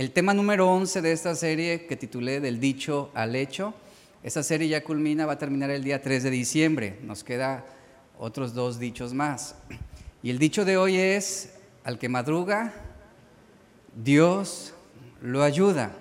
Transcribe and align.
el 0.00 0.12
tema 0.12 0.32
número 0.32 0.66
11 0.66 1.02
de 1.02 1.12
esta 1.12 1.34
serie 1.34 1.84
que 1.84 1.94
titulé 1.94 2.40
Del 2.40 2.58
dicho 2.58 3.10
al 3.12 3.36
hecho. 3.36 3.74
Esta 4.22 4.42
serie 4.42 4.66
ya 4.66 4.82
culmina, 4.82 5.26
va 5.26 5.34
a 5.34 5.38
terminar 5.38 5.68
el 5.68 5.84
día 5.84 6.00
3 6.00 6.22
de 6.22 6.30
diciembre. 6.30 6.98
Nos 7.02 7.22
queda 7.22 7.66
otros 8.18 8.54
dos 8.54 8.78
dichos 8.78 9.12
más. 9.12 9.56
Y 10.22 10.30
el 10.30 10.38
dicho 10.38 10.64
de 10.64 10.78
hoy 10.78 10.96
es, 10.96 11.52
al 11.84 11.98
que 11.98 12.08
madruga, 12.08 12.72
Dios 13.94 14.72
lo 15.20 15.42
ayuda. 15.42 15.92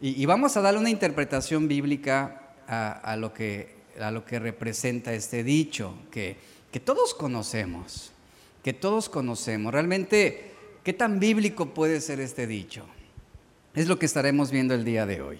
Y, 0.00 0.26
vamos 0.26 0.56
a 0.56 0.60
darle 0.60 0.80
una 0.80 0.90
interpretación 0.90 1.68
bíblica 1.68 2.54
a, 2.66 3.14
lo, 3.16 3.32
que, 3.32 3.76
representa 4.40 5.14
este 5.14 5.44
dicho, 5.44 5.94
que, 6.10 6.38
que 6.72 6.80
todos 6.80 7.14
conocemos, 7.14 8.10
que 8.64 8.72
todos 8.72 9.08
conocemos. 9.08 9.72
Realmente, 9.72 10.54
¿qué 10.82 10.92
tan 10.92 11.20
bíblico 11.20 11.66
puede 11.72 12.00
ser 12.00 12.18
este 12.18 12.48
dicho? 12.48 12.84
Es 13.78 13.86
lo 13.86 13.96
que 13.96 14.06
estaremos 14.06 14.50
viendo 14.50 14.74
el 14.74 14.84
día 14.84 15.06
de 15.06 15.22
hoy. 15.22 15.38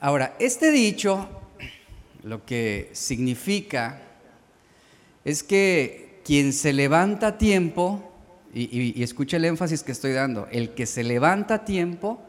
Ahora, 0.00 0.34
este 0.40 0.72
dicho, 0.72 1.28
lo 2.24 2.44
que 2.44 2.90
significa 2.92 4.02
es 5.24 5.44
que 5.44 6.20
quien 6.24 6.52
se 6.52 6.72
levanta 6.72 7.28
a 7.28 7.38
tiempo, 7.38 8.12
y, 8.52 9.00
escucha 9.00 9.36
el 9.36 9.44
énfasis 9.44 9.84
que 9.84 9.92
estoy 9.92 10.10
dando, 10.10 10.48
el 10.50 10.70
que 10.70 10.86
se 10.86 11.04
levanta 11.04 11.54
a 11.54 11.64
tiempo 11.64 12.20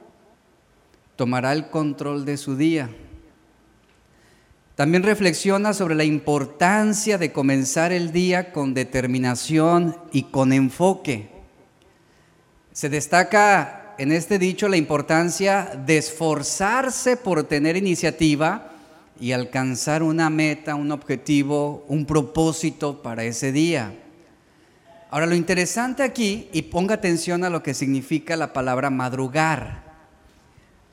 tomará 1.15 1.53
el 1.53 1.71
control 1.71 2.23
de 2.23 2.37
su 2.37 2.55
día. 2.55 2.91
También 4.75 5.01
reflexiona 5.01 5.73
sobre 5.73 5.95
la 5.95 6.03
importancia 6.03 7.17
de 7.17 7.31
comenzar 7.31 7.91
el 7.91 8.11
día 8.11 8.53
con 8.53 8.75
determinación 8.75 9.97
y 10.11 10.25
con 10.25 10.53
enfoque. 10.53 11.27
Se 12.71 12.87
destaca 12.87 13.74
en 13.97 14.11
este 14.11 14.39
dicho 14.39 14.67
la 14.67 14.77
importancia 14.77 15.71
de 15.85 15.97
esforzarse 15.97 17.17
por 17.17 17.43
tener 17.43 17.77
iniciativa 17.77 18.71
y 19.19 19.31
alcanzar 19.31 20.03
una 20.03 20.29
meta, 20.29 20.75
un 20.75 20.91
objetivo, 20.91 21.85
un 21.87 22.05
propósito 22.05 23.01
para 23.01 23.23
ese 23.23 23.51
día. 23.51 23.93
Ahora 25.09 25.27
lo 25.27 25.35
interesante 25.35 26.03
aquí, 26.03 26.49
y 26.51 26.63
ponga 26.63 26.95
atención 26.95 27.43
a 27.43 27.49
lo 27.49 27.63
que 27.63 27.73
significa 27.73 28.35
la 28.35 28.51
palabra 28.51 28.89
madrugar. 28.89 29.83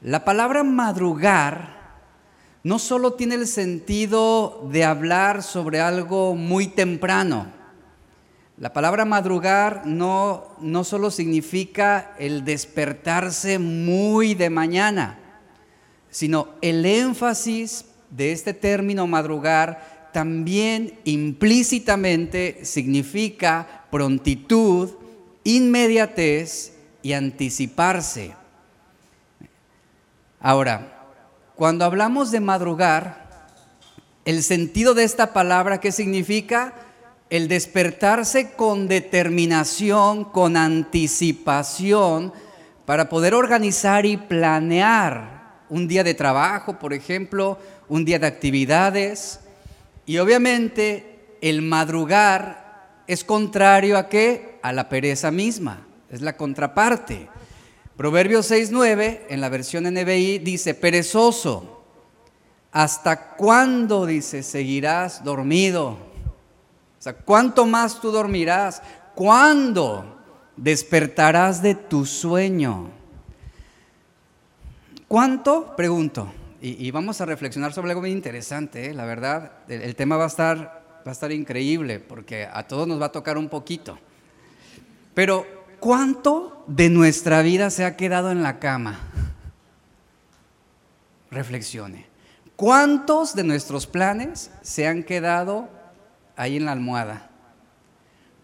La 0.00 0.24
palabra 0.24 0.62
madrugar 0.62 1.82
no 2.62 2.78
solo 2.78 3.14
tiene 3.14 3.34
el 3.34 3.48
sentido 3.48 4.68
de 4.70 4.84
hablar 4.84 5.42
sobre 5.42 5.80
algo 5.80 6.36
muy 6.36 6.68
temprano. 6.68 7.61
La 8.58 8.72
palabra 8.72 9.04
madrugar 9.04 9.86
no, 9.86 10.54
no 10.60 10.84
solo 10.84 11.10
significa 11.10 12.14
el 12.18 12.44
despertarse 12.44 13.58
muy 13.58 14.34
de 14.34 14.50
mañana, 14.50 15.18
sino 16.10 16.48
el 16.60 16.84
énfasis 16.84 17.86
de 18.10 18.32
este 18.32 18.52
término 18.52 19.06
madrugar 19.06 20.10
también 20.12 20.98
implícitamente 21.04 22.64
significa 22.64 23.86
prontitud, 23.90 24.90
inmediatez 25.42 26.74
y 27.02 27.14
anticiparse. 27.14 28.34
Ahora, 30.38 31.08
cuando 31.54 31.84
hablamos 31.84 32.30
de 32.30 32.40
madrugar, 32.40 33.48
el 34.24 34.42
sentido 34.42 34.94
de 34.94 35.04
esta 35.04 35.32
palabra, 35.32 35.80
¿qué 35.80 35.90
significa? 35.90 36.74
El 37.32 37.48
despertarse 37.48 38.50
con 38.50 38.88
determinación, 38.88 40.24
con 40.26 40.54
anticipación, 40.54 42.30
para 42.84 43.08
poder 43.08 43.32
organizar 43.32 44.04
y 44.04 44.18
planear 44.18 45.62
un 45.70 45.88
día 45.88 46.04
de 46.04 46.12
trabajo, 46.12 46.78
por 46.78 46.92
ejemplo, 46.92 47.58
un 47.88 48.04
día 48.04 48.18
de 48.18 48.26
actividades. 48.26 49.40
Y 50.04 50.18
obviamente 50.18 51.38
el 51.40 51.62
madrugar 51.62 53.00
es 53.06 53.24
contrario 53.24 53.96
a 53.96 54.10
qué? 54.10 54.58
A 54.60 54.74
la 54.74 54.90
pereza 54.90 55.30
misma, 55.30 55.86
es 56.10 56.20
la 56.20 56.36
contraparte. 56.36 57.30
Proverbios 57.96 58.50
6.9 58.50 59.20
en 59.30 59.40
la 59.40 59.48
versión 59.48 59.84
NBI 59.84 60.40
dice, 60.40 60.74
perezoso, 60.74 61.82
¿hasta 62.72 63.28
cuándo, 63.36 64.04
dice, 64.04 64.42
seguirás 64.42 65.24
dormido? 65.24 66.11
O 67.02 67.04
sea, 67.04 67.14
¿cuánto 67.14 67.66
más 67.66 68.00
tú 68.00 68.12
dormirás? 68.12 68.80
¿Cuándo 69.16 70.20
despertarás 70.56 71.60
de 71.60 71.74
tu 71.74 72.06
sueño? 72.06 72.92
¿Cuánto? 75.08 75.74
Pregunto. 75.74 76.32
Y, 76.60 76.88
vamos 76.92 77.20
a 77.20 77.26
reflexionar 77.26 77.72
sobre 77.72 77.90
algo 77.90 78.02
muy 78.02 78.12
interesante, 78.12 78.86
¿eh? 78.86 78.94
la 78.94 79.04
verdad. 79.04 79.50
El, 79.66 79.96
tema 79.96 80.16
va 80.16 80.22
a, 80.22 80.28
estar, 80.28 80.56
va 81.04 81.10
a 81.10 81.10
estar 81.10 81.32
increíble 81.32 81.98
porque 81.98 82.46
a 82.46 82.68
todos 82.68 82.86
nos 82.86 83.02
va 83.02 83.06
a 83.06 83.12
tocar 83.12 83.36
un 83.36 83.48
poquito. 83.48 83.98
Pero, 85.12 85.44
¿cuánto 85.80 86.62
de 86.68 86.88
nuestra 86.88 87.42
vida 87.42 87.70
se 87.70 87.84
ha 87.84 87.96
quedado 87.96 88.30
en 88.30 88.44
la 88.44 88.60
cama? 88.60 89.00
Reflexione. 91.32 92.06
¿Cuántos 92.54 93.34
de 93.34 93.42
nuestros 93.42 93.88
planes 93.88 94.52
se 94.62 94.86
han 94.86 95.02
quedado 95.02 95.81
ahí 96.42 96.56
en 96.56 96.66
la 96.66 96.72
almohada? 96.72 97.30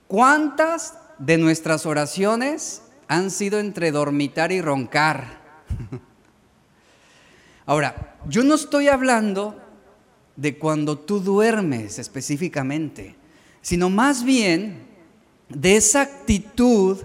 ¿Cuántas 0.06 0.98
de 1.18 1.36
nuestras 1.38 1.84
oraciones 1.86 2.82
han 3.08 3.30
sido 3.30 3.58
entre 3.58 3.92
dormitar 3.92 4.52
y 4.52 4.60
roncar? 4.60 5.38
Ahora, 7.66 8.16
yo 8.26 8.42
no 8.44 8.54
estoy 8.54 8.88
hablando 8.88 9.60
de 10.36 10.56
cuando 10.56 10.98
tú 10.98 11.20
duermes 11.20 11.98
específicamente, 11.98 13.16
sino 13.60 13.90
más 13.90 14.24
bien 14.24 14.86
de 15.48 15.76
esa 15.76 16.02
actitud 16.02 16.98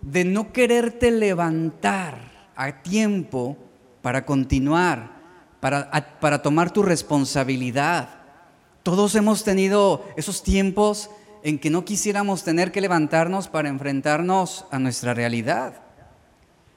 de 0.00 0.24
no 0.24 0.52
quererte 0.52 1.10
levantar 1.10 2.50
a 2.54 2.80
tiempo 2.82 3.58
para 4.02 4.24
continuar, 4.24 5.16
para, 5.60 5.90
para 6.20 6.40
tomar 6.40 6.70
tu 6.70 6.82
responsabilidad. 6.82 8.08
Todos 8.86 9.16
hemos 9.16 9.42
tenido 9.42 10.06
esos 10.14 10.44
tiempos 10.44 11.10
en 11.42 11.58
que 11.58 11.70
no 11.70 11.84
quisiéramos 11.84 12.44
tener 12.44 12.70
que 12.70 12.80
levantarnos 12.80 13.48
para 13.48 13.68
enfrentarnos 13.68 14.64
a 14.70 14.78
nuestra 14.78 15.12
realidad. 15.12 15.82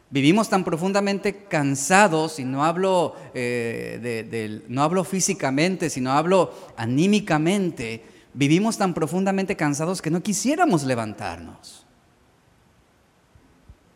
Vivimos 0.10 0.50
tan 0.50 0.64
profundamente 0.64 1.44
cansados, 1.44 2.40
y 2.40 2.46
no 2.46 2.66
hablo, 2.66 3.16
eh, 3.36 4.66
no 4.70 4.82
hablo 4.82 5.04
físicamente, 5.04 5.92
sino 5.92 6.12
hablo 6.12 6.52
anímicamente, 6.78 8.04
vivimos 8.34 8.80
tan 8.80 8.96
profundamente 8.96 9.56
cansados 9.56 10.02
que 10.02 10.10
no 10.10 10.24
quisiéramos 10.24 10.86
levantarnos. 10.86 11.86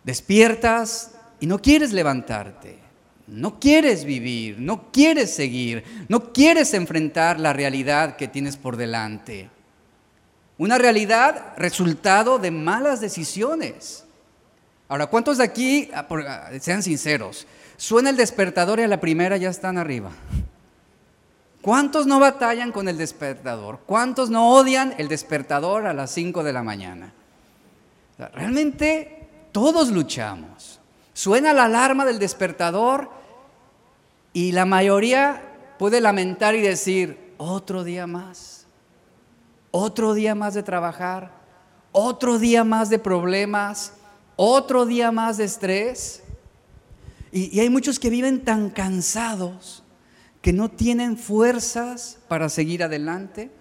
Despiertas 0.04 1.16
y 1.40 1.48
no 1.48 1.58
quieres 1.58 1.92
levantarte, 1.92 2.83
no 3.34 3.60
quieres 3.60 4.06
vivir, 4.06 4.60
no 4.60 4.92
quieres 4.92 5.34
seguir, 5.34 5.84
no 6.08 6.34
quieres 6.34 6.74
enfrentar 6.74 7.40
la 7.40 7.54
realidad 7.54 8.16
que 8.16 8.28
tienes 8.28 8.58
por 8.58 8.78
delante. 8.78 9.50
Una 10.58 10.78
realidad 10.78 11.54
resultado 11.58 12.40
de 12.40 12.52
malas 12.52 13.02
decisiones 13.02 14.04
Ahora, 14.94 15.08
¿cuántos 15.08 15.40
de 15.40 15.44
aquí, 15.44 15.90
ah, 15.92 16.06
ah, 16.10 16.50
sean 16.60 16.84
sinceros, 16.84 17.48
suena 17.78 18.12
el 18.12 18.16
despertador 18.16 18.80
y 18.80 18.84
a 18.84 18.88
la 18.88 19.00
primera 19.00 19.38
ya 19.38 19.50
están 19.50 19.80
arriba? 19.80 20.12
¿Cuántos 21.64 22.06
no 22.06 22.20
batallan 22.20 22.72
con 22.72 22.88
el 22.88 22.96
despertador? 22.96 23.80
¿Cuántos 23.88 24.30
no 24.30 24.52
odian 24.52 24.94
el 25.00 25.08
despertador 25.08 25.88
a 25.88 25.94
las 25.94 26.12
5 26.12 26.44
de 26.44 26.54
la 26.54 26.62
mañana? 26.62 27.14
realmente 28.36 29.28
todos 29.52 29.90
luchamos. 29.90 30.80
Suena 31.14 31.52
la 31.52 31.64
alarma 31.64 32.06
del 32.06 32.20
despertador 32.20 33.10
y 34.34 34.52
la 34.52 34.66
mayoría 34.66 35.42
puede 35.78 36.02
lamentar 36.02 36.56
y 36.56 36.62
decir, 36.62 37.34
otro 37.38 37.84
día 37.84 38.08
más, 38.08 38.66
otro 39.70 40.16
día 40.16 40.34
más 40.34 40.56
de 40.56 40.64
trabajar, 40.64 41.32
otro 41.92 42.40
día 42.40 42.64
más 42.64 42.90
de 42.90 42.98
problemas, 42.98 43.94
otro 44.36 44.88
día 44.88 45.12
más 45.12 45.38
de 45.38 45.44
estrés. 45.46 46.24
Y, 47.32 47.60
hay 47.60 47.70
muchos 47.70 48.00
que 48.00 48.10
viven 48.10 48.44
tan 48.44 48.70
cansados 48.70 49.84
que 50.42 50.52
no 50.52 50.70
tienen 50.70 51.16
fuerzas 51.16 52.18
para 52.28 52.50
seguir 52.50 52.84
adelante, 52.84 53.52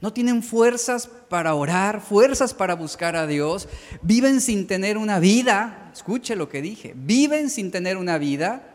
no 0.00 0.12
tienen 0.12 0.42
fuerzas 0.42 1.08
para 1.28 1.54
orar, 1.54 2.00
fuerzas 2.00 2.52
para 2.52 2.74
buscar 2.74 3.16
a 3.16 3.26
Dios, 3.26 3.68
viven 4.02 4.40
sin 4.40 4.66
tener 4.66 4.98
una 4.98 5.18
vida, 5.18 5.90
escuche 5.92 6.36
lo 6.36 6.48
que 6.48 6.62
dije, 6.62 6.94
viven 6.96 7.48
sin 7.48 7.70
tener 7.70 7.96
una 7.96 8.18
vida 8.18 8.69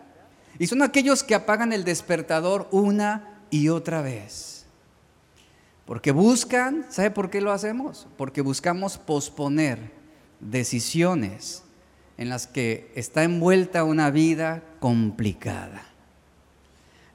y 0.60 0.68
son 0.68 0.82
aquellos 0.82 1.24
que 1.24 1.36
apagan 1.36 1.74
el 1.74 1.84
despertador 1.84 2.68
una 2.72 3.42
y 3.50 3.70
otra 3.70 4.02
vez. 4.02 4.66
Porque 5.86 6.12
buscan, 6.12 6.86
¿sabe 6.90 7.12
por 7.12 7.30
qué 7.30 7.42
lo 7.42 7.52
hacemos? 7.52 8.08
Porque 8.18 8.42
buscamos 8.42 8.98
posponer 8.98 9.92
decisiones 10.40 11.64
en 12.18 12.30
las 12.30 12.48
que 12.48 12.92
está 12.96 13.24
envuelta 13.24 13.84
una 13.84 14.10
vida 14.10 14.64
complicada. 14.80 15.84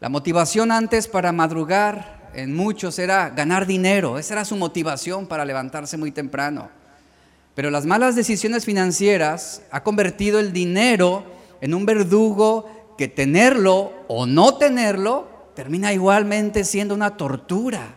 La 0.00 0.08
motivación 0.08 0.72
antes 0.72 1.08
para 1.08 1.32
madrugar 1.32 2.30
en 2.34 2.54
muchos 2.54 2.98
era 2.98 3.30
ganar 3.30 3.66
dinero, 3.66 4.18
esa 4.18 4.34
era 4.34 4.44
su 4.44 4.56
motivación 4.56 5.26
para 5.26 5.44
levantarse 5.44 5.96
muy 5.96 6.12
temprano. 6.12 6.70
Pero 7.54 7.70
las 7.70 7.86
malas 7.86 8.14
decisiones 8.14 8.64
financieras 8.64 9.62
ha 9.70 9.82
convertido 9.82 10.38
el 10.38 10.52
dinero 10.52 11.24
en 11.60 11.74
un 11.74 11.84
verdugo 11.84 12.79
que 13.00 13.08
tenerlo 13.08 13.94
o 14.08 14.26
no 14.26 14.58
tenerlo 14.58 15.26
termina 15.54 15.90
igualmente 15.90 16.66
siendo 16.66 16.94
una 16.94 17.16
tortura. 17.16 17.94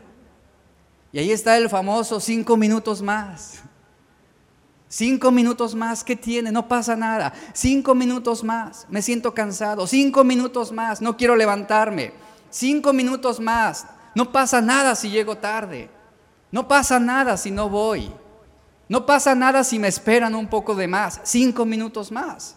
Y 1.11 1.19
ahí 1.19 1.29
está 1.29 1.57
el 1.57 1.67
famoso 1.67 2.21
cinco 2.21 2.55
minutos 2.55 3.01
más. 3.01 3.63
Cinco 4.87 5.29
minutos 5.29 5.75
más, 5.75 6.05
¿qué 6.05 6.15
tiene? 6.15 6.53
No 6.53 6.69
pasa 6.69 6.95
nada. 6.95 7.33
Cinco 7.51 7.93
minutos 7.93 8.45
más, 8.45 8.87
me 8.89 9.01
siento 9.01 9.33
cansado. 9.33 9.87
Cinco 9.87 10.23
minutos 10.23 10.71
más, 10.71 11.01
no 11.01 11.17
quiero 11.17 11.35
levantarme. 11.35 12.13
Cinco 12.49 12.93
minutos 12.93 13.41
más, 13.41 13.85
no 14.15 14.31
pasa 14.31 14.61
nada 14.61 14.95
si 14.95 15.09
llego 15.09 15.35
tarde. 15.35 15.89
No 16.49 16.65
pasa 16.69 16.97
nada 16.97 17.35
si 17.35 17.51
no 17.51 17.67
voy. 17.67 18.09
No 18.87 19.05
pasa 19.05 19.35
nada 19.35 19.65
si 19.65 19.79
me 19.79 19.89
esperan 19.89 20.33
un 20.33 20.47
poco 20.47 20.73
de 20.75 20.87
más. 20.87 21.19
Cinco 21.23 21.65
minutos 21.65 22.09
más. 22.09 22.55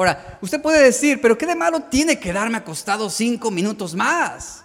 Ahora, 0.00 0.38
usted 0.40 0.62
puede 0.62 0.82
decir, 0.82 1.20
pero 1.20 1.36
¿qué 1.36 1.44
de 1.44 1.54
malo 1.54 1.80
tiene 1.80 2.18
quedarme 2.18 2.56
acostado 2.56 3.10
cinco 3.10 3.50
minutos 3.50 3.94
más? 3.94 4.64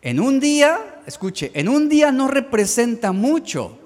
En 0.00 0.18
un 0.18 0.40
día, 0.40 1.02
escuche, 1.04 1.50
en 1.52 1.68
un 1.68 1.90
día 1.90 2.10
no 2.10 2.26
representa 2.26 3.12
mucho. 3.12 3.78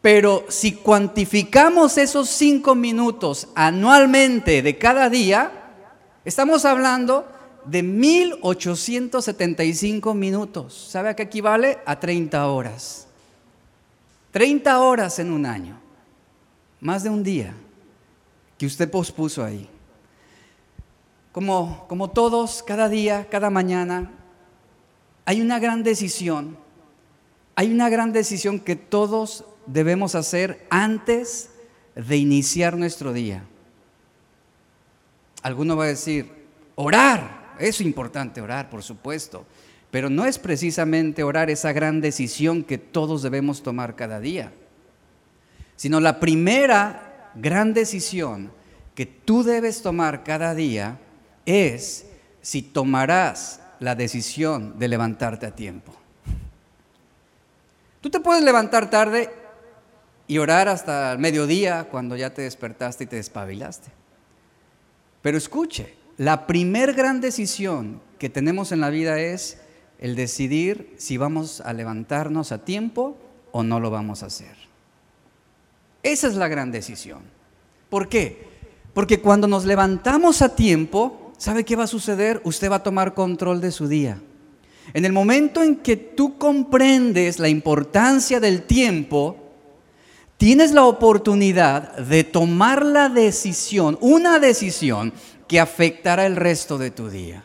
Pero 0.00 0.46
si 0.48 0.74
cuantificamos 0.74 1.98
esos 1.98 2.28
cinco 2.28 2.76
minutos 2.76 3.48
anualmente 3.56 4.62
de 4.62 4.78
cada 4.78 5.10
día, 5.10 5.50
estamos 6.24 6.64
hablando 6.64 7.26
de 7.64 7.82
1875 7.82 10.14
minutos. 10.14 10.72
¿Sabe 10.72 11.08
a 11.08 11.16
qué 11.16 11.24
equivale? 11.24 11.78
A 11.84 11.98
30 11.98 12.46
horas. 12.46 13.08
30 14.30 14.78
horas 14.78 15.18
en 15.18 15.32
un 15.32 15.46
año. 15.46 15.80
Más 16.78 17.02
de 17.02 17.10
un 17.10 17.24
día 17.24 17.56
que 18.64 18.68
usted 18.68 18.90
pospuso 18.90 19.44
ahí. 19.44 19.68
Como, 21.32 21.84
como 21.86 22.08
todos, 22.08 22.62
cada 22.62 22.88
día, 22.88 23.28
cada 23.28 23.50
mañana, 23.50 24.10
hay 25.26 25.42
una 25.42 25.58
gran 25.58 25.82
decisión. 25.82 26.56
Hay 27.56 27.70
una 27.70 27.90
gran 27.90 28.14
decisión 28.14 28.58
que 28.58 28.74
todos 28.74 29.44
debemos 29.66 30.14
hacer 30.14 30.66
antes 30.70 31.50
de 31.94 32.16
iniciar 32.16 32.78
nuestro 32.78 33.12
día? 33.12 33.44
Alguno 35.42 35.76
va 35.76 35.84
a 35.84 35.88
decir, 35.88 36.30
orar, 36.74 37.54
es 37.58 37.82
importante 37.82 38.40
orar, 38.40 38.70
por 38.70 38.82
supuesto, 38.82 39.44
pero 39.90 40.08
no 40.08 40.24
es 40.24 40.38
precisamente 40.38 41.22
orar 41.22 41.50
esa 41.50 41.74
gran 41.74 42.00
decisión 42.00 42.64
que 42.64 42.78
todos 42.78 43.20
debemos 43.20 43.62
tomar 43.62 43.94
cada 43.94 44.20
día, 44.20 44.54
sino 45.76 46.00
la 46.00 46.18
primera 46.18 47.10
gran 47.34 47.74
decisión 47.74 48.52
que 48.94 49.06
tú 49.06 49.42
debes 49.42 49.82
tomar 49.82 50.24
cada 50.24 50.54
día 50.54 50.98
es 51.46 52.06
si 52.42 52.62
tomarás 52.62 53.60
la 53.80 53.94
decisión 53.94 54.78
de 54.78 54.88
levantarte 54.88 55.46
a 55.46 55.54
tiempo. 55.54 55.94
Tú 58.00 58.10
te 58.10 58.20
puedes 58.20 58.44
levantar 58.44 58.90
tarde 58.90 59.30
y 60.26 60.38
orar 60.38 60.68
hasta 60.68 61.12
el 61.12 61.18
mediodía 61.18 61.84
cuando 61.90 62.16
ya 62.16 62.32
te 62.32 62.42
despertaste 62.42 63.04
y 63.04 63.06
te 63.06 63.16
despabilaste. 63.16 63.90
Pero 65.22 65.38
escuche, 65.38 65.94
la 66.16 66.46
primer 66.46 66.94
gran 66.94 67.20
decisión 67.20 68.00
que 68.18 68.28
tenemos 68.28 68.72
en 68.72 68.80
la 68.80 68.90
vida 68.90 69.18
es 69.18 69.58
el 69.98 70.16
decidir 70.16 70.94
si 70.98 71.16
vamos 71.16 71.60
a 71.60 71.72
levantarnos 71.72 72.52
a 72.52 72.64
tiempo 72.64 73.16
o 73.52 73.62
no 73.62 73.80
lo 73.80 73.90
vamos 73.90 74.22
a 74.22 74.26
hacer. 74.26 74.63
Esa 76.04 76.28
es 76.28 76.34
la 76.34 76.48
gran 76.48 76.70
decisión. 76.70 77.22
¿Por 77.88 78.08
qué? 78.08 78.46
Porque 78.92 79.20
cuando 79.20 79.48
nos 79.48 79.64
levantamos 79.64 80.42
a 80.42 80.54
tiempo, 80.54 81.32
¿sabe 81.38 81.64
qué 81.64 81.74
va 81.74 81.84
a 81.84 81.88
suceder? 81.88 82.40
Usted 82.44 82.70
va 82.70 82.76
a 82.76 82.82
tomar 82.82 83.14
control 83.14 83.60
de 83.60 83.72
su 83.72 83.88
día. 83.88 84.20
En 84.92 85.06
el 85.06 85.12
momento 85.12 85.62
en 85.62 85.76
que 85.76 85.96
tú 85.96 86.36
comprendes 86.36 87.38
la 87.38 87.48
importancia 87.48 88.38
del 88.38 88.62
tiempo, 88.62 89.36
tienes 90.36 90.72
la 90.72 90.84
oportunidad 90.84 91.96
de 91.96 92.22
tomar 92.22 92.84
la 92.84 93.08
decisión, 93.08 93.96
una 94.02 94.38
decisión 94.38 95.12
que 95.48 95.58
afectará 95.58 96.26
el 96.26 96.36
resto 96.36 96.76
de 96.76 96.90
tu 96.90 97.08
día. 97.08 97.44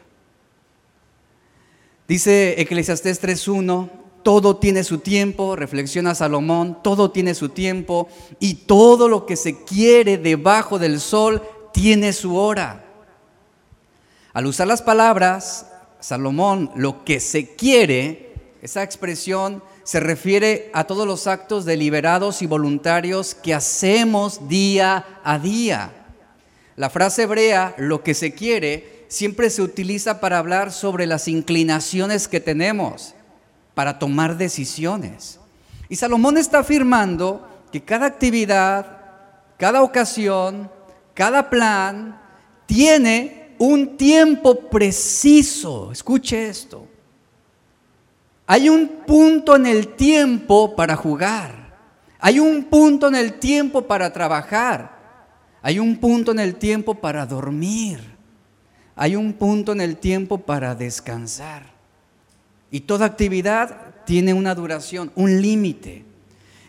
Dice 2.09 2.59
Eclesiastés 2.59 3.23
3.1, 3.23 3.89
todo 4.29 4.57
tiene 4.57 4.83
su 4.83 4.99
tiempo, 4.99 5.55
reflexiona 5.55 6.13
Salomón, 6.13 6.83
todo 6.83 7.09
tiene 7.09 7.33
su 7.33 7.49
tiempo 7.49 8.07
y 8.39 8.53
todo 8.53 9.09
lo 9.09 9.25
que 9.25 9.35
se 9.35 9.63
quiere 9.63 10.19
debajo 10.19 10.77
del 10.77 10.99
sol 10.99 11.41
tiene 11.73 12.13
su 12.13 12.37
hora. 12.37 12.85
Al 14.31 14.45
usar 14.45 14.67
las 14.67 14.83
palabras, 14.83 15.71
Salomón, 15.99 16.69
lo 16.75 17.03
que 17.05 17.19
se 17.19 17.55
quiere, 17.55 18.35
esa 18.61 18.83
expresión 18.83 19.63
se 19.81 19.99
refiere 19.99 20.69
a 20.75 20.83
todos 20.83 21.07
los 21.07 21.25
actos 21.25 21.65
deliberados 21.65 22.43
y 22.43 22.45
voluntarios 22.45 23.33
que 23.33 23.55
hacemos 23.55 24.47
día 24.47 25.07
a 25.23 25.39
día. 25.39 25.91
La 26.75 26.91
frase 26.91 27.23
hebrea, 27.23 27.73
lo 27.79 28.03
que 28.03 28.13
se 28.13 28.35
quiere, 28.35 29.07
siempre 29.07 29.49
se 29.49 29.63
utiliza 29.63 30.19
para 30.19 30.37
hablar 30.37 30.71
sobre 30.71 31.07
las 31.07 31.27
inclinaciones 31.27 32.27
que 32.27 32.39
tenemos, 32.39 33.15
para 33.79 33.97
tomar 33.97 34.35
decisiones. 34.35 35.39
Y 35.87 35.95
Salomón 35.95 36.37
está 36.37 36.59
afirmando 36.59 37.47
que 37.71 37.81
cada 37.81 38.07
actividad, 38.07 38.85
cada 39.55 39.83
ocasión, 39.83 40.69
cada 41.13 41.49
plan 41.49 42.19
tiene 42.65 43.55
un 43.57 43.95
tiempo 43.95 44.67
preciso. 44.69 45.93
Escuche 45.93 46.49
esto. 46.49 46.87
Hay 48.45 48.67
un 48.67 48.85
punto 49.07 49.55
en 49.55 49.65
el 49.65 49.95
tiempo 49.95 50.75
para 50.75 50.97
jugar. 50.97 51.73
Hay 52.19 52.37
un 52.37 52.65
punto 52.65 53.07
en 53.07 53.15
el 53.15 53.39
tiempo 53.39 53.83
para 53.83 54.11
trabajar. 54.11 54.91
Hay 55.61 55.79
un 55.79 55.95
punto 55.95 56.33
en 56.33 56.39
el 56.39 56.55
tiempo 56.57 56.95
para 56.95 57.25
dormir. 57.25 58.01
Hay 58.97 59.15
un 59.15 59.31
punto 59.31 59.71
en 59.71 59.79
el 59.79 59.95
tiempo 59.95 60.37
para 60.37 60.75
descansar. 60.75 61.78
Y 62.71 62.81
toda 62.81 63.05
actividad 63.05 64.03
tiene 64.05 64.33
una 64.33 64.55
duración, 64.55 65.11
un 65.15 65.41
límite. 65.41 66.03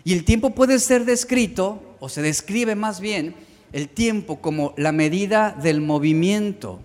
Y 0.04 0.12
el 0.12 0.24
tiempo 0.24 0.50
puede 0.50 0.78
ser 0.78 1.04
descrito, 1.04 1.96
o 2.00 2.08
se 2.08 2.22
describe 2.22 2.74
más 2.74 3.00
bien, 3.00 3.34
el 3.72 3.88
tiempo 3.88 4.40
como 4.40 4.74
la 4.76 4.92
medida 4.92 5.56
del 5.62 5.80
movimiento. 5.80 6.80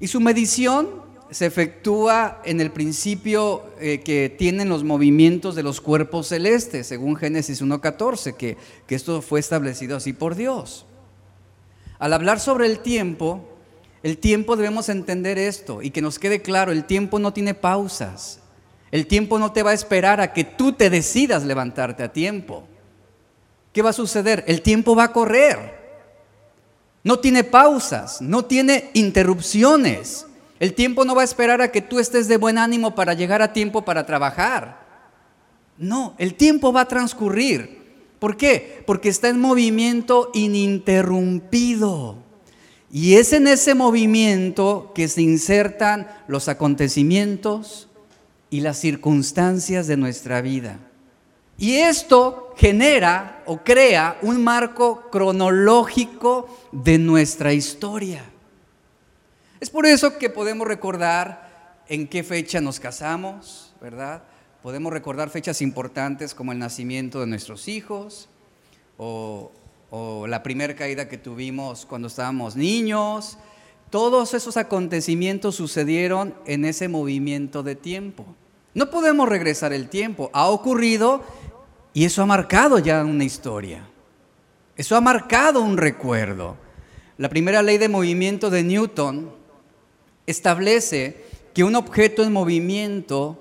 Y 0.00 0.08
su 0.08 0.20
medición 0.20 1.04
se 1.30 1.46
efectúa 1.46 2.40
en 2.44 2.60
el 2.60 2.70
principio 2.70 3.64
eh, 3.80 4.00
que 4.04 4.28
tienen 4.28 4.68
los 4.68 4.84
movimientos 4.84 5.54
de 5.54 5.62
los 5.62 5.80
cuerpos 5.80 6.28
celestes, 6.28 6.86
según 6.86 7.16
Génesis 7.16 7.62
1.14, 7.62 8.34
que, 8.34 8.56
que 8.86 8.94
esto 8.94 9.22
fue 9.22 9.40
establecido 9.40 9.96
así 9.96 10.12
por 10.12 10.34
Dios. 10.34 10.86
Al 11.98 12.12
hablar 12.12 12.40
sobre 12.40 12.66
el 12.66 12.80
tiempo, 12.80 13.53
el 14.04 14.18
tiempo 14.18 14.54
debemos 14.54 14.90
entender 14.90 15.38
esto 15.38 15.80
y 15.80 15.88
que 15.90 16.02
nos 16.02 16.18
quede 16.18 16.42
claro, 16.42 16.72
el 16.72 16.84
tiempo 16.84 17.18
no 17.18 17.32
tiene 17.32 17.54
pausas. 17.54 18.38
El 18.90 19.06
tiempo 19.06 19.38
no 19.38 19.52
te 19.52 19.62
va 19.62 19.70
a 19.70 19.74
esperar 19.74 20.20
a 20.20 20.34
que 20.34 20.44
tú 20.44 20.74
te 20.74 20.90
decidas 20.90 21.42
levantarte 21.42 22.02
a 22.02 22.12
tiempo. 22.12 22.64
¿Qué 23.72 23.80
va 23.80 23.90
a 23.90 23.94
suceder? 23.94 24.44
El 24.46 24.60
tiempo 24.60 24.94
va 24.94 25.04
a 25.04 25.12
correr. 25.12 25.82
No 27.02 27.18
tiene 27.18 27.44
pausas, 27.44 28.20
no 28.20 28.44
tiene 28.44 28.90
interrupciones. 28.92 30.26
El 30.60 30.74
tiempo 30.74 31.06
no 31.06 31.14
va 31.14 31.22
a 31.22 31.24
esperar 31.24 31.62
a 31.62 31.72
que 31.72 31.80
tú 31.80 31.98
estés 31.98 32.28
de 32.28 32.36
buen 32.36 32.58
ánimo 32.58 32.94
para 32.94 33.14
llegar 33.14 33.40
a 33.40 33.54
tiempo 33.54 33.86
para 33.86 34.04
trabajar. 34.04 34.84
No, 35.78 36.14
el 36.18 36.34
tiempo 36.34 36.74
va 36.74 36.82
a 36.82 36.88
transcurrir. 36.88 37.82
¿Por 38.18 38.36
qué? 38.36 38.84
Porque 38.86 39.08
está 39.08 39.30
en 39.30 39.40
movimiento 39.40 40.30
ininterrumpido. 40.34 42.23
Y 42.94 43.16
es 43.16 43.32
en 43.32 43.48
ese 43.48 43.74
movimiento 43.74 44.92
que 44.94 45.08
se 45.08 45.20
insertan 45.20 46.06
los 46.28 46.46
acontecimientos 46.46 47.88
y 48.50 48.60
las 48.60 48.78
circunstancias 48.78 49.88
de 49.88 49.96
nuestra 49.96 50.40
vida. 50.40 50.78
Y 51.58 51.74
esto 51.74 52.54
genera 52.56 53.42
o 53.46 53.64
crea 53.64 54.16
un 54.22 54.44
marco 54.44 55.10
cronológico 55.10 56.46
de 56.70 56.98
nuestra 56.98 57.52
historia. 57.52 58.22
Es 59.58 59.70
por 59.70 59.86
eso 59.86 60.16
que 60.16 60.30
podemos 60.30 60.68
recordar 60.68 61.82
en 61.88 62.06
qué 62.06 62.22
fecha 62.22 62.60
nos 62.60 62.78
casamos, 62.78 63.74
¿verdad? 63.80 64.22
Podemos 64.62 64.92
recordar 64.92 65.30
fechas 65.30 65.62
importantes 65.62 66.32
como 66.32 66.52
el 66.52 66.60
nacimiento 66.60 67.18
de 67.18 67.26
nuestros 67.26 67.66
hijos 67.66 68.28
o 68.98 69.50
o 69.90 70.26
la 70.26 70.42
primera 70.42 70.74
caída 70.74 71.08
que 71.08 71.18
tuvimos 71.18 71.86
cuando 71.86 72.08
estábamos 72.08 72.56
niños. 72.56 73.38
Todos 73.90 74.34
esos 74.34 74.56
acontecimientos 74.56 75.54
sucedieron 75.56 76.34
en 76.46 76.64
ese 76.64 76.88
movimiento 76.88 77.62
de 77.62 77.76
tiempo. 77.76 78.26
No 78.74 78.90
podemos 78.90 79.28
regresar 79.28 79.72
el 79.72 79.88
tiempo. 79.88 80.30
Ha 80.32 80.48
ocurrido 80.48 81.22
y 81.92 82.04
eso 82.04 82.22
ha 82.22 82.26
marcado 82.26 82.78
ya 82.78 83.04
una 83.04 83.24
historia. 83.24 83.86
Eso 84.76 84.96
ha 84.96 85.00
marcado 85.00 85.60
un 85.62 85.76
recuerdo. 85.76 86.56
La 87.16 87.28
primera 87.28 87.62
ley 87.62 87.78
de 87.78 87.88
movimiento 87.88 88.50
de 88.50 88.64
Newton 88.64 89.30
establece 90.26 91.24
que 91.54 91.62
un 91.62 91.76
objeto 91.76 92.24
en 92.24 92.32
movimiento 92.32 93.38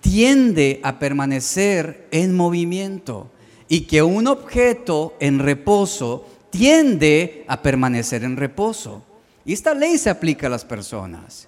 tiende 0.00 0.80
a 0.82 0.98
permanecer 0.98 2.06
en 2.10 2.36
movimiento 2.36 3.30
y 3.72 3.82
que 3.82 4.02
un 4.02 4.26
objeto 4.26 5.14
en 5.20 5.38
reposo 5.38 6.26
tiende 6.50 7.44
a 7.46 7.62
permanecer 7.62 8.24
en 8.24 8.36
reposo. 8.36 9.04
Y 9.44 9.52
esta 9.52 9.74
ley 9.74 9.96
se 9.96 10.10
aplica 10.10 10.48
a 10.48 10.50
las 10.50 10.64
personas. 10.64 11.46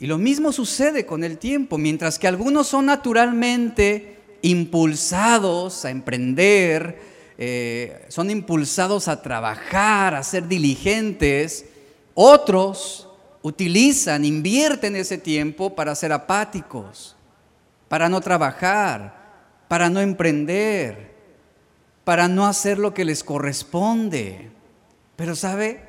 Y 0.00 0.06
lo 0.06 0.16
mismo 0.16 0.50
sucede 0.50 1.04
con 1.04 1.22
el 1.22 1.36
tiempo, 1.36 1.76
mientras 1.76 2.18
que 2.18 2.26
algunos 2.26 2.68
son 2.68 2.86
naturalmente 2.86 4.16
impulsados 4.40 5.84
a 5.84 5.90
emprender, 5.90 6.98
eh, 7.36 8.06
son 8.08 8.30
impulsados 8.30 9.06
a 9.06 9.20
trabajar, 9.20 10.14
a 10.14 10.22
ser 10.22 10.48
diligentes, 10.48 11.66
otros 12.14 13.10
utilizan, 13.42 14.24
invierten 14.24 14.96
ese 14.96 15.18
tiempo 15.18 15.74
para 15.74 15.94
ser 15.96 16.12
apáticos, 16.12 17.14
para 17.88 18.08
no 18.08 18.22
trabajar, 18.22 19.20
para 19.68 19.90
no 19.90 20.00
emprender, 20.00 21.11
para 22.04 22.28
no 22.28 22.46
hacer 22.46 22.78
lo 22.78 22.94
que 22.94 23.04
les 23.04 23.24
corresponde. 23.24 24.50
Pero 25.16 25.36
sabe, 25.36 25.84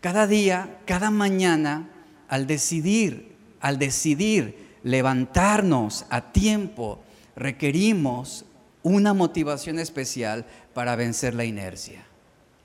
cada 0.00 0.26
día, 0.26 0.78
cada 0.84 1.10
mañana, 1.10 1.88
al 2.28 2.46
decidir, 2.46 3.36
al 3.60 3.78
decidir 3.78 4.68
levantarnos 4.82 6.06
a 6.10 6.32
tiempo, 6.32 7.00
requerimos 7.36 8.44
una 8.82 9.12
motivación 9.14 9.78
especial 9.78 10.46
para 10.74 10.96
vencer 10.96 11.34
la 11.34 11.44
inercia. 11.44 12.04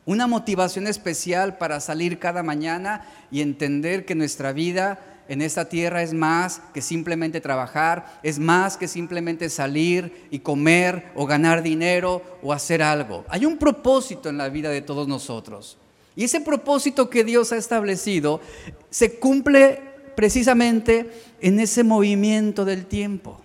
Una 0.05 0.27
motivación 0.27 0.87
especial 0.87 1.57
para 1.57 1.79
salir 1.79 2.19
cada 2.19 2.43
mañana 2.43 3.05
y 3.31 3.41
entender 3.41 4.05
que 4.05 4.15
nuestra 4.15 4.51
vida 4.51 4.99
en 5.27 5.41
esta 5.41 5.69
tierra 5.69 6.03
es 6.03 6.13
más 6.13 6.61
que 6.73 6.81
simplemente 6.81 7.41
trabajar, 7.41 8.19
es 8.23 8.39
más 8.39 8.77
que 8.77 8.87
simplemente 8.87 9.49
salir 9.49 10.27
y 10.31 10.39
comer 10.39 11.11
o 11.15 11.25
ganar 11.25 11.63
dinero 11.63 12.21
o 12.41 12.53
hacer 12.53 12.81
algo. 12.81 13.23
Hay 13.29 13.45
un 13.45 13.57
propósito 13.57 14.29
en 14.29 14.37
la 14.37 14.49
vida 14.49 14.69
de 14.69 14.81
todos 14.81 15.07
nosotros. 15.07 15.77
Y 16.15 16.25
ese 16.25 16.41
propósito 16.41 17.09
que 17.09 17.23
Dios 17.23 17.51
ha 17.51 17.57
establecido 17.57 18.41
se 18.89 19.17
cumple 19.17 19.81
precisamente 20.15 21.09
en 21.41 21.59
ese 21.59 21.83
movimiento 21.83 22.65
del 22.65 22.85
tiempo. 22.85 23.41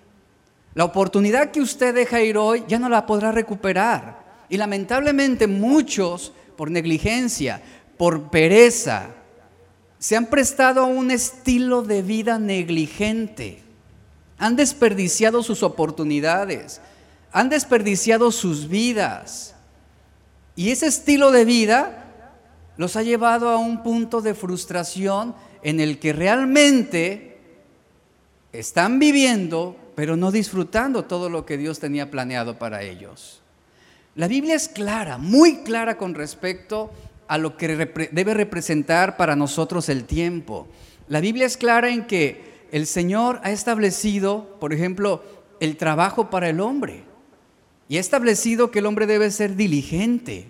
La 0.75 0.85
oportunidad 0.85 1.51
que 1.51 1.61
usted 1.61 1.95
deja 1.95 2.21
ir 2.21 2.37
hoy 2.37 2.65
ya 2.69 2.79
no 2.79 2.89
la 2.89 3.07
podrá 3.07 3.33
recuperar. 3.33 4.19
Y 4.49 4.57
lamentablemente 4.57 5.47
muchos, 5.47 6.33
por 6.57 6.71
negligencia, 6.71 7.63
por 7.97 8.31
pereza, 8.31 9.09
se 9.99 10.17
han 10.17 10.27
prestado 10.27 10.83
a 10.83 10.87
un 10.87 11.11
estilo 11.11 11.83
de 11.83 12.03
vida 12.03 12.39
negligente. 12.39 13.63
Han 14.39 14.57
desperdiciado 14.57 15.43
sus 15.43 15.63
oportunidades, 15.63 16.81
han 17.33 17.49
desperdiciado 17.49 18.31
sus 18.31 18.69
vidas. 18.69 19.55
Y 20.55 20.71
ese 20.71 20.87
estilo 20.87 21.31
de 21.33 21.45
vida 21.45 22.05
los 22.77 22.97
ha 22.97 23.03
llevado 23.03 23.49
a 23.51 23.59
un 23.59 23.83
punto 23.83 24.21
de 24.21 24.35
frustración 24.35 25.35
en 25.63 25.81
el 25.81 25.99
que 25.99 26.13
realmente 26.13 27.41
están 28.53 28.99
viviendo, 28.99 29.77
pero 29.97 30.17
no 30.17 30.31
disfrutando 30.31 31.05
todo 31.05 31.29
lo 31.29 31.45
que 31.45 31.59
Dios 31.59 31.81
tenía 31.81 32.11
planeado 32.11 32.59
para 32.59 32.83
ellos. 32.83 33.41
La 34.15 34.29
Biblia 34.29 34.55
es 34.55 34.69
clara, 34.69 35.19
muy 35.19 35.59
clara 35.59 35.97
con 35.97 36.15
respecto 36.15 36.91
a 36.91 37.08
lo 37.37 37.59
que 37.59 38.09
debe 38.11 38.33
representar 38.33 39.19
para 39.19 39.37
nosotros 39.37 39.91
el 39.91 40.05
tiempo. 40.05 40.67
La 41.09 41.21
Biblia 41.21 41.45
es 41.45 41.59
clara 41.59 41.91
en 41.91 42.07
que 42.07 42.67
el 42.73 42.87
Señor 42.87 43.41
ha 43.43 43.51
establecido, 43.51 44.57
por 44.61 44.73
ejemplo, 44.73 45.23
el 45.61 45.77
trabajo 45.77 46.31
para 46.31 46.49
el 46.49 46.61
hombre. 46.61 47.03
Y 47.89 47.97
ha 47.97 48.01
establecido 48.01 48.71
que 48.71 48.79
el 48.79 48.87
hombre 48.87 49.07
debe 49.07 49.31
ser 49.31 49.57
diligente 49.57 50.47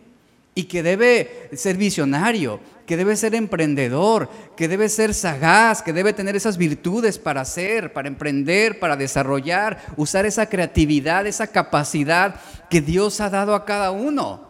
y 0.54 0.64
que 0.64 0.82
debe 0.82 1.50
ser 1.52 1.76
visionario, 1.76 2.58
que 2.84 2.96
debe 2.96 3.14
ser 3.14 3.36
emprendedor, 3.36 4.28
que 4.56 4.66
debe 4.66 4.88
ser 4.88 5.14
sagaz, 5.14 5.82
que 5.82 5.92
debe 5.92 6.12
tener 6.12 6.34
esas 6.34 6.56
virtudes 6.56 7.18
para 7.18 7.42
hacer, 7.42 7.92
para 7.92 8.08
emprender, 8.08 8.80
para 8.80 8.96
desarrollar, 8.96 9.80
usar 9.96 10.26
esa 10.26 10.48
creatividad, 10.48 11.28
esa 11.28 11.46
capacidad 11.46 12.40
que 12.68 12.80
Dios 12.80 13.20
ha 13.20 13.30
dado 13.30 13.54
a 13.54 13.64
cada 13.64 13.92
uno. 13.92 14.47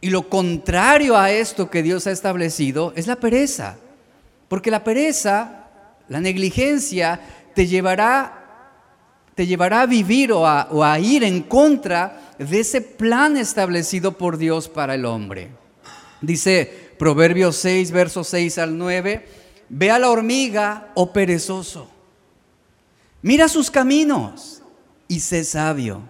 Y 0.00 0.10
lo 0.10 0.28
contrario 0.28 1.16
a 1.16 1.30
esto 1.30 1.70
que 1.70 1.82
Dios 1.82 2.06
ha 2.06 2.10
establecido 2.10 2.92
es 2.96 3.06
la 3.06 3.16
pereza. 3.16 3.76
Porque 4.48 4.70
la 4.70 4.84
pereza, 4.84 5.66
la 6.08 6.20
negligencia, 6.20 7.20
te 7.54 7.66
llevará, 7.66 8.70
te 9.34 9.46
llevará 9.46 9.82
a 9.82 9.86
vivir 9.86 10.32
o 10.32 10.46
a, 10.46 10.68
o 10.70 10.84
ir 10.96 11.24
en 11.24 11.42
contra 11.42 12.34
de 12.38 12.60
ese 12.60 12.80
plan 12.80 13.36
establecido 13.36 14.12
por 14.12 14.36
Dios 14.36 14.68
para 14.68 14.94
el 14.94 15.04
hombre. 15.04 15.50
Dice 16.20 16.92
Proverbios 16.98 17.56
6, 17.56 17.90
versos 17.90 18.28
6 18.28 18.58
al 18.58 18.78
9, 18.78 19.26
ve 19.68 19.90
a 19.90 19.98
la 19.98 20.10
hormiga, 20.10 20.92
oh 20.94 21.12
perezoso, 21.12 21.90
mira 23.22 23.48
sus 23.48 23.70
caminos 23.70 24.62
y 25.08 25.20
sé 25.20 25.44
sabio, 25.44 26.02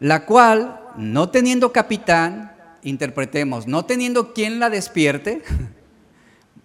la 0.00 0.24
cual, 0.24 0.80
no 0.96 1.28
teniendo 1.28 1.72
capitán, 1.72 2.55
interpretemos, 2.86 3.66
no 3.66 3.84
teniendo 3.84 4.32
quien 4.32 4.60
la 4.60 4.70
despierte 4.70 5.42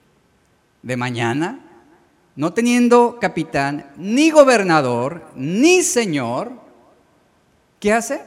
de 0.84 0.98
mañana, 0.98 1.66
no 2.36 2.54
teniendo 2.54 3.18
capitán, 3.20 3.92
ni 3.98 4.30
gobernador, 4.30 5.32
ni 5.36 5.82
señor, 5.82 6.54
¿qué 7.80 7.92
hace? 7.92 8.22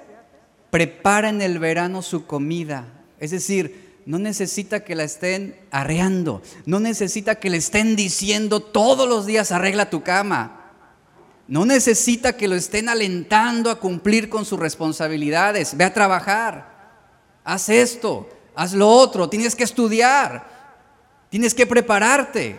Prepara 0.71 1.29
en 1.29 1.41
el 1.41 1.61
verano 1.61 2.03
su 2.03 2.27
comida. 2.27 2.85
Es 3.21 3.31
decir, 3.31 4.01
no 4.07 4.19
necesita 4.19 4.81
que 4.81 4.97
la 4.97 5.05
estén 5.05 5.57
arreando, 5.71 6.43
no 6.67 6.81
necesita 6.81 7.37
que 7.37 7.49
le 7.49 7.59
estén 7.59 7.95
diciendo 7.95 8.61
todos 8.61 9.09
los 9.09 9.25
días 9.25 9.53
arregla 9.53 9.89
tu 9.89 10.03
cama. 10.03 10.61
No 11.47 11.65
necesita 11.65 12.37
que 12.37 12.49
lo 12.49 12.57
estén 12.57 12.89
alentando 12.89 13.71
a 13.71 13.79
cumplir 13.79 14.29
con 14.29 14.45
sus 14.45 14.59
responsabilidades. 14.59 15.77
Ve 15.77 15.85
a 15.85 15.93
trabajar 15.95 16.74
haz 17.45 17.69
esto, 17.69 18.29
haz 18.55 18.73
lo 18.73 18.89
otro, 18.89 19.29
tienes 19.29 19.55
que 19.55 19.65
estudiar, 19.65 20.49
tienes 21.29 21.55
que 21.55 21.67
prepararte. 21.67 22.59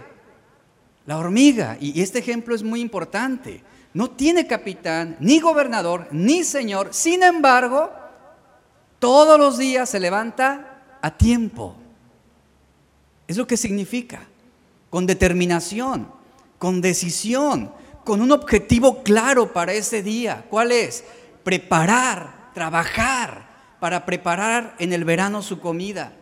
La 1.05 1.17
hormiga, 1.17 1.77
y 1.79 2.01
este 2.01 2.19
ejemplo 2.19 2.55
es 2.55 2.63
muy 2.63 2.81
importante, 2.81 3.63
no 3.93 4.09
tiene 4.09 4.47
capitán, 4.47 5.17
ni 5.19 5.39
gobernador, 5.39 6.07
ni 6.11 6.43
señor, 6.43 6.89
sin 6.91 7.21
embargo, 7.21 7.91
todos 8.99 9.37
los 9.39 9.57
días 9.57 9.89
se 9.89 9.99
levanta 9.99 10.97
a 11.01 11.11
tiempo. 11.11 11.75
Es 13.27 13.37
lo 13.37 13.45
que 13.45 13.57
significa, 13.57 14.21
con 14.89 15.05
determinación, 15.05 16.11
con 16.57 16.81
decisión, 16.81 17.71
con 18.03 18.21
un 18.21 18.31
objetivo 18.31 19.03
claro 19.03 19.51
para 19.53 19.73
ese 19.73 20.01
día. 20.01 20.45
¿Cuál 20.49 20.71
es? 20.71 21.03
Preparar, 21.43 22.51
trabajar, 22.53 23.54
para 23.79 24.05
preparar 24.05 24.75
en 24.79 24.93
el 24.93 25.05
verano 25.05 25.41
su 25.41 25.59
comida. 25.59 26.13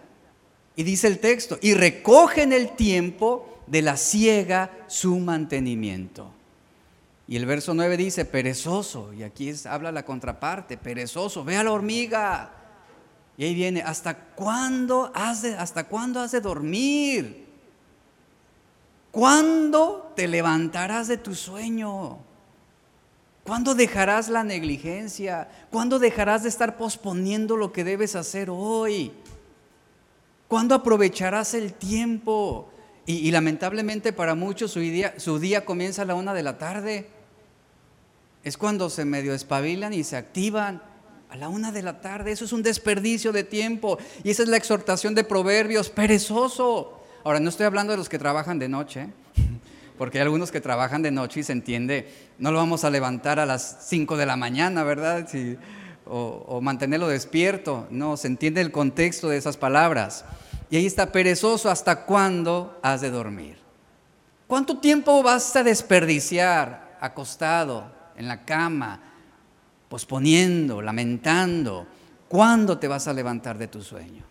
Y 0.76 0.84
dice 0.84 1.08
el 1.08 1.20
texto, 1.20 1.58
y 1.62 1.74
recoge 1.74 2.44
en 2.44 2.54
el 2.54 2.76
tiempo 2.76 3.62
de 3.68 3.82
la 3.82 3.98
siega 3.98 4.72
su 4.88 5.20
mantenimiento. 5.20 6.32
Y 7.28 7.38
el 7.38 7.46
verso 7.46 7.74
9 7.74 7.96
dice, 7.96 8.26
perezoso, 8.26 9.14
y 9.14 9.24
aquí 9.24 9.52
habla 9.70 9.92
la 9.92 10.04
contraparte, 10.04 10.78
perezoso, 10.78 11.44
ve 11.44 11.56
a 11.56 11.64
la 11.64 11.72
hormiga. 11.72 12.52
Y 13.38 13.46
ahí 13.46 13.56
viene, 13.56 13.82
¿hasta 13.82 14.16
cuándo 14.16 15.12
has 15.16 15.42
de, 15.42 15.56
hasta 15.56 15.86
cuándo 15.86 16.20
has 16.20 16.32
de 16.32 16.42
dormir? 16.42 17.48
¿Cuándo 19.12 20.12
te 20.16 20.28
levantarás 20.28 21.08
de 21.08 21.18
tu 21.18 21.34
sueño? 21.34 22.18
¿Cuándo 23.44 23.76
dejarás 23.76 24.30
la 24.30 24.44
negligencia? 24.44 25.50
¿Cuándo 25.70 26.00
dejarás 26.00 26.44
de 26.44 26.50
estar 26.50 26.78
posponiendo 26.78 27.58
lo 27.58 27.74
que 27.74 27.84
debes 27.84 28.16
hacer 28.16 28.50
hoy? 28.50 29.12
¿Cuándo 30.48 30.76
aprovecharás 30.76 31.54
el 31.54 31.74
tiempo? 31.74 32.70
Y, 33.06 33.30
lamentablemente 33.32 34.14
para 34.14 34.34
muchos 34.34 34.72
su 34.72 34.80
día, 34.80 35.14
su 35.18 35.40
día 35.40 35.66
comienza 35.66 36.04
a 36.04 36.06
la 36.06 36.16
una 36.16 36.34
de 36.34 36.44
la 36.44 36.58
tarde. 36.58 37.10
Es 38.46 38.58
cuando 38.58 38.90
se 38.90 39.04
medio 39.04 39.34
espabilan 39.34 39.94
y 39.94 40.04
se 40.04 40.16
activan. 40.16 40.82
a 41.30 41.36
la 41.36 41.50
una 41.50 41.72
de 41.72 41.82
la 41.82 42.00
tarde. 42.00 42.32
Eso 42.32 42.46
es 42.46 42.54
un 42.54 42.62
desperdicio 42.62 43.32
de 43.32 43.44
tiempo. 43.44 43.98
Y 44.24 44.30
esa 44.30 44.44
es 44.44 44.50
la 44.50 44.58
exhortación 44.58 45.16
de 45.16 45.24
Proverbios, 45.24 45.90
perezoso. 45.90 47.04
Ahora, 47.24 47.40
no 47.40 47.50
estoy 47.50 47.66
hablando 47.66 47.92
de 47.92 47.98
los 47.98 48.08
que 48.08 48.20
trabajan 48.20 48.60
de 48.60 48.70
noche, 48.70 49.08
porque 50.04 50.18
hay 50.18 50.24
algunos 50.24 50.52
que 50.52 50.60
trabajan 50.60 51.02
de 51.02 51.12
noche 51.12 51.40
y 51.40 51.44
se 51.44 51.54
entiende, 51.54 52.14
no 52.38 52.52
lo 52.52 52.58
vamos 52.58 52.84
a 52.84 52.90
levantar 52.90 53.40
a 53.40 53.46
las 53.46 53.88
5 53.88 54.18
de 54.18 54.26
la 54.26 54.36
mañana, 54.36 54.84
¿verdad? 54.84 55.26
o, 56.06 56.44
o 56.46 56.60
mantenerlo 56.60 57.08
despierto. 57.08 57.88
No, 57.90 58.18
se 58.18 58.28
entiende 58.28 58.60
el 58.60 58.70
contexto 58.70 59.30
de 59.30 59.38
esas 59.38 59.56
palabras. 59.56 60.26
Y 60.70 60.76
ahí 60.76 60.86
está, 60.86 61.14
perezoso, 61.14 61.70
¿hasta 61.70 62.04
cuándo 62.04 62.78
has 62.84 63.00
de 63.00 63.12
dormir? 63.12 63.56
¿Cuánto 64.46 64.80
tiempo 64.80 65.24
vas 65.24 65.56
a 65.56 65.64
desperdiciar 65.64 66.98
acostado 67.00 67.90
en 68.18 68.28
la 68.28 68.44
cama, 68.44 69.00
posponiendo, 69.88 70.82
lamentando? 70.82 71.88
¿Cuándo 72.28 72.78
te 72.78 72.90
vas 72.90 73.08
a 73.08 73.14
levantar 73.14 73.58
de 73.58 73.70
tu 73.70 73.82
sueño? 73.82 74.26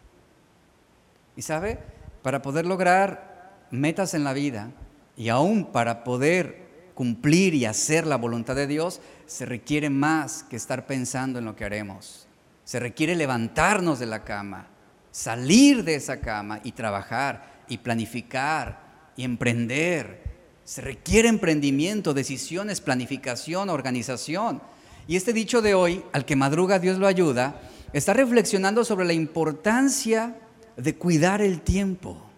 Y 1.34 1.40
sabe, 1.40 1.78
para 2.20 2.42
poder 2.42 2.66
lograr 2.66 3.64
metas 3.70 4.12
en 4.12 4.24
la 4.24 4.34
vida 4.34 4.68
y 5.16 5.28
aún 5.28 5.66
para 5.66 6.04
poder 6.04 6.62
cumplir 6.94 7.54
y 7.54 7.64
hacer 7.64 8.06
la 8.06 8.16
voluntad 8.16 8.54
de 8.54 8.66
Dios, 8.66 9.00
se 9.26 9.46
requiere 9.46 9.90
más 9.90 10.44
que 10.44 10.56
estar 10.56 10.86
pensando 10.86 11.38
en 11.38 11.44
lo 11.44 11.56
que 11.56 11.64
haremos. 11.64 12.26
Se 12.64 12.78
requiere 12.78 13.16
levantarnos 13.16 13.98
de 13.98 14.06
la 14.06 14.24
cama, 14.24 14.68
salir 15.10 15.84
de 15.84 15.94
esa 15.94 16.20
cama 16.20 16.60
y 16.62 16.72
trabajar 16.72 17.62
y 17.68 17.78
planificar 17.78 18.80
y 19.16 19.24
emprender. 19.24 20.22
Se 20.64 20.80
requiere 20.80 21.28
emprendimiento, 21.28 22.14
decisiones, 22.14 22.80
planificación, 22.80 23.68
organización. 23.68 24.62
Y 25.08 25.16
este 25.16 25.32
dicho 25.32 25.60
de 25.60 25.74
hoy, 25.74 26.02
al 26.12 26.24
que 26.24 26.36
madruga 26.36 26.78
Dios 26.78 26.98
lo 26.98 27.06
ayuda, 27.06 27.60
está 27.92 28.12
reflexionando 28.12 28.84
sobre 28.84 29.04
la 29.04 29.12
importancia 29.12 30.36
de 30.76 30.94
cuidar 30.94 31.42
el 31.42 31.60
tiempo. 31.60 32.31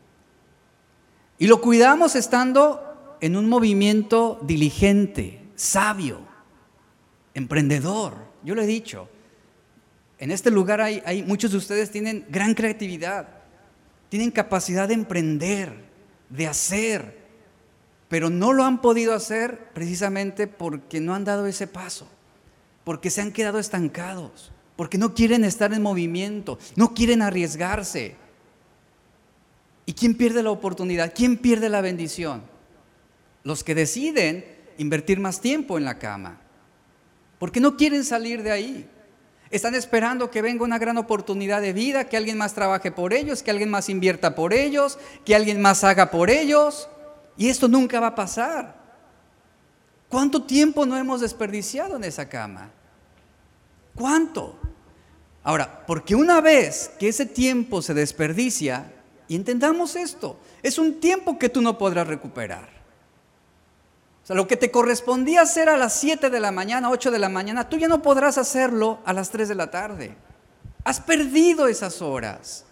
Y 1.39 1.47
lo 1.47 1.61
cuidamos 1.61 2.15
estando 2.15 3.17
en 3.21 3.37
un 3.37 3.49
movimiento 3.49 4.39
diligente, 4.43 5.41
sabio, 5.55 6.21
emprendedor. 7.35 8.15
Yo 8.45 8.55
lo 8.55 8.63
he 8.63 8.67
dicho, 8.67 9.09
en 10.19 10.31
este 10.31 10.51
lugar 10.51 10.81
hay, 10.81 11.25
muchos 11.27 11.51
de 11.51 11.59
ustedes 11.59 11.91
tienen 11.91 12.25
gran 12.29 12.55
creatividad, 12.55 13.29
tienen 14.09 14.31
capacidad 14.31 14.89
de 14.89 14.95
emprender, 14.95 15.73
de 16.29 16.47
hacer, 16.47 17.19
pero 18.09 18.31
no 18.31 18.53
lo 18.53 18.65
han 18.65 18.81
podido 18.81 19.13
hacer 19.15 19.71
precisamente 19.75 20.47
porque 20.47 21.01
no 21.01 21.15
han 21.15 21.25
dado 21.25 21.47
ese 21.47 21.67
paso, 21.67 22.07
porque 22.85 23.11
se 23.11 23.23
han 23.23 23.33
quedado 23.33 23.59
estancados, 23.59 24.53
porque 24.77 24.99
no 24.99 25.15
quieren 25.15 25.45
estar 25.45 25.73
en 25.73 25.83
movimiento, 25.83 26.59
no 26.77 26.95
quieren 26.95 27.23
arriesgarse. 27.23 28.17
¿Y 29.87 29.93
quién 29.93 30.15
pierde 30.15 30.43
la 30.43 30.51
oportunidad? 30.51 31.13
¿Quién 31.15 31.37
pierde 31.37 31.69
la 31.69 31.81
bendición? 31.81 32.43
Los 33.43 33.63
que 33.63 33.75
deciden 33.75 34.45
invertir 34.79 35.21
más 35.21 35.41
tiempo 35.41 35.79
en 35.79 35.85
la 35.85 35.99
cama, 35.99 36.41
porque 37.39 37.61
no 37.61 37.77
quieren 37.77 38.05
salir 38.05 38.43
de 38.43 38.51
ahí. 38.51 38.91
Están 39.51 39.75
esperando 39.75 40.31
que 40.31 40.43
venga 40.43 40.65
una 40.65 40.79
gran 40.79 40.97
oportunidad 40.97 41.61
de 41.61 41.73
vida, 41.73 42.09
que 42.09 42.17
alguien 42.17 42.39
más 42.39 42.55
trabaje 42.55 42.91
por 42.91 43.13
ellos, 43.13 43.43
que 43.43 43.51
alguien 43.51 43.71
más 43.71 43.89
invierta 43.89 44.35
por 44.35 44.53
ellos, 44.53 44.99
que 45.25 45.35
alguien 45.35 45.61
más 45.61 45.85
haga 45.85 46.11
por 46.11 46.31
ellos. 46.31 46.89
Y 47.37 47.49
esto 47.49 47.69
nunca 47.69 48.01
va 48.01 48.09
a 48.09 48.15
pasar. 48.15 48.83
¿Cuánto 50.09 50.43
tiempo 50.43 50.87
no 50.87 50.97
hemos 50.97 51.21
desperdiciado 51.21 51.97
en 51.97 52.05
esa 52.05 52.29
cama? 52.29 52.71
¿Cuánto? 53.95 54.59
Ahora, 55.43 55.85
porque 55.87 56.15
una 56.15 56.41
vez 56.41 56.91
que 56.99 57.09
ese 57.09 57.27
tiempo 57.27 57.83
se 57.83 57.95
desperdicia, 57.95 58.91
y 59.29 59.37
entendamos 59.37 59.97
esto, 59.97 60.39
es 60.63 60.79
un 60.79 61.01
tiempo 61.01 61.39
que 61.39 61.49
tú 61.49 61.63
no 61.63 61.79
podrás 61.79 62.07
recuperar. 62.07 62.69
O 64.23 64.27
sea, 64.27 64.37
lo 64.37 64.49
que 64.49 64.57
te 64.57 64.71
correspondía 64.71 65.43
hacer 65.43 65.69
a 65.69 65.77
las 65.77 65.95
7 66.01 66.31
de 66.31 66.41
la 66.41 66.51
mañana, 66.51 66.91
8 66.91 67.11
de 67.11 67.19
la 67.19 67.29
mañana, 67.29 67.69
tú 67.69 67.77
ya 67.77 67.89
no 67.89 68.01
podrás 68.01 68.39
hacerlo 68.39 69.01
a 69.05 69.13
las 69.13 69.31
3 69.31 69.49
de 69.49 69.55
la 69.55 69.71
tarde. 69.71 70.17
Has 70.83 71.01
perdido 71.01 71.69
esas 71.69 72.01
horas. 72.01 72.65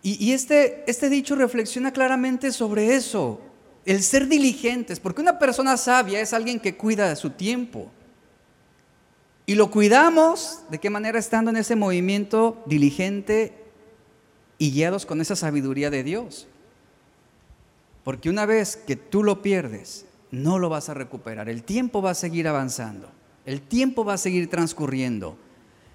Y, 0.00 0.32
este, 0.32 0.84
este 0.88 1.10
dicho 1.10 1.34
reflexiona 1.34 1.92
claramente 1.92 2.52
sobre 2.52 2.94
eso, 2.94 3.40
el 3.84 4.02
ser 4.02 4.26
diligentes, 4.26 5.00
porque 5.00 5.20
una 5.20 5.38
persona 5.38 5.76
sabia 5.76 6.20
es 6.20 6.32
alguien 6.32 6.60
que 6.60 6.76
cuida 6.76 7.08
de 7.08 7.16
su 7.16 7.30
tiempo. 7.30 7.90
Y 9.44 9.54
lo 9.54 9.70
cuidamos, 9.70 10.60
¿de 10.70 10.78
qué 10.78 10.88
manera? 10.88 11.18
Estando 11.18 11.50
en 11.50 11.58
ese 11.58 11.76
movimiento 11.76 12.62
diligente 12.64 13.67
y 14.58 14.72
guiados 14.72 15.06
con 15.06 15.20
esa 15.20 15.36
sabiduría 15.36 15.90
de 15.90 16.02
Dios. 16.02 16.48
Porque 18.04 18.30
una 18.30 18.46
vez 18.46 18.76
que 18.76 18.96
tú 18.96 19.22
lo 19.22 19.42
pierdes, 19.42 20.06
no 20.30 20.58
lo 20.58 20.68
vas 20.68 20.88
a 20.88 20.94
recuperar. 20.94 21.48
El 21.48 21.62
tiempo 21.62 22.02
va 22.02 22.10
a 22.10 22.14
seguir 22.14 22.48
avanzando. 22.48 23.10
El 23.46 23.62
tiempo 23.62 24.04
va 24.04 24.14
a 24.14 24.18
seguir 24.18 24.50
transcurriendo. 24.50 25.36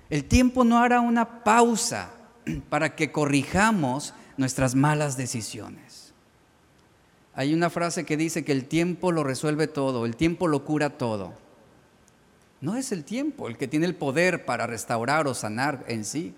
El 0.10 0.26
tiempo 0.26 0.64
no 0.64 0.80
hará 0.80 1.02
una 1.02 1.44
pausa 1.44 2.12
para 2.70 2.96
que 2.96 3.12
corrijamos 3.12 4.14
nuestras 4.38 4.76
malas 4.76 5.18
decisiones. 5.18 6.14
Hay 7.36 7.54
una 7.54 7.70
frase 7.70 8.06
que 8.06 8.18
dice 8.18 8.46
que 8.46 8.52
el 8.52 8.66
tiempo 8.66 9.12
lo 9.12 9.24
resuelve 9.24 9.68
todo, 9.68 10.06
el 10.06 10.16
tiempo 10.16 10.48
lo 10.48 10.64
cura 10.64 10.98
todo. 10.98 11.34
No 12.62 12.78
es 12.78 12.92
el 12.92 13.04
tiempo 13.04 13.48
el 13.48 13.58
que 13.58 13.68
tiene 13.68 13.88
el 13.88 13.96
poder 13.96 14.46
para 14.46 14.68
restaurar 14.68 15.28
o 15.28 15.34
sanar 15.34 15.84
en 15.88 16.06
sí. 16.06 16.36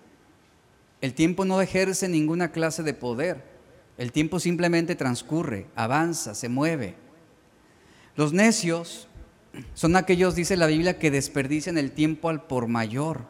El 1.01 1.13
tiempo 1.13 1.45
no 1.45 1.61
ejerce 1.61 2.07
ninguna 2.07 2.51
clase 2.51 2.83
de 2.83 2.93
poder. 2.93 3.43
El 3.97 4.11
tiempo 4.11 4.39
simplemente 4.39 4.95
transcurre, 4.95 5.67
avanza, 5.75 6.35
se 6.35 6.49
mueve. 6.49 6.95
Los 8.15 8.33
necios 8.33 9.07
son 9.73 9.95
aquellos, 9.95 10.35
dice 10.35 10.57
la 10.57 10.67
Biblia, 10.67 10.99
que 10.99 11.11
desperdician 11.11 11.77
el 11.77 11.91
tiempo 11.91 12.29
al 12.29 12.43
por 12.43 12.67
mayor. 12.67 13.21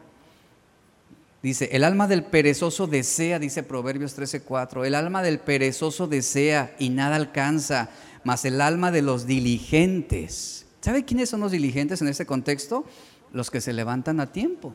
Dice, 1.42 1.68
el 1.72 1.84
alma 1.84 2.08
del 2.08 2.24
perezoso 2.24 2.86
desea, 2.86 3.38
dice 3.38 3.62
Proverbios 3.62 4.16
13:4, 4.18 4.84
el 4.84 4.94
alma 4.94 5.22
del 5.22 5.38
perezoso 5.38 6.08
desea 6.08 6.74
y 6.78 6.88
nada 6.88 7.16
alcanza, 7.16 7.90
mas 8.24 8.44
el 8.44 8.60
alma 8.60 8.90
de 8.90 9.02
los 9.02 9.26
diligentes. 9.26 10.66
¿Sabe 10.80 11.04
quiénes 11.04 11.28
son 11.28 11.40
los 11.40 11.52
diligentes 11.52 12.00
en 12.02 12.08
este 12.08 12.26
contexto? 12.26 12.84
Los 13.32 13.50
que 13.50 13.60
se 13.60 13.72
levantan 13.72 14.18
a 14.18 14.32
tiempo. 14.32 14.74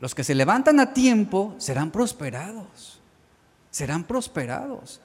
Los 0.00 0.14
que 0.14 0.24
se 0.24 0.34
levantan 0.34 0.80
a 0.80 0.92
tiempo 0.92 1.54
serán 1.58 1.90
prosperados 1.90 3.00
serán 3.70 4.04
prosperados. 4.04 5.00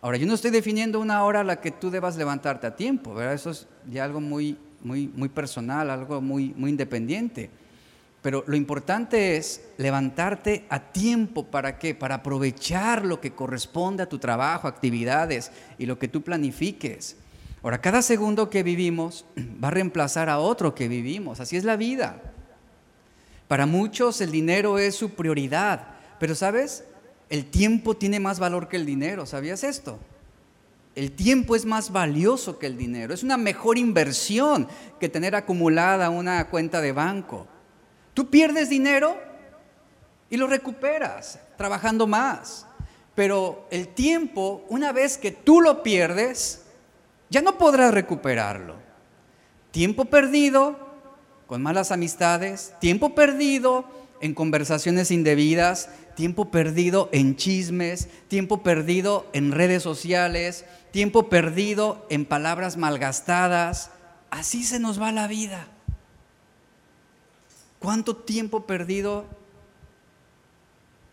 Ahora, 0.00 0.18
yo 0.18 0.26
no 0.26 0.34
estoy 0.34 0.50
definiendo 0.50 1.00
una 1.00 1.24
hora 1.24 1.40
a 1.40 1.44
la 1.44 1.60
que 1.60 1.70
tú 1.70 1.90
debas 1.90 2.16
levantarte 2.16 2.66
a 2.66 2.76
tiempo, 2.76 3.14
¿verdad? 3.14 3.34
Eso 3.34 3.50
es 3.50 3.66
ya 3.90 4.04
algo 4.04 4.20
muy, 4.20 4.58
muy, 4.82 5.08
muy 5.08 5.30
personal, 5.30 5.90
algo 5.90 6.20
muy, 6.20 6.52
muy 6.56 6.70
independiente. 6.70 7.50
Pero 8.20 8.44
lo 8.46 8.56
importante 8.56 9.36
es 9.36 9.62
levantarte 9.76 10.66
a 10.68 10.78
tiempo, 10.78 11.46
¿para 11.46 11.78
qué? 11.78 11.94
Para 11.94 12.16
aprovechar 12.16 13.04
lo 13.04 13.20
que 13.20 13.32
corresponde 13.34 14.02
a 14.02 14.08
tu 14.08 14.18
trabajo, 14.18 14.68
actividades 14.68 15.50
y 15.78 15.86
lo 15.86 15.98
que 15.98 16.08
tú 16.08 16.22
planifiques. 16.22 17.16
Ahora, 17.62 17.80
cada 17.80 18.02
segundo 18.02 18.50
que 18.50 18.62
vivimos 18.62 19.24
va 19.64 19.68
a 19.68 19.70
reemplazar 19.70 20.28
a 20.28 20.38
otro 20.38 20.74
que 20.74 20.88
vivimos, 20.88 21.40
así 21.40 21.56
es 21.56 21.64
la 21.64 21.76
vida. 21.76 22.33
Para 23.54 23.66
muchos 23.66 24.20
el 24.20 24.32
dinero 24.32 24.80
es 24.80 24.96
su 24.96 25.10
prioridad, 25.10 25.86
pero 26.18 26.34
¿sabes? 26.34 26.82
el 27.30 27.44
tiempo 27.44 27.96
tiene 27.96 28.18
más 28.18 28.40
valor 28.40 28.66
que 28.66 28.74
el 28.74 28.84
dinero, 28.84 29.26
¿sabías 29.26 29.62
esto? 29.62 30.00
El 30.96 31.12
tiempo 31.12 31.54
es 31.54 31.64
más 31.64 31.92
valioso 31.92 32.58
que 32.58 32.66
el 32.66 32.76
dinero, 32.76 33.14
es 33.14 33.22
una 33.22 33.36
mejor 33.36 33.78
inversión 33.78 34.66
que 34.98 35.08
tener 35.08 35.36
acumulada 35.36 36.10
una 36.10 36.48
cuenta 36.48 36.80
de 36.80 36.90
banco. 36.90 37.46
Tú 38.12 38.28
pierdes 38.28 38.70
dinero 38.70 39.16
y 40.28 40.36
lo 40.36 40.48
recuperas 40.48 41.38
trabajando 41.56 42.08
más, 42.08 42.66
pero 43.14 43.68
el 43.70 43.86
tiempo, 43.86 44.64
una 44.68 44.90
vez 44.90 45.16
que 45.16 45.30
tú 45.30 45.60
lo 45.60 45.84
pierdes, 45.84 46.64
ya 47.30 47.40
no 47.40 47.56
podrás 47.56 47.94
recuperarlo. 47.94 48.74
Tiempo 49.70 50.06
perdido 50.06 50.83
con 51.54 51.62
malas 51.62 51.92
amistades, 51.92 52.74
tiempo 52.80 53.14
perdido 53.14 53.84
en 54.20 54.34
conversaciones 54.34 55.12
indebidas, 55.12 55.88
tiempo 56.16 56.50
perdido 56.50 57.08
en 57.12 57.36
chismes, 57.36 58.08
tiempo 58.26 58.64
perdido 58.64 59.28
en 59.32 59.52
redes 59.52 59.80
sociales, 59.80 60.64
tiempo 60.90 61.28
perdido 61.28 62.08
en 62.10 62.24
palabras 62.24 62.76
malgastadas. 62.76 63.92
Así 64.30 64.64
se 64.64 64.80
nos 64.80 65.00
va 65.00 65.12
la 65.12 65.28
vida. 65.28 65.68
¿Cuánto 67.78 68.16
tiempo 68.16 68.66
perdido 68.66 69.24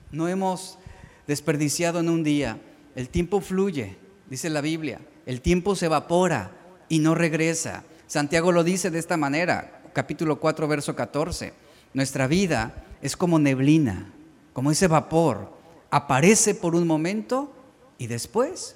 no 0.09 0.27
hemos 0.27 0.79
desperdiciado 1.27 1.99
en 1.99 2.09
un 2.09 2.23
día? 2.23 2.57
El 2.95 3.09
tiempo 3.09 3.41
fluye, 3.41 3.95
dice 4.27 4.49
la 4.49 4.61
Biblia. 4.61 5.01
El 5.27 5.41
tiempo 5.41 5.75
se 5.75 5.85
evapora 5.85 6.49
y 6.89 6.97
no 6.97 7.13
regresa. 7.13 7.83
Santiago 8.07 8.51
lo 8.51 8.63
dice 8.63 8.89
de 8.89 8.97
esta 8.97 9.17
manera. 9.17 9.80
Capítulo 9.93 10.39
4, 10.39 10.67
verso 10.67 10.95
14. 10.95 11.53
Nuestra 11.93 12.27
vida 12.27 12.85
es 13.01 13.17
como 13.17 13.39
neblina, 13.39 14.11
como 14.53 14.71
ese 14.71 14.87
vapor. 14.87 15.51
Aparece 15.89 16.55
por 16.55 16.75
un 16.75 16.87
momento 16.87 17.53
y 17.97 18.07
después 18.07 18.75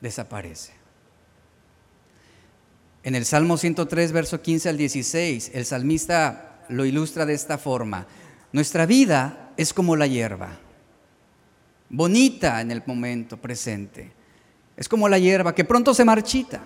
desaparece. 0.00 0.72
En 3.02 3.14
el 3.14 3.24
Salmo 3.24 3.56
103, 3.56 4.12
verso 4.12 4.42
15 4.42 4.68
al 4.68 4.76
16, 4.76 5.52
el 5.54 5.64
salmista 5.64 6.64
lo 6.68 6.84
ilustra 6.84 7.24
de 7.24 7.34
esta 7.34 7.56
forma. 7.56 8.06
Nuestra 8.52 8.86
vida 8.86 9.52
es 9.56 9.72
como 9.72 9.96
la 9.96 10.06
hierba, 10.06 10.58
bonita 11.88 12.60
en 12.60 12.70
el 12.70 12.82
momento 12.86 13.36
presente. 13.36 14.12
Es 14.76 14.88
como 14.88 15.08
la 15.08 15.18
hierba 15.18 15.54
que 15.54 15.64
pronto 15.64 15.94
se 15.94 16.04
marchita. 16.04 16.62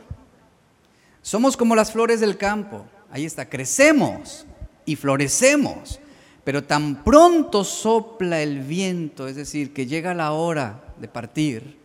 Somos 1.22 1.56
como 1.56 1.74
las 1.76 1.92
flores 1.92 2.20
del 2.20 2.36
campo. 2.36 2.84
Ahí 3.12 3.26
está, 3.26 3.48
crecemos 3.48 4.46
y 4.84 4.96
florecemos. 4.96 6.00
Pero 6.42 6.64
tan 6.64 7.04
pronto 7.04 7.62
sopla 7.62 8.42
el 8.42 8.62
viento, 8.62 9.28
es 9.28 9.36
decir, 9.36 9.72
que 9.72 9.86
llega 9.86 10.12
la 10.12 10.32
hora 10.32 10.82
de 10.98 11.06
partir, 11.06 11.78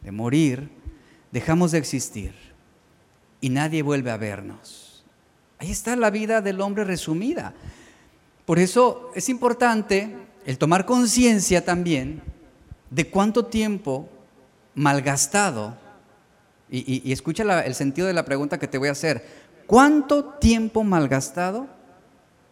de 0.00 0.10
morir, 0.10 0.70
dejamos 1.30 1.70
de 1.70 1.78
existir 1.78 2.34
y 3.40 3.48
nadie 3.50 3.82
vuelve 3.82 4.10
a 4.10 4.16
vernos. 4.16 5.04
Ahí 5.58 5.70
está 5.70 5.94
la 5.94 6.10
vida 6.10 6.40
del 6.40 6.60
hombre 6.60 6.82
resumida. 6.82 7.54
Por 8.44 8.58
eso 8.58 9.12
es 9.14 9.28
importante 9.28 10.16
el 10.44 10.58
tomar 10.58 10.84
conciencia 10.84 11.64
también 11.64 12.22
de 12.90 13.08
cuánto 13.08 13.44
tiempo 13.46 14.08
malgastado, 14.74 15.76
y, 16.74 17.12
escucha 17.12 17.42
el 17.64 17.74
sentido 17.74 18.06
de 18.06 18.14
la 18.14 18.24
pregunta 18.24 18.58
que 18.58 18.66
te 18.66 18.78
voy 18.78 18.88
a 18.88 18.92
hacer, 18.92 19.22
¿cuánto 19.72 20.22
tiempo 20.24 20.84
malgastado 20.84 21.66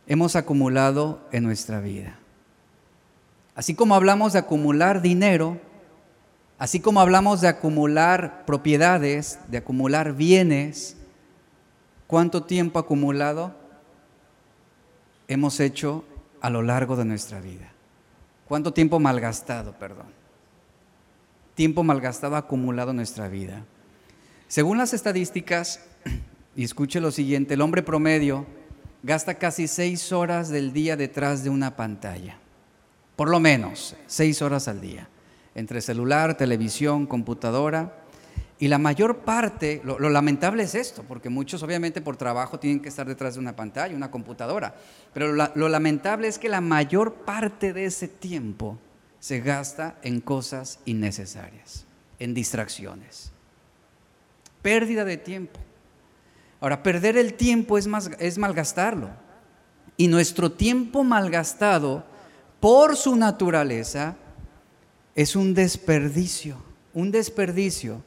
hemos 0.06 0.36
acumulado 0.36 1.20
en 1.32 1.44
nuestra 1.44 1.78
vida? 1.78 2.18
Así 3.54 3.74
como 3.74 3.94
hablamos 3.94 4.32
de 4.32 4.38
acumular 4.38 5.02
dinero, 5.02 5.60
así 6.56 6.80
como 6.80 6.98
hablamos 6.98 7.42
de 7.42 7.48
acumular 7.48 8.46
propiedades, 8.46 9.38
de 9.48 9.58
acumular 9.58 10.14
bienes, 10.14 10.96
¿cuánto 12.06 12.44
tiempo 12.44 12.78
acumulado 12.78 13.54
hemos 15.28 15.60
hecho 15.60 16.06
a 16.40 16.48
lo 16.48 16.62
largo 16.62 16.96
de 16.96 17.04
nuestra 17.04 17.38
vida? 17.42 17.70
¿Cuánto 18.48 18.72
tiempo 18.72 18.98
malgastado, 18.98 19.72
perdón? 19.72 20.06
Tiempo 21.54 21.82
malgastado 21.82 22.36
acumulado 22.36 22.92
en 22.92 22.96
nuestra 22.96 23.28
vida. 23.28 23.62
Según 24.48 24.78
las 24.78 24.94
estadísticas, 24.94 25.80
y 26.60 26.64
escuche 26.64 27.00
lo 27.00 27.10
siguiente, 27.10 27.54
el 27.54 27.62
hombre 27.62 27.82
promedio 27.82 28.44
gasta 29.02 29.36
casi 29.36 29.66
seis 29.66 30.12
horas 30.12 30.50
del 30.50 30.74
día 30.74 30.94
detrás 30.94 31.42
de 31.42 31.48
una 31.48 31.74
pantalla. 31.74 32.36
Por 33.16 33.30
lo 33.30 33.40
menos 33.40 33.96
seis 34.06 34.42
horas 34.42 34.68
al 34.68 34.82
día. 34.82 35.08
Entre 35.54 35.80
celular, 35.80 36.36
televisión, 36.36 37.06
computadora 37.06 38.04
y 38.58 38.68
la 38.68 38.76
mayor 38.76 39.20
parte, 39.20 39.80
lo, 39.84 39.98
lamentable 40.10 40.64
es 40.64 40.74
esto, 40.74 41.02
porque 41.08 41.30
muchos 41.30 41.62
obviamente 41.62 42.02
por 42.02 42.18
trabajo 42.18 42.60
tienen 42.60 42.80
que 42.80 42.90
estar 42.90 43.06
detrás 43.06 43.36
de 43.36 43.40
una 43.40 43.56
pantalla, 43.56 43.96
una 43.96 44.10
computadora, 44.10 44.74
pero 45.14 45.32
lo 45.32 45.68
lamentable 45.70 46.28
es 46.28 46.38
que 46.38 46.50
la 46.50 46.60
mayor 46.60 47.24
parte 47.24 47.72
de 47.72 47.86
ese 47.86 48.06
tiempo 48.06 48.76
se 49.18 49.40
gasta 49.40 49.96
en 50.02 50.20
cosas 50.20 50.80
innecesarias, 50.84 51.86
en 52.18 52.34
distracciones. 52.34 53.32
Pérdida 54.60 55.06
de 55.06 55.16
tiempo. 55.16 55.58
Ahora, 56.60 56.82
perder 56.82 57.16
el 57.16 57.34
tiempo 57.34 57.78
es, 57.78 57.86
más, 57.86 58.10
es 58.18 58.38
malgastarlo. 58.38 59.10
Y 59.96 60.08
nuestro 60.08 60.52
tiempo 60.52 61.04
malgastado, 61.04 62.04
por 62.60 62.96
su 62.96 63.16
naturaleza, 63.16 64.16
es 65.14 65.36
un 65.36 65.54
desperdicio, 65.54 66.56
un 66.92 67.10
desperdicio 67.10 68.02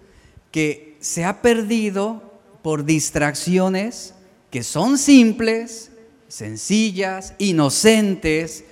que 0.51 0.97
se 0.99 1.25
ha 1.25 1.41
perdido 1.41 2.39
por 2.61 2.85
distracciones 2.85 4.13
que 4.49 4.63
son 4.63 4.99
simples, 4.99 5.91
sencillas, 6.27 7.33
inocentes, 7.39 8.63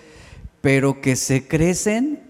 pero 0.61 1.01
que 1.01 1.15
se 1.15 1.47
crecen 1.47 2.21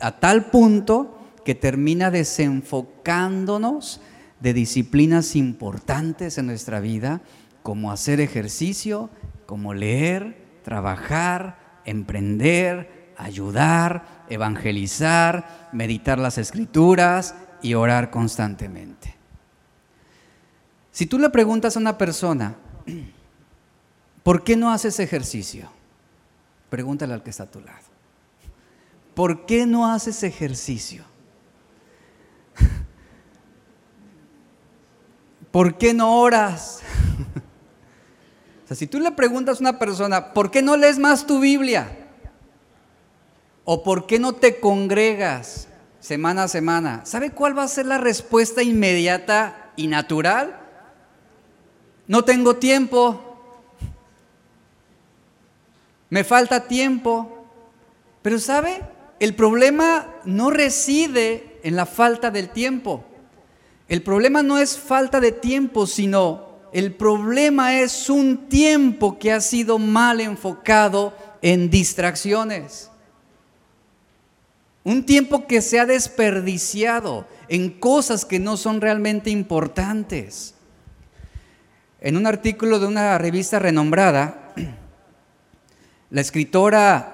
a 0.00 0.18
tal 0.18 0.46
punto 0.46 1.18
que 1.44 1.54
termina 1.54 2.10
desenfocándonos 2.10 4.00
de 4.40 4.52
disciplinas 4.52 5.36
importantes 5.36 6.38
en 6.38 6.46
nuestra 6.46 6.80
vida, 6.80 7.22
como 7.62 7.92
hacer 7.92 8.20
ejercicio, 8.20 9.10
como 9.46 9.74
leer, 9.74 10.60
trabajar, 10.62 11.80
emprender, 11.84 13.12
ayudar, 13.16 14.24
evangelizar, 14.28 15.68
meditar 15.72 16.18
las 16.18 16.38
escrituras, 16.38 17.34
y 17.64 17.72
orar 17.72 18.10
constantemente. 18.10 19.16
Si 20.92 21.06
tú 21.06 21.18
le 21.18 21.30
preguntas 21.30 21.74
a 21.76 21.80
una 21.80 21.96
persona, 21.96 22.56
¿por 24.22 24.44
qué 24.44 24.54
no 24.54 24.70
haces 24.70 25.00
ejercicio? 25.00 25.70
Pregúntale 26.68 27.14
al 27.14 27.22
que 27.22 27.30
está 27.30 27.44
a 27.44 27.50
tu 27.50 27.62
lado. 27.62 27.86
¿Por 29.14 29.46
qué 29.46 29.64
no 29.64 29.90
haces 29.90 30.22
ejercicio? 30.24 31.04
¿Por 35.54 35.78
qué 35.78 35.94
no 35.94 36.18
oras? 36.18 36.80
o 38.64 38.66
sea, 38.66 38.76
si 38.76 38.88
tú 38.88 38.98
le 38.98 39.12
preguntas 39.12 39.58
a 39.58 39.60
una 39.60 39.78
persona, 39.78 40.34
¿por 40.34 40.50
qué 40.50 40.62
no 40.62 40.76
lees 40.76 40.98
más 40.98 41.28
tu 41.28 41.38
Biblia? 41.38 41.96
¿O 43.62 43.84
por 43.84 44.08
qué 44.08 44.18
no 44.18 44.32
te 44.32 44.58
congregas? 44.58 45.68
semana 46.00 46.42
a 46.42 46.48
semana, 46.48 47.02
¿sabe 47.04 47.30
cuál 47.30 47.56
va 47.56 47.62
a 47.62 47.68
ser 47.68 47.86
la 47.86 47.98
respuesta 47.98 48.64
inmediata 48.64 49.70
y 49.76 49.86
natural? 49.86 50.58
No 52.08 52.24
tengo 52.24 52.56
tiempo. 52.56 53.38
Me 56.10 56.24
falta 56.24 56.66
tiempo. 56.66 57.46
Pero 58.22 58.40
¿sabe? 58.40 58.82
El 59.20 59.36
problema 59.36 60.08
no 60.24 60.50
reside 60.50 61.60
en 61.62 61.76
la 61.76 61.86
falta 61.86 62.32
del 62.32 62.48
tiempo. 62.48 63.04
El 63.88 64.02
problema 64.02 64.42
no 64.42 64.58
es 64.58 64.78
falta 64.78 65.20
de 65.20 65.32
tiempo, 65.32 65.86
sino 65.86 66.54
el 66.72 66.92
problema 66.92 67.78
es 67.80 68.10
un 68.10 68.48
tiempo 68.48 69.18
que 69.18 69.32
ha 69.32 69.40
sido 69.40 69.78
mal 69.78 70.20
enfocado 70.20 71.14
en 71.42 71.70
distracciones. 71.70 72.90
Un 74.82 75.06
tiempo 75.06 75.46
que 75.46 75.62
se 75.62 75.78
ha 75.78 75.86
desperdiciado 75.86 77.26
en 77.48 77.70
cosas 77.70 78.24
que 78.24 78.38
no 78.38 78.56
son 78.56 78.80
realmente 78.80 79.30
importantes. 79.30 80.54
En 82.00 82.16
un 82.16 82.26
artículo 82.26 82.78
de 82.78 82.86
una 82.86 83.16
revista 83.18 83.58
renombrada, 83.58 84.52
la 86.10 86.20
escritora 86.20 87.13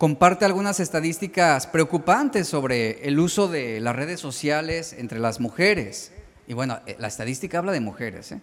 comparte 0.00 0.46
algunas 0.46 0.80
estadísticas 0.80 1.66
preocupantes 1.66 2.48
sobre 2.48 3.06
el 3.06 3.20
uso 3.20 3.48
de 3.48 3.80
las 3.80 3.94
redes 3.94 4.18
sociales 4.18 4.94
entre 4.96 5.18
las 5.18 5.40
mujeres. 5.40 6.10
Y 6.48 6.54
bueno, 6.54 6.80
eh, 6.86 6.96
la 6.98 7.06
estadística 7.06 7.58
habla 7.58 7.72
de 7.72 7.80
mujeres. 7.80 8.32
¿eh? 8.32 8.40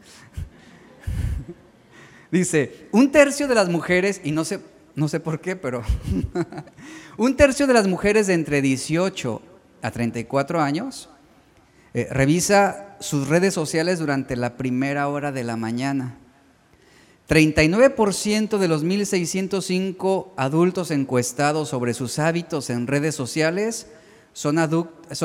Dice, 2.31 2.87
un 2.91 3.11
tercio 3.11 3.47
de 3.47 3.55
las 3.55 3.69
mujeres, 3.69 4.21
y 4.23 4.33
no 4.33 4.45
sé, 4.45 4.59
no 4.93 5.07
sé 5.07 5.19
por 5.19 5.41
qué, 5.41 5.55
pero 5.55 5.81
un 7.17 7.35
tercio 7.35 7.65
de 7.65 7.73
las 7.73 7.87
mujeres 7.87 8.27
de 8.27 8.35
entre 8.35 8.61
18 8.61 9.41
a 9.81 9.89
34 9.89 10.61
años 10.61 11.09
eh, 11.95 12.07
revisa 12.11 12.97
sus 12.99 13.29
redes 13.29 13.55
sociales 13.55 13.97
durante 13.97 14.35
la 14.35 14.57
primera 14.57 15.07
hora 15.07 15.31
de 15.31 15.43
la 15.43 15.57
mañana. 15.57 16.19
39% 17.27 18.57
de 18.57 18.67
los 18.69 18.85
1.605 18.85 20.29
adultos 20.37 20.91
encuestados 20.91 21.67
sobre 21.67 21.93
sus 21.93 22.19
hábitos 22.19 22.69
en 22.69 22.87
redes 22.87 23.15
sociales 23.15 23.87
son, 24.31 24.59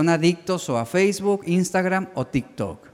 adictos 0.08 0.68
o 0.68 0.78
a 0.78 0.86
Facebook, 0.86 1.42
Instagram 1.46 2.08
o 2.14 2.26
TikTok. 2.26 2.86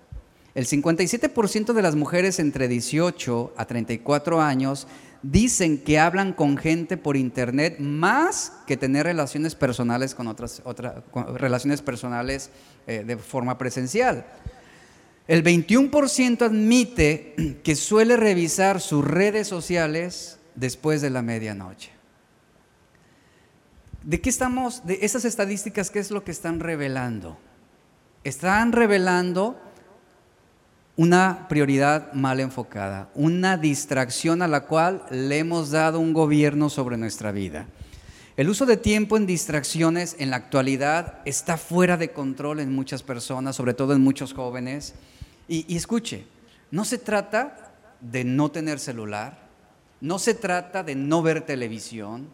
El 0.55 0.66
57% 0.66 1.73
de 1.73 1.83
las 1.83 1.94
mujeres 1.94 2.38
entre 2.38 2.68
18 2.68 3.55
a 3.57 3.64
34 3.64 4.42
años 4.42 4.88
dicen 5.23 5.79
que 5.79 5.99
hablan 5.99 6.33
con 6.33 6.57
gente 6.57 6.97
por 6.97 7.16
internet 7.16 7.79
más 7.79 8.53
que 8.66 8.77
tener 8.77 9.07
relaciones 9.07 9.55
personales 9.55 10.14
con 10.14 10.27
otras, 10.27 10.62
relaciones 11.35 11.81
personales 11.81 12.51
eh, 12.87 13.05
de 13.07 13.16
forma 13.16 13.57
presencial. 13.57 14.27
El 15.29 15.45
21% 15.45 16.43
admite 16.43 17.61
que 17.62 17.77
suele 17.77 18.17
revisar 18.17 18.81
sus 18.81 19.05
redes 19.05 19.47
sociales 19.47 20.38
después 20.55 21.03
de 21.03 21.11
la 21.11 21.23
medianoche. 21.23 21.91
¿De 24.03 24.21
qué 24.23 24.31
estamos? 24.31 24.87
De 24.87 25.01
esas 25.03 25.27
estadísticas, 25.27 25.91
¿qué 25.91 25.99
es 25.99 26.11
lo 26.11 26.25
que 26.25 26.31
están 26.31 26.61
revelando? 26.61 27.38
Están 28.25 28.73
revelando 28.73 29.61
una 30.97 31.47
prioridad 31.49 32.12
mal 32.14 32.41
enfocada, 32.41 33.11
una 33.14 33.59
distracción 33.59 34.41
a 34.41 34.49
la 34.49 34.62
cual 34.62 35.05
le 35.11 35.38
hemos 35.38 35.71
dado 35.71 36.01
un 36.01 36.14
gobierno 36.14 36.71
sobre 36.71 36.97
nuestra 36.97 37.33
vida. 37.33 37.67
El 38.38 38.49
uso 38.49 38.67
de 38.67 38.77
tiempo 38.77 39.17
en 39.17 39.27
distracciones 39.27 40.17
en 40.19 40.31
la 40.31 40.37
actualidad 40.37 41.19
está 41.25 41.59
fuera 41.59 41.97
de 41.97 42.12
control 42.12 42.61
en 42.61 42.73
muchas 42.73 43.03
personas, 43.03 43.57
sobre 43.57 43.75
todo 43.75 43.93
en 43.93 44.01
muchos 44.01 44.33
jóvenes. 44.33 44.95
Y, 45.48 45.74
escuche, 45.74 46.26
no 46.70 46.84
se 46.84 46.98
trata 46.98 47.72
de 48.00 48.22
no 48.22 48.50
tener 48.50 48.78
celular, 48.78 49.48
no 50.00 50.18
se 50.18 50.34
trata 50.34 50.84
de 50.84 50.94
no 50.94 51.22
ver 51.22 51.40
televisión, 51.46 52.28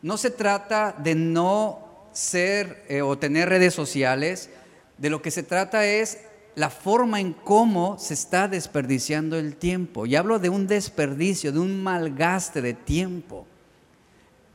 no 0.00 0.16
se 0.16 0.30
trata 0.30 0.94
de 0.98 1.14
no 1.14 2.08
ser 2.12 2.84
eh, 2.88 3.02
o 3.02 3.18
tener 3.18 3.50
redes 3.50 3.74
sociales, 3.74 4.48
de 4.96 5.10
lo 5.10 5.20
que 5.20 5.30
se 5.30 5.42
trata 5.42 5.84
es 5.86 6.18
la 6.54 6.70
forma 6.70 7.20
en 7.20 7.34
cómo 7.34 7.98
se 7.98 8.14
está 8.14 8.48
desperdiciando 8.48 9.38
el 9.38 9.54
tiempo. 9.54 10.06
Y 10.06 10.16
hablo 10.16 10.40
de 10.40 10.48
un 10.48 10.66
desperdicio, 10.66 11.52
de 11.52 11.60
un 11.60 11.82
malgaste 11.82 12.62
de 12.62 12.74
tiempo. 12.74 13.46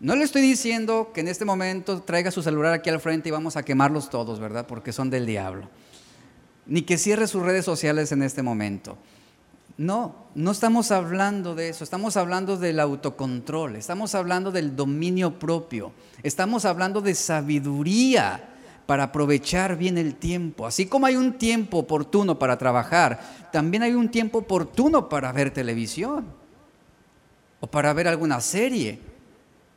No 0.02 0.18
le 0.18 0.26
estoy 0.26 0.42
diciendo 0.42 1.12
que 1.14 1.22
en 1.22 1.30
este 1.30 1.46
momento 1.46 2.02
traiga 2.02 2.30
su 2.30 2.44
celular 2.44 2.74
aquí 2.74 2.90
al 2.90 3.00
frente 3.00 3.30
y 3.30 3.32
vamos 3.32 3.56
a 3.56 3.64
quemarlos 3.64 4.10
todos, 4.10 4.40
¿verdad? 4.40 4.68
Porque 4.68 4.92
son 4.92 5.10
del 5.10 5.26
diablo. 5.26 5.70
Ni 6.66 6.84
que 6.84 6.98
cierre 6.98 7.28
sus 7.28 7.44
redes 7.44 7.66
sociales 7.66 8.12
en 8.12 8.24
este 8.24 8.42
momento. 8.42 8.98
No, 9.78 10.16
no 10.36 10.52
estamos 10.52 10.92
hablando 10.92 11.56
de 11.56 11.70
eso, 11.70 11.84
estamos 11.84 12.16
hablando 12.16 12.58
del 12.58 12.80
autocontrol, 12.80 13.76
estamos 13.76 14.14
hablando 14.14 14.52
del 14.52 14.76
dominio 14.76 15.40
propio, 15.40 15.92
estamos 16.22 16.66
hablando 16.66 17.02
de 17.02 17.16
sabiduría 17.16 18.50
para 18.86 19.04
aprovechar 19.04 19.76
bien 19.76 19.98
el 19.98 20.16
tiempo. 20.16 20.68
Así 20.68 20.86
como 20.86 21.08
hay 21.08 21.16
un 21.16 21.40
tiempo 21.40 21.80
oportuno 21.80 22.38
para 22.38 22.58
trabajar, 22.58 23.50
también 23.52 23.82
hay 23.82 23.94
un 23.94 24.10
tiempo 24.10 24.40
oportuno 24.40 25.10
para 25.10 25.32
ver 25.32 25.52
televisión, 25.52 26.26
o 27.60 27.68
para 27.68 27.94
ver 27.94 28.08
alguna 28.08 28.42
serie, 28.42 29.00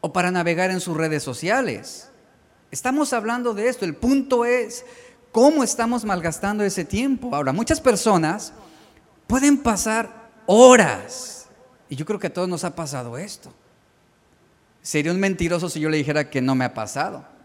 o 0.03 0.12
para 0.12 0.31
navegar 0.31 0.70
en 0.70 0.81
sus 0.81 0.96
redes 0.96 1.22
sociales. 1.22 2.11
Estamos 2.70 3.12
hablando 3.12 3.55
de 3.55 3.68
esto. 3.68 3.85
El 3.85 3.94
punto 3.94 4.44
es 4.44 4.85
cómo 5.37 5.62
estamos 5.62 6.03
malgastando 6.03 6.64
ese 6.64 6.83
tiempo. 6.83 7.35
Ahora, 7.35 7.53
muchas 7.53 7.79
personas 7.79 8.55
pueden 9.27 9.59
pasar 9.59 10.31
horas, 10.46 11.46
y 11.90 11.96
yo 11.96 12.07
creo 12.07 12.18
que 12.18 12.29
a 12.29 12.33
todos 12.33 12.49
nos 12.49 12.64
ha 12.64 12.75
pasado 12.75 13.18
esto. 13.18 13.53
Sería 14.81 15.12
un 15.12 15.20
mentiroso 15.20 15.68
si 15.68 15.79
yo 15.79 15.90
le 15.90 15.99
dijera 15.99 16.31
que 16.31 16.40
no 16.40 16.55
me 16.55 16.64
ha 16.64 16.72
pasado 16.72 17.37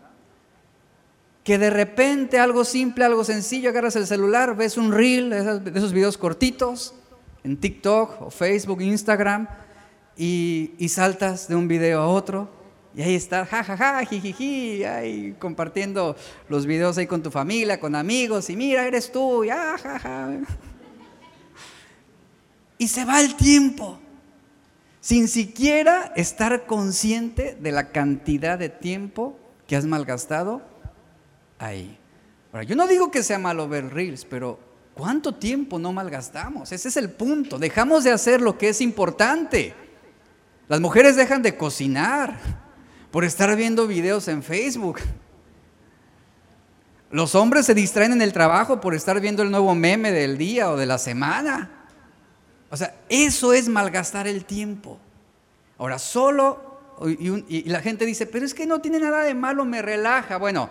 que 1.43 1.57
de 1.57 1.71
repente 1.71 2.39
algo 2.39 2.63
simple, 2.63 3.03
algo 3.03 3.23
sencillo, 3.23 3.71
agarras 3.71 3.95
el 3.95 4.07
celular, 4.07 4.55
ves 4.55 4.77
un 4.77 4.93
reel 4.93 5.31
de 5.31 5.71
esos 5.75 5.91
videos 5.91 6.17
cortitos 6.17 6.93
en 7.43 7.57
TikTok 7.57 8.21
o 8.21 8.29
Facebook, 8.29 8.79
Instagram, 8.81 9.47
y, 10.15 10.87
saltas 10.87 11.47
de 11.47 11.55
un 11.55 11.67
video 11.67 11.99
a 11.99 12.07
otro, 12.07 12.60
y 12.93 13.01
ahí 13.01 13.15
estás, 13.15 13.47
jajaja, 13.47 14.03
jijiji, 14.05 14.83
ahí 14.83 15.35
compartiendo 15.39 16.15
los 16.49 16.65
videos 16.65 16.97
ahí 16.97 17.07
con 17.07 17.23
tu 17.23 17.31
familia, 17.31 17.79
con 17.79 17.95
amigos, 17.95 18.49
y 18.49 18.55
mira, 18.57 18.85
eres 18.85 19.11
tú, 19.11 19.45
y 19.45 19.49
ah, 19.49 20.39
Y 22.77 22.87
se 22.89 23.05
va 23.05 23.21
el 23.21 23.35
tiempo, 23.35 23.97
sin 24.99 25.29
siquiera 25.29 26.11
estar 26.17 26.65
consciente 26.65 27.57
de 27.59 27.71
la 27.71 27.91
cantidad 27.91 28.59
de 28.59 28.67
tiempo 28.67 29.39
que 29.67 29.77
has 29.77 29.85
malgastado 29.85 30.61
ahí. 31.59 31.97
Ahora, 32.51 32.63
yo 32.63 32.75
no 32.75 32.87
digo 32.87 33.09
que 33.09 33.23
sea 33.23 33.39
malo 33.39 33.69
ver 33.69 33.93
reels, 33.93 34.25
pero 34.25 34.59
¿cuánto 34.93 35.35
tiempo 35.35 35.79
no 35.79 35.93
malgastamos? 35.93 36.73
Ese 36.73 36.89
es 36.89 36.97
el 36.97 37.09
punto. 37.09 37.57
Dejamos 37.57 38.03
de 38.03 38.11
hacer 38.11 38.41
lo 38.41 38.57
que 38.57 38.67
es 38.67 38.81
importante. 38.81 39.73
Las 40.67 40.81
mujeres 40.81 41.15
dejan 41.15 41.41
de 41.41 41.55
cocinar 41.55 42.37
por 43.11 43.25
estar 43.25 43.55
viendo 43.55 43.87
videos 43.87 44.27
en 44.27 44.41
Facebook. 44.41 44.99
Los 47.11 47.35
hombres 47.35 47.65
se 47.65 47.73
distraen 47.73 48.13
en 48.13 48.21
el 48.21 48.31
trabajo 48.31 48.79
por 48.79 48.95
estar 48.95 49.19
viendo 49.19 49.43
el 49.43 49.51
nuevo 49.51 49.75
meme 49.75 50.11
del 50.13 50.37
día 50.37 50.71
o 50.71 50.77
de 50.77 50.85
la 50.85 50.97
semana. 50.97 51.69
O 52.69 52.77
sea, 52.77 52.95
eso 53.09 53.51
es 53.51 53.67
malgastar 53.67 54.27
el 54.27 54.45
tiempo. 54.45 54.97
Ahora, 55.77 55.99
solo, 55.99 56.79
y, 57.05 57.57
y 57.57 57.63
la 57.63 57.81
gente 57.81 58.05
dice, 58.05 58.25
pero 58.25 58.45
es 58.45 58.53
que 58.53 58.65
no 58.65 58.79
tiene 58.79 58.99
nada 58.99 59.23
de 59.23 59.33
malo, 59.33 59.65
me 59.65 59.81
relaja. 59.81 60.37
Bueno, 60.37 60.69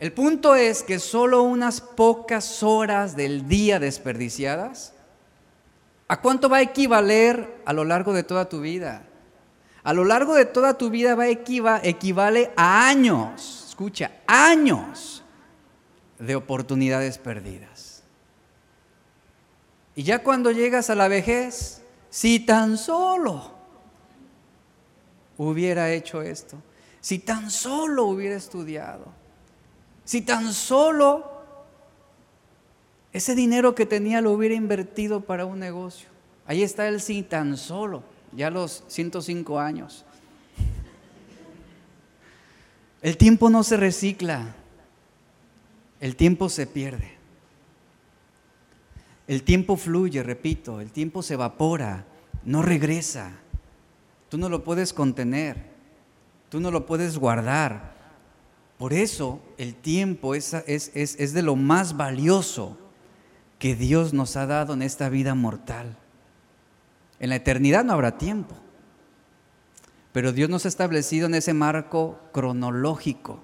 el 0.00 0.12
punto 0.12 0.54
es 0.54 0.82
que 0.82 0.98
solo 0.98 1.42
unas 1.42 1.82
pocas 1.82 2.62
horas 2.62 3.14
del 3.14 3.46
día 3.46 3.78
desperdiciadas, 3.78 4.94
¿a 6.06 6.20
cuánto 6.22 6.48
va 6.48 6.58
a 6.58 6.62
equivaler 6.62 7.60
a 7.66 7.74
lo 7.74 7.84
largo 7.84 8.14
de 8.14 8.22
toda 8.22 8.48
tu 8.48 8.62
vida? 8.62 9.07
A 9.88 9.94
lo 9.94 10.04
largo 10.04 10.34
de 10.34 10.44
toda 10.44 10.76
tu 10.76 10.90
vida 10.90 11.14
va 11.14 11.22
a 11.22 11.28
equivale 11.82 12.50
a 12.56 12.88
años, 12.88 13.64
escucha, 13.68 14.10
años 14.26 15.24
de 16.18 16.36
oportunidades 16.36 17.16
perdidas. 17.16 18.02
Y 19.94 20.02
ya 20.02 20.22
cuando 20.22 20.50
llegas 20.50 20.90
a 20.90 20.94
la 20.94 21.08
vejez, 21.08 21.80
si 22.10 22.38
tan 22.38 22.76
solo 22.76 23.50
hubiera 25.38 25.90
hecho 25.90 26.20
esto, 26.20 26.58
si 27.00 27.18
tan 27.18 27.50
solo 27.50 28.04
hubiera 28.04 28.36
estudiado, 28.36 29.06
si 30.04 30.20
tan 30.20 30.52
solo 30.52 31.32
ese 33.14 33.34
dinero 33.34 33.74
que 33.74 33.86
tenía 33.86 34.20
lo 34.20 34.32
hubiera 34.32 34.54
invertido 34.54 35.22
para 35.22 35.46
un 35.46 35.58
negocio. 35.58 36.10
Ahí 36.44 36.62
está 36.62 36.88
el 36.88 37.00
si 37.00 37.22
tan 37.22 37.56
solo, 37.56 38.02
ya 38.32 38.50
los 38.50 38.84
105 38.88 39.58
años. 39.58 40.04
El 43.00 43.16
tiempo 43.16 43.48
no 43.48 43.62
se 43.62 43.76
recicla, 43.76 44.54
el 46.00 46.16
tiempo 46.16 46.48
se 46.48 46.66
pierde. 46.66 47.18
El 49.28 49.42
tiempo 49.42 49.76
fluye, 49.76 50.22
repito, 50.22 50.80
el 50.80 50.90
tiempo 50.90 51.22
se 51.22 51.34
evapora, 51.34 52.06
no 52.44 52.62
regresa. 52.62 53.32
Tú 54.30 54.38
no 54.38 54.48
lo 54.48 54.64
puedes 54.64 54.92
contener, 54.92 55.56
tú 56.48 56.60
no 56.60 56.70
lo 56.70 56.86
puedes 56.86 57.18
guardar. 57.18 57.94
Por 58.78 58.92
eso 58.92 59.40
el 59.58 59.74
tiempo 59.74 60.34
es, 60.34 60.54
es, 60.54 61.32
de 61.34 61.42
lo 61.42 61.56
más 61.56 61.96
valioso 61.96 62.78
que 63.58 63.74
Dios 63.74 64.14
nos 64.14 64.36
ha 64.36 64.46
dado 64.46 64.72
en 64.72 64.82
esta 64.82 65.08
vida 65.08 65.34
mortal. 65.34 65.96
En 67.20 67.30
la 67.30 67.36
eternidad 67.36 67.84
no 67.84 67.92
habrá 67.92 68.18
tiempo, 68.18 68.54
pero 70.12 70.32
Dios 70.32 70.48
nos 70.48 70.64
ha 70.64 70.68
establecido 70.68 71.26
en 71.26 71.34
ese 71.34 71.54
marco 71.54 72.18
cronológico, 72.32 73.40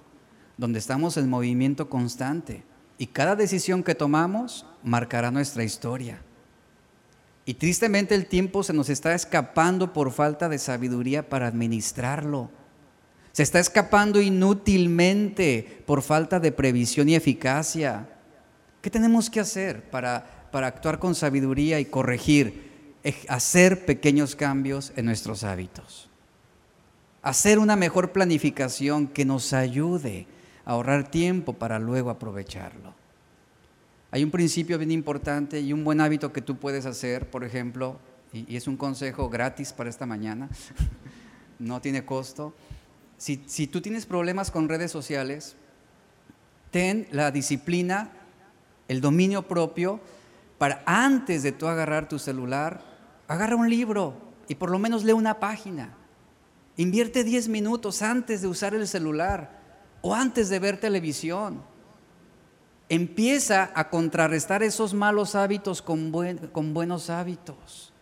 donde 0.56 0.78
estamos 0.78 1.16
en 1.16 1.28
movimiento 1.28 1.88
constante 1.88 2.62
y 2.98 3.08
cada 3.08 3.36
decisión 3.36 3.82
que 3.82 3.94
tomamos 3.94 4.66
marcará 4.82 5.30
nuestra 5.30 5.64
historia. 5.64 6.20
Y 7.46 7.54
tristemente 7.54 8.14
el 8.14 8.26
tiempo 8.26 8.62
se 8.62 8.72
nos 8.72 8.88
está 8.88 9.14
escapando 9.14 9.92
por 9.92 10.12
falta 10.12 10.48
de 10.48 10.58
sabiduría 10.58 11.28
para 11.28 11.46
administrarlo. 11.46 12.50
Se 13.32 13.42
está 13.42 13.58
escapando 13.58 14.20
inútilmente 14.20 15.82
por 15.86 16.02
falta 16.02 16.40
de 16.40 16.52
previsión 16.52 17.08
y 17.08 17.16
eficacia. 17.16 18.08
¿Qué 18.80 18.90
tenemos 18.90 19.28
que 19.28 19.40
hacer 19.40 19.90
para, 19.90 20.48
para 20.52 20.68
actuar 20.68 20.98
con 20.98 21.14
sabiduría 21.14 21.80
y 21.80 21.84
corregir? 21.84 22.73
Hacer 23.28 23.84
pequeños 23.84 24.34
cambios 24.34 24.92
en 24.96 25.04
nuestros 25.04 25.44
hábitos. 25.44 26.08
Hacer 27.22 27.58
una 27.58 27.76
mejor 27.76 28.12
planificación 28.12 29.06
que 29.08 29.24
nos 29.24 29.52
ayude 29.52 30.26
a 30.64 30.72
ahorrar 30.72 31.10
tiempo 31.10 31.52
para 31.54 31.78
luego 31.78 32.10
aprovecharlo. 32.10 32.94
Hay 34.10 34.22
un 34.22 34.30
principio 34.30 34.78
bien 34.78 34.90
importante 34.90 35.60
y 35.60 35.72
un 35.72 35.84
buen 35.84 36.00
hábito 36.00 36.32
que 36.32 36.40
tú 36.40 36.56
puedes 36.56 36.86
hacer, 36.86 37.30
por 37.30 37.44
ejemplo, 37.44 37.98
y, 38.32 38.56
es 38.56 38.66
un 38.66 38.76
consejo 38.76 39.28
gratis 39.28 39.72
para 39.72 39.90
esta 39.90 40.06
mañana, 40.06 40.48
no 41.58 41.80
tiene 41.80 42.04
costo 42.04 42.54
si, 43.18 43.66
tú 43.66 43.80
tienes 43.80 44.06
problemas 44.06 44.50
con 44.50 44.68
redes 44.68 44.90
sociales, 44.90 45.56
ten 46.70 47.06
la 47.10 47.30
disciplina, 47.30 48.10
el 48.88 49.00
dominio 49.00 49.48
propio 49.48 50.00
para 50.58 50.82
antes 50.84 51.42
de 51.42 51.52
tú 51.52 51.66
agarrar 51.66 52.08
tu 52.08 52.18
celular, 52.18 52.82
agarra 53.28 53.56
un 53.56 53.68
libro 53.68 54.14
y 54.48 54.54
por 54.54 54.70
lo 54.70 54.78
menos 54.78 55.04
lee 55.04 55.12
una 55.12 55.40
página. 55.40 55.96
Invierte 56.76 57.24
10 57.24 57.48
minutos 57.48 58.02
antes 58.02 58.42
de 58.42 58.48
usar 58.48 58.74
el 58.74 58.86
celular 58.88 59.60
o 60.02 60.14
antes 60.14 60.48
de 60.48 60.58
ver 60.58 60.78
televisión. 60.78 61.62
Empieza 62.88 63.70
a 63.74 63.88
contrarrestar 63.88 64.62
esos 64.62 64.92
malos 64.92 65.34
hábitos 65.34 65.80
con, 65.80 66.12
buenos 66.12 67.10
hábitos. 67.10 67.92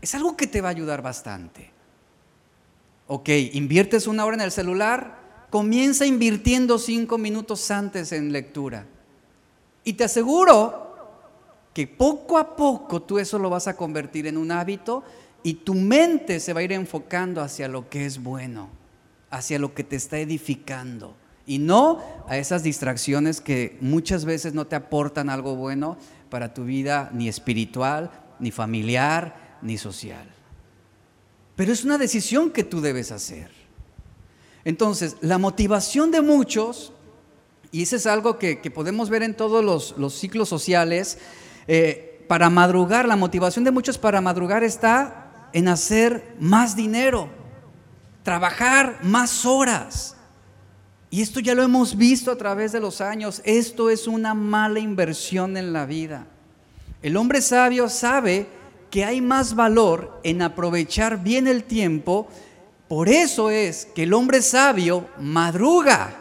Es 0.00 0.14
algo 0.14 0.36
que 0.36 0.46
te 0.46 0.60
va 0.60 0.68
a 0.68 0.72
ayudar 0.72 1.00
bastante. 1.00 1.70
Ok, 3.06 3.28
inviertes 3.52 4.06
una 4.06 4.24
hora 4.24 4.34
en 4.34 4.42
el 4.42 4.50
celular, 4.50 5.46
comienza 5.48 6.04
invirtiendo 6.04 6.78
cinco 6.78 7.18
minutos 7.18 7.70
antes 7.70 8.12
en 8.12 8.32
lectura. 8.32 8.86
Y 9.84 9.94
te 9.94 10.04
aseguro 10.04 10.85
que 11.76 11.86
poco 11.86 12.38
a 12.38 12.56
poco 12.56 13.02
tú 13.02 13.18
eso 13.18 13.38
lo 13.38 13.50
vas 13.50 13.68
a 13.68 13.76
convertir 13.76 14.26
en 14.26 14.38
un 14.38 14.50
hábito 14.50 15.04
y 15.42 15.52
tu 15.52 15.74
mente 15.74 16.40
se 16.40 16.54
va 16.54 16.60
a 16.60 16.62
ir 16.62 16.72
enfocando 16.72 17.42
hacia 17.42 17.68
lo 17.68 17.90
que 17.90 18.06
es 18.06 18.22
bueno, 18.22 18.70
hacia 19.28 19.58
lo 19.58 19.74
que 19.74 19.84
te 19.84 19.94
está 19.94 20.18
edificando 20.18 21.14
y 21.46 21.58
no 21.58 22.00
a 22.28 22.38
esas 22.38 22.62
distracciones 22.62 23.42
que 23.42 23.76
muchas 23.82 24.24
veces 24.24 24.54
no 24.54 24.66
te 24.66 24.74
aportan 24.74 25.28
algo 25.28 25.54
bueno 25.54 25.98
para 26.30 26.54
tu 26.54 26.64
vida 26.64 27.10
ni 27.12 27.28
espiritual, 27.28 28.10
ni 28.38 28.50
familiar, 28.50 29.58
ni 29.60 29.76
social. 29.76 30.26
Pero 31.56 31.74
es 31.74 31.84
una 31.84 31.98
decisión 31.98 32.52
que 32.52 32.64
tú 32.64 32.80
debes 32.80 33.12
hacer. 33.12 33.50
Entonces, 34.64 35.18
la 35.20 35.36
motivación 35.36 36.10
de 36.10 36.22
muchos, 36.22 36.94
y 37.70 37.82
eso 37.82 37.96
es 37.96 38.06
algo 38.06 38.38
que, 38.38 38.56
podemos 38.74 39.10
ver 39.10 39.22
en 39.22 39.36
todos 39.36 39.62
los, 39.62 40.14
ciclos 40.14 40.48
sociales, 40.48 41.18
eh, 41.68 42.24
para 42.28 42.50
madrugar, 42.50 43.06
la 43.06 43.16
motivación 43.16 43.64
de 43.64 43.70
muchos 43.70 43.98
para 43.98 44.20
madrugar 44.20 44.64
está 44.64 45.48
en 45.52 45.68
hacer 45.68 46.34
más 46.38 46.76
dinero, 46.76 47.28
trabajar 48.22 48.98
más 49.02 49.46
horas. 49.46 50.16
Y 51.10 51.22
esto 51.22 51.40
ya 51.40 51.54
lo 51.54 51.62
hemos 51.62 51.96
visto 51.96 52.30
a 52.30 52.36
través 52.36 52.72
de 52.72 52.80
los 52.80 53.00
años. 53.00 53.40
Esto 53.44 53.90
es 53.90 54.06
una 54.06 54.34
mala 54.34 54.80
inversión 54.80 55.56
en 55.56 55.72
la 55.72 55.86
vida. 55.86 56.26
El 57.00 57.16
hombre 57.16 57.40
sabio 57.40 57.88
sabe 57.88 58.48
que 58.90 59.04
hay 59.04 59.20
más 59.20 59.54
valor 59.54 60.20
en 60.24 60.42
aprovechar 60.42 61.22
bien 61.22 61.46
el 61.46 61.64
tiempo. 61.64 62.28
Por 62.88 63.08
eso 63.08 63.50
es 63.50 63.86
que 63.86 64.02
el 64.02 64.14
hombre 64.14 64.42
sabio 64.42 65.08
madruga. 65.18 66.16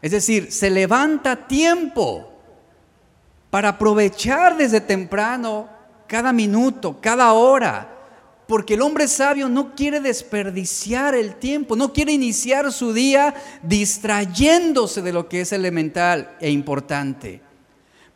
Es 0.00 0.12
decir, 0.12 0.52
se 0.52 0.70
levanta 0.70 1.32
a 1.32 1.48
tiempo 1.48 2.33
para 3.54 3.68
aprovechar 3.68 4.56
desde 4.56 4.80
temprano 4.80 5.68
cada 6.08 6.32
minuto, 6.32 6.98
cada 7.00 7.32
hora. 7.34 7.88
Porque 8.48 8.74
el 8.74 8.82
hombre 8.82 9.06
sabio 9.06 9.48
no 9.48 9.76
quiere 9.76 10.00
desperdiciar 10.00 11.14
el 11.14 11.36
tiempo, 11.36 11.76
no 11.76 11.92
quiere 11.92 12.10
iniciar 12.10 12.72
su 12.72 12.92
día 12.92 13.32
distrayéndose 13.62 15.02
de 15.02 15.12
lo 15.12 15.28
que 15.28 15.42
es 15.42 15.52
elemental 15.52 16.36
e 16.40 16.50
importante. 16.50 17.42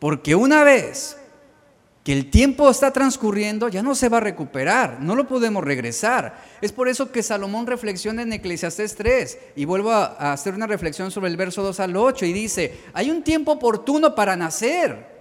Porque 0.00 0.34
una 0.34 0.64
vez 0.64 1.16
que 2.02 2.14
el 2.14 2.30
tiempo 2.30 2.68
está 2.68 2.92
transcurriendo, 2.92 3.68
ya 3.68 3.80
no 3.80 3.94
se 3.94 4.08
va 4.08 4.16
a 4.16 4.22
recuperar, 4.22 4.98
no 5.00 5.14
lo 5.14 5.28
podemos 5.28 5.62
regresar. 5.62 6.36
Es 6.60 6.72
por 6.72 6.88
eso 6.88 7.12
que 7.12 7.22
Salomón 7.22 7.68
reflexiona 7.68 8.22
en 8.22 8.32
Eclesiastés 8.32 8.96
3 8.96 9.38
y 9.54 9.66
vuelvo 9.66 9.92
a, 9.92 10.32
hacer 10.32 10.54
una 10.54 10.66
reflexión 10.66 11.12
sobre 11.12 11.30
el 11.30 11.36
verso 11.36 11.62
2 11.62 11.78
al 11.78 11.96
8 11.96 12.26
y 12.26 12.32
dice, 12.32 12.80
hay 12.92 13.12
un 13.12 13.22
tiempo 13.22 13.52
oportuno 13.52 14.16
para 14.16 14.34
nacer 14.34 15.16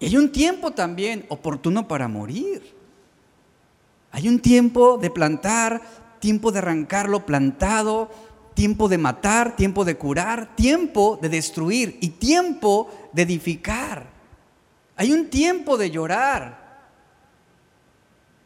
y 0.00 0.06
hay 0.06 0.16
un 0.16 0.30
tiempo 0.30 0.70
también 0.70 1.26
oportuno 1.28 1.88
para 1.88 2.08
morir. 2.08 2.74
Hay 4.10 4.28
un 4.28 4.40
tiempo 4.40 4.96
de 4.98 5.10
plantar, 5.10 5.82
tiempo 6.20 6.52
de 6.52 6.58
arrancarlo 6.58 7.26
plantado, 7.26 8.10
tiempo 8.54 8.88
de 8.88 8.98
matar, 8.98 9.56
tiempo 9.56 9.84
de 9.84 9.96
curar, 9.96 10.56
tiempo 10.56 11.18
de 11.20 11.28
destruir 11.28 11.98
y 12.00 12.08
tiempo 12.08 12.90
de 13.12 13.22
edificar. 13.22 14.06
Hay 14.96 15.12
un 15.12 15.30
tiempo 15.30 15.76
de 15.76 15.90
llorar. 15.90 16.68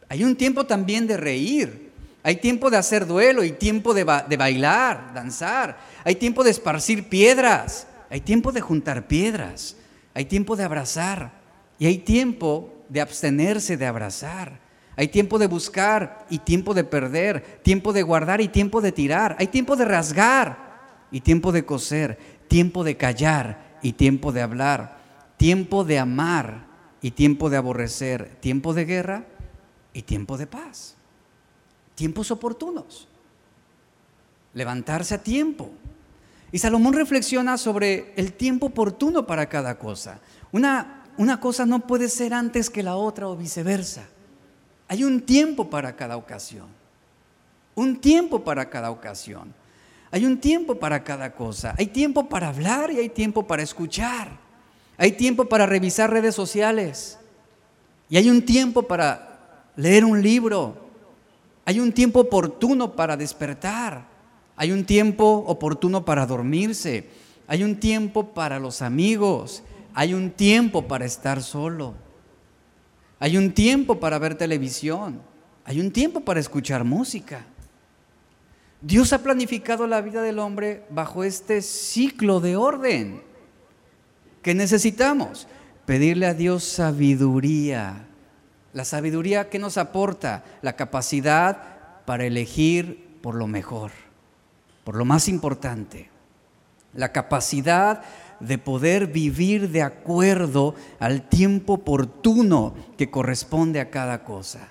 Hay 0.08 0.24
un 0.24 0.36
tiempo 0.36 0.66
también 0.66 1.06
de 1.06 1.16
reír. 1.16 1.92
Hay 2.22 2.36
tiempo 2.36 2.70
de 2.70 2.76
hacer 2.76 3.06
duelo 3.06 3.42
y 3.42 3.52
tiempo 3.52 3.94
de, 3.94 4.04
bailar, 4.04 5.12
danzar. 5.14 5.78
Hay 6.04 6.16
tiempo 6.16 6.44
de 6.44 6.50
esparcir 6.50 7.08
piedras. 7.08 7.86
Hay 8.10 8.20
tiempo 8.20 8.52
de 8.52 8.60
juntar 8.60 9.06
piedras. 9.06 9.76
Hay 10.12 10.26
tiempo 10.26 10.56
de 10.56 10.64
abrazar. 10.64 11.41
Y 11.82 11.86
hay 11.86 11.98
tiempo 11.98 12.72
de 12.88 13.00
abstenerse 13.00 13.76
de 13.76 13.86
abrazar. 13.86 14.60
Hay 14.94 15.08
tiempo 15.08 15.40
de 15.40 15.48
buscar 15.48 16.24
y 16.30 16.38
tiempo 16.38 16.74
de 16.74 16.84
perder. 16.84 17.60
Tiempo 17.64 17.92
de 17.92 18.04
guardar 18.04 18.40
y 18.40 18.46
tiempo 18.46 18.80
de 18.80 18.92
tirar. 18.92 19.34
Hay 19.40 19.48
tiempo 19.48 19.74
de 19.74 19.84
rasgar 19.84 20.80
y 21.10 21.22
tiempo 21.22 21.50
de 21.50 21.64
coser. 21.64 22.18
Tiempo 22.46 22.84
de 22.84 22.96
callar 22.96 23.78
y 23.82 23.94
tiempo 23.94 24.30
de 24.30 24.42
hablar 24.42 25.02
tiempo 25.42 25.82
de 25.82 25.98
amar 25.98 26.68
y 27.00 27.10
tiempo 27.10 27.50
de 27.50 27.56
aborrecer, 27.56 28.36
tiempo 28.38 28.74
de 28.74 28.84
guerra 28.84 29.26
y 29.92 30.02
tiempo 30.02 30.38
de 30.38 30.46
paz, 30.46 30.94
tiempos 31.96 32.30
oportunos, 32.30 33.08
levantarse 34.54 35.16
a 35.16 35.22
tiempo. 35.24 35.68
Y 36.52 36.58
Salomón 36.58 36.92
reflexiona 36.92 37.58
sobre 37.58 38.12
el 38.14 38.34
tiempo 38.34 38.66
oportuno 38.66 39.26
para 39.26 39.48
cada 39.48 39.80
cosa. 39.80 40.20
Una, 40.52 41.01
una 41.16 41.40
cosa 41.40 41.66
no 41.66 41.86
puede 41.86 42.08
ser 42.08 42.34
antes 42.34 42.70
que 42.70 42.82
la 42.82 42.96
otra 42.96 43.28
o 43.28 43.36
viceversa. 43.36 44.04
Hay 44.88 45.04
un 45.04 45.20
tiempo 45.22 45.70
para 45.70 45.96
cada 45.96 46.16
ocasión. 46.16 46.66
Un 47.74 48.00
tiempo 48.00 48.44
para 48.44 48.68
cada 48.68 48.90
ocasión. 48.90 49.54
Hay 50.10 50.26
un 50.26 50.38
tiempo 50.38 50.74
para 50.74 51.02
cada 51.02 51.34
cosa. 51.34 51.74
Hay 51.78 51.86
tiempo 51.86 52.28
para 52.28 52.48
hablar 52.48 52.90
y 52.92 52.98
hay 52.98 53.08
tiempo 53.08 53.46
para 53.46 53.62
escuchar. 53.62 54.28
Hay 54.98 55.12
tiempo 55.12 55.46
para 55.46 55.64
revisar 55.64 56.10
redes 56.10 56.34
sociales. 56.34 57.18
Y 58.10 58.18
hay 58.18 58.28
un 58.28 58.44
tiempo 58.44 58.82
para 58.82 59.38
leer 59.76 60.04
un 60.04 60.20
libro. 60.20 60.76
Hay 61.64 61.80
un 61.80 61.92
tiempo 61.92 62.20
oportuno 62.20 62.94
para 62.94 63.16
despertar. 63.16 64.04
Hay 64.56 64.70
un 64.70 64.84
tiempo 64.84 65.44
oportuno 65.46 66.04
para 66.04 66.26
dormirse. 66.26 67.08
Hay 67.46 67.64
un 67.64 67.80
tiempo 67.80 68.34
para 68.34 68.58
los 68.58 68.82
amigos. 68.82 69.62
Hay 69.94 70.14
un 70.14 70.30
tiempo 70.30 70.88
para 70.88 71.04
estar 71.04 71.42
solo. 71.42 71.94
Hay 73.18 73.36
un 73.36 73.52
tiempo 73.52 74.00
para 74.00 74.18
ver 74.18 74.36
televisión. 74.36 75.22
Hay 75.64 75.80
un 75.80 75.92
tiempo 75.92 76.20
para 76.20 76.40
escuchar 76.40 76.84
música. 76.84 77.44
Dios 78.80 79.12
ha 79.12 79.22
planificado 79.22 79.86
la 79.86 80.00
vida 80.00 80.22
del 80.22 80.40
hombre 80.40 80.84
bajo 80.90 81.22
este 81.22 81.62
ciclo 81.62 82.40
de 82.40 82.56
orden. 82.56 83.22
¿Qué 84.42 84.54
necesitamos? 84.54 85.46
Pedirle 85.86 86.26
a 86.26 86.34
Dios 86.34 86.64
sabiduría. 86.64 88.06
La 88.72 88.84
sabiduría 88.84 89.48
que 89.48 89.60
nos 89.60 89.78
aporta 89.78 90.44
la 90.62 90.74
capacidad 90.74 92.04
para 92.04 92.24
elegir 92.24 93.18
por 93.22 93.36
lo 93.36 93.46
mejor, 93.46 93.92
por 94.82 94.96
lo 94.96 95.04
más 95.04 95.28
importante. 95.28 96.10
La 96.94 97.12
capacidad 97.12 98.02
de 98.42 98.58
poder 98.58 99.06
vivir 99.06 99.70
de 99.70 99.82
acuerdo 99.82 100.74
al 100.98 101.28
tiempo 101.28 101.74
oportuno 101.74 102.74
que 102.98 103.10
corresponde 103.10 103.80
a 103.80 103.90
cada 103.90 104.24
cosa. 104.24 104.68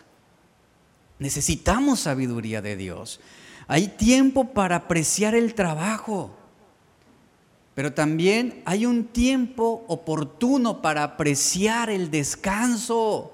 Necesitamos 1.20 2.02
sabiduría 2.02 2.62
de 2.62 2.76
Dios. 2.76 3.20
Hay 3.68 3.88
tiempo 3.88 4.54
para 4.54 4.76
apreciar 4.76 5.36
el 5.36 5.54
trabajo. 5.54 6.32
Pero 7.74 7.94
también 7.94 8.62
hay 8.66 8.86
un 8.86 9.06
tiempo 9.06 9.86
oportuno 9.88 10.82
para 10.82 11.04
apreciar 11.04 11.90
el 11.90 12.12
descanso. 12.12 13.32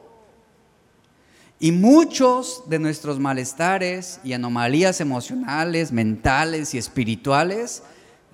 Y 1.59 1.71
muchos 1.71 2.63
de 2.67 2.77
nuestros 2.77 3.19
malestares 3.19 4.19
y 4.23 4.33
anomalías 4.33 5.01
emocionales, 5.01 5.91
mentales 5.91 6.75
y 6.75 6.77
espirituales 6.77 7.81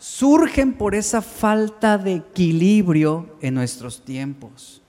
surgen 0.04 0.74
por 0.74 0.96
esa 0.96 1.22
falta 1.22 1.98
de 1.98 2.16
equilibrio 2.16 3.38
en 3.40 3.54
nuestros 3.54 4.04
tiempos. 4.04 4.82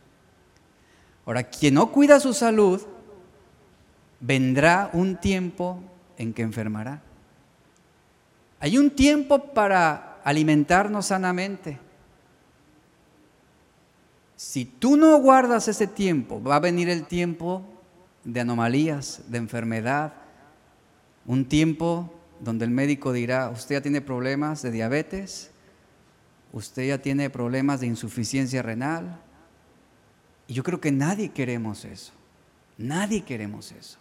Ahora, 1.25 1.45
quien 1.45 1.75
no 1.75 1.93
cuida 1.93 2.19
su 2.19 2.35
salud, 2.35 2.83
vendrá 4.19 4.91
un 4.93 5.17
tiempo 5.17 5.81
en 6.19 6.35
que 6.35 6.43
enfermará. 6.43 7.01
Hay 8.59 8.77
un 8.77 8.91
tiempo 8.91 9.53
para 9.55 10.21
alimentarnos 10.25 11.07
sanamente. 11.07 11.79
Si 14.35 14.65
tú 14.65 14.97
no 14.97 15.17
guardas 15.19 15.69
ese 15.69 15.87
tiempo, 15.87 16.43
va 16.43 16.57
a 16.57 16.61
venir 16.61 16.89
el 16.89 17.05
tiempo 17.05 17.63
de 18.25 18.41
anomalías, 18.41 19.23
de 19.29 19.39
enfermedad, 19.39 20.13
un 21.25 21.45
tiempo 21.45 22.13
donde 22.45 22.67
el 22.67 22.71
médico 22.71 23.13
dirá, 23.13 23.49
usted 23.49 23.77
ya 23.77 23.81
tiene 23.81 24.03
problemas 24.03 24.61
de 24.63 24.71
diabetes, 24.71 25.51
usted 26.53 26.89
ya 26.89 26.99
tiene 26.99 27.31
problemas 27.31 27.81
de 27.81 27.87
insuficiencia 27.87 28.63
renal. 28.63 29.19
Y 30.47 30.53
yo 30.53 30.63
creo 30.63 30.81
que 30.81 30.93
nadie 30.93 31.31
queremos 31.31 31.85
eso, 31.87 32.13
nadie 32.77 33.23
queremos 33.23 33.73
eso. 33.73 33.99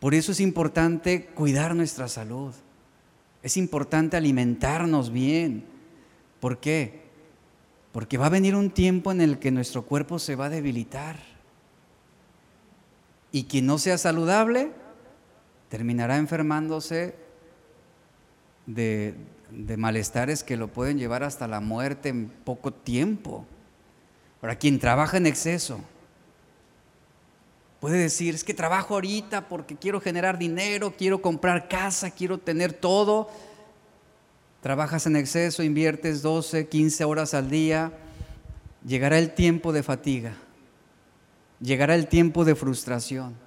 Por 0.00 0.14
eso 0.14 0.32
es 0.32 0.40
importante 0.40 1.26
cuidar 1.26 1.76
nuestra 1.76 2.08
salud. 2.08 2.54
Es 3.42 3.56
importante 3.56 4.16
alimentarnos 4.16 5.12
bien. 5.12 5.64
¿Por 6.40 6.58
qué? 6.58 7.02
Porque 7.92 8.18
va 8.18 8.26
a 8.26 8.30
venir 8.30 8.56
un 8.56 8.70
tiempo 8.70 9.12
en 9.12 9.20
el 9.20 9.38
que 9.38 9.52
nuestro 9.52 9.82
cuerpo 9.84 10.18
se 10.18 10.34
va 10.34 10.46
a 10.46 10.50
debilitar. 10.50 11.20
Y 13.30 13.44
quien 13.44 13.66
no 13.66 13.78
sea 13.78 13.96
saludable 13.98 14.72
terminará 15.72 16.18
enfermándose 16.18 17.14
de, 18.66 19.14
malestares 19.78 20.44
que 20.44 20.58
lo 20.58 20.68
pueden 20.68 20.98
llevar 20.98 21.22
hasta 21.22 21.48
la 21.48 21.60
muerte 21.60 22.10
en 22.10 22.28
poco 22.28 22.74
tiempo. 22.74 23.46
Ahora, 24.42 24.56
quien 24.56 24.78
trabaja 24.78 25.16
en 25.16 25.26
exceso 25.26 25.80
puede 27.80 27.96
decir, 27.96 28.34
es 28.34 28.44
que 28.44 28.52
trabajo 28.52 28.92
ahorita 28.92 29.48
porque 29.48 29.74
quiero 29.74 29.98
generar 29.98 30.36
dinero, 30.36 30.92
quiero 30.94 31.22
comprar 31.22 31.68
casa, 31.68 32.10
quiero 32.10 32.36
tener 32.36 32.74
todo. 32.74 33.30
Trabajas 34.60 35.06
en 35.06 35.16
exceso, 35.16 35.62
inviertes 35.62 36.20
12, 36.20 36.68
15 36.68 37.04
horas 37.06 37.32
al 37.32 37.48
día, 37.48 37.92
llegará 38.86 39.18
el 39.18 39.32
tiempo 39.32 39.72
de 39.72 39.82
fatiga, 39.82 40.34
llegará 41.62 41.94
el 41.94 42.08
tiempo 42.08 42.44
de 42.44 42.56
frustración. 42.56 43.41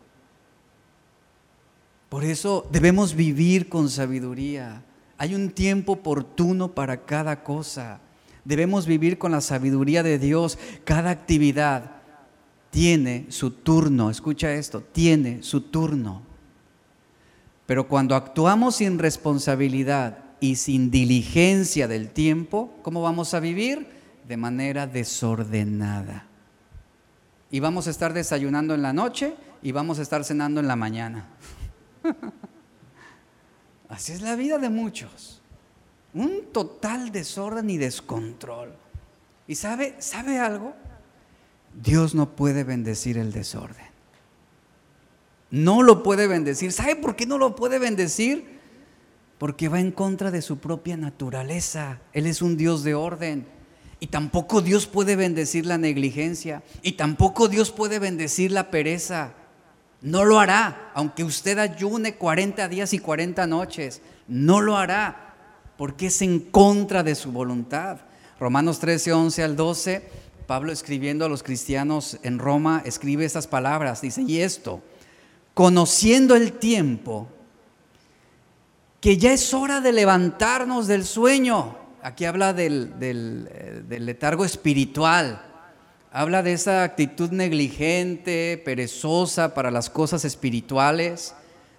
Por 2.16 2.24
eso 2.24 2.66
debemos 2.72 3.14
vivir 3.14 3.68
con 3.68 3.90
sabiduría. 3.90 4.82
Hay 5.18 5.36
un 5.36 5.50
tiempo 5.50 5.92
oportuno 5.92 6.74
para 6.74 7.04
cada 7.04 7.44
cosa. 7.44 8.00
Debemos 8.46 8.86
vivir 8.86 9.18
con 9.18 9.34
la 9.34 9.42
sabiduría 9.42 10.02
de 10.02 10.18
Dios. 10.18 10.58
Cada 10.86 11.10
actividad 11.10 11.92
tiene 12.70 13.26
su 13.28 13.52
turno. 13.52 14.10
Escucha 14.10 14.54
esto, 14.54 14.80
tiene 14.80 15.44
su 15.44 15.60
turno. 15.60 16.22
Pero 17.66 17.90
cuando 17.90 18.16
actuamos 18.16 18.78
sin 18.78 18.98
responsabilidad 18.98 20.20
y 20.40 20.56
sin 20.56 20.92
diligencia 20.92 21.90
del 21.90 22.12
tiempo, 22.12 22.80
¿cómo 22.82 23.02
vamos 23.02 23.34
a 23.34 23.42
vivir? 23.42 23.90
De 24.26 24.38
manera 24.38 24.88
desordenada. 24.88 26.28
Y 27.52 27.60
vamos 27.60 27.88
a 27.88 27.90
estar 27.90 28.14
desayunando 28.14 28.74
en 28.74 28.84
la 28.84 28.94
noche 28.94 29.36
y 29.62 29.74
vamos 29.74 30.00
a 30.00 30.04
estar 30.04 30.24
cenando 30.24 30.62
en 30.62 30.70
la 30.70 30.78
mañana. 30.78 31.35
Así 33.90 34.14
es 34.14 34.22
la 34.22 34.36
vida 34.36 34.58
de 34.58 34.70
muchos. 34.70 35.42
Un 36.14 36.46
total 36.52 37.12
desorden 37.12 37.70
y 37.70 37.78
descontrol. 37.78 38.74
¿Y 39.48 39.56
sabe, 39.56 39.96
sabe 40.00 40.40
algo? 40.40 40.74
Dios 41.74 42.16
no 42.16 42.36
puede 42.36 42.64
bendecir 42.64 43.18
el 43.18 43.32
desorden. 43.32 43.86
No 45.52 45.84
lo 45.84 46.04
puede 46.04 46.28
bendecir. 46.28 46.72
¿Sabe 46.72 46.96
por 46.96 47.16
qué 47.16 47.26
no 47.26 47.38
lo 47.38 47.56
puede 47.56 47.80
bendecir? 47.80 48.56
Porque 49.38 49.70
va 49.70 49.80
en 49.80 49.92
contra 49.92 50.32
de 50.32 50.42
su 50.42 50.58
propia 50.58 50.98
naturaleza. 50.98 52.00
Él 52.14 52.26
es 52.26 52.42
un 52.42 52.58
Dios 52.58 52.84
de 52.84 52.96
orden. 52.96 53.46
Y 54.00 54.08
tampoco 54.08 54.62
Dios 54.62 54.88
puede 54.88 55.16
bendecir 55.16 55.66
la 55.66 55.78
negligencia. 55.78 56.64
Y 56.82 56.94
tampoco 56.94 57.48
Dios 57.48 57.72
puede 57.72 58.00
bendecir 58.00 58.52
la 58.52 58.72
pereza. 58.72 59.34
No 60.02 60.26
lo 60.26 60.40
hará, 60.40 60.92
aunque 60.94 61.24
usted 61.24 61.58
ayune 61.58 62.16
40 62.16 62.68
días 62.68 62.94
y 62.94 63.00
40 63.00 63.48
noches. 63.48 64.02
No 64.28 64.62
lo 64.62 64.78
hará, 64.78 65.36
porque 65.78 66.08
es 66.08 66.22
en 66.22 66.40
contra 66.40 67.04
de 67.04 67.16
su 67.16 67.32
voluntad. 67.32 68.00
Romanos 68.40 68.80
13, 68.80 69.14
11 69.14 69.44
al 69.44 69.56
12, 69.56 70.10
Pablo 70.46 70.72
escribiendo 70.72 71.26
a 71.26 71.30
los 71.30 71.42
cristianos 71.42 72.20
en 72.24 72.40
Roma, 72.40 72.82
escribe 72.86 73.26
estas 73.26 73.48
palabras, 73.48 74.02
dice, 74.02 74.22
y 74.22 74.42
esto, 74.42 74.82
conociendo 75.54 76.36
el 76.36 76.54
tiempo, 76.54 77.28
que 79.00 79.18
ya 79.18 79.32
es 79.32 79.54
hora 79.54 79.82
de 79.82 79.94
levantarnos 79.94 80.88
del 80.88 81.06
sueño. 81.06 81.78
Aquí 82.02 82.26
habla 82.26 82.54
del, 82.54 83.00
del 83.00 83.50
eh, 83.52 84.00
letargo 84.00 84.46
espiritual 84.46 85.45
habla 86.16 86.42
de 86.42 86.54
esa 86.54 86.84
actitud 86.84 87.32
negligente, 87.32 88.62
perezosa 88.64 89.54
para 89.54 89.70
las 89.70 89.90
cosas 89.90 90.24
espirituales. 90.24 91.36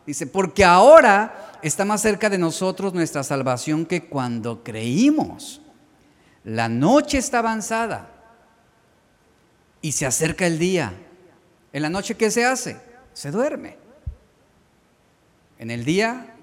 Dice, 0.07 0.26
porque 0.26 0.62
ahora 0.62 1.59
está 1.62 1.87
más 1.87 2.03
cerca 2.03 2.28
de 2.28 2.37
nosotros 2.37 2.93
nuestra 2.93 3.24
salvación 3.24 3.87
que 3.87 4.05
cuando 4.05 4.62
creímos. 4.62 5.62
La 6.45 6.68
noche 6.68 7.16
está 7.16 7.39
avanzada 7.39 8.11
y 9.80 9.93
se 9.93 10.05
acerca 10.05 10.47
el 10.47 10.59
día. 10.59 10.93
En 11.72 11.80
la 11.80 11.89
noche, 11.89 12.14
¿qué 12.14 12.30
se 12.30 12.45
hace? 12.45 12.76
Se 13.14 13.30
duerme. 13.30 13.78
En 15.59 15.70
el 15.70 15.87
día, 15.87 16.34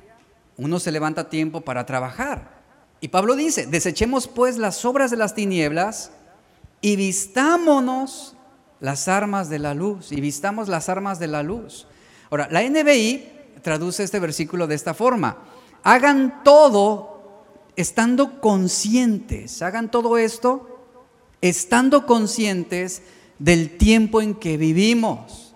uno 0.58 0.80
se 0.80 0.92
levanta 0.92 1.22
a 1.22 1.30
tiempo 1.30 1.62
para 1.62 1.86
trabajar. 1.86 2.64
Y 3.02 3.10
Pablo 3.10 3.36
dice, 3.36 3.68
desechemos 3.68 4.28
pues 4.28 4.58
las 4.58 4.84
obras 4.84 5.12
de 5.12 5.18
las 5.18 5.36
tinieblas 5.36 6.10
y 6.84 6.98
vistámonos 6.98 8.36
las 8.82 9.08
armas 9.08 9.50
de 9.50 9.58
la 9.58 9.74
luz, 9.74 10.12
y 10.12 10.20
vistamos 10.20 10.68
las 10.68 10.90
armas 10.90 11.18
de 11.18 11.28
la 11.28 11.42
luz. 11.42 11.88
Ahora, 12.30 12.50
la 12.52 12.62
NBI 12.62 13.26
traduce 13.62 14.04
este 14.04 14.20
versículo 14.20 14.68
de 14.68 14.76
esta 14.76 14.94
forma, 14.94 15.38
hagan 15.82 16.44
todo 16.44 17.46
estando 17.78 18.42
conscientes, 18.42 19.62
hagan 19.62 19.90
todo 19.90 20.18
esto 20.18 20.86
estando 21.40 22.06
conscientes 22.06 23.02
del 23.40 23.78
tiempo 23.78 24.22
en 24.22 24.36
que 24.36 24.58
vivimos. 24.58 25.56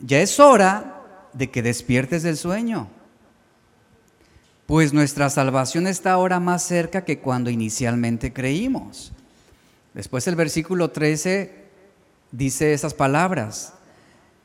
Ya 0.00 0.22
es 0.22 0.40
hora 0.40 1.28
de 1.34 1.50
que 1.50 1.60
despiertes 1.60 2.22
del 2.22 2.38
sueño, 2.38 2.88
pues 4.64 4.94
nuestra 4.94 5.28
salvación 5.28 5.86
está 5.86 6.12
ahora 6.12 6.40
más 6.40 6.62
cerca 6.62 7.04
que 7.04 7.18
cuando 7.18 7.50
inicialmente 7.50 8.32
creímos. 8.32 9.12
Después 9.94 10.26
el 10.28 10.36
versículo 10.36 10.90
13 10.90 11.64
dice 12.32 12.72
esas 12.72 12.94
palabras. 12.94 13.74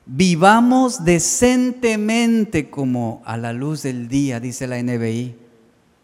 Vivamos 0.07 1.03
decentemente 1.03 2.69
como 2.69 3.23
a 3.25 3.37
la 3.37 3.53
luz 3.53 3.83
del 3.83 4.07
día, 4.07 4.39
dice 4.39 4.67
la 4.67 4.81
NBI. 4.81 5.35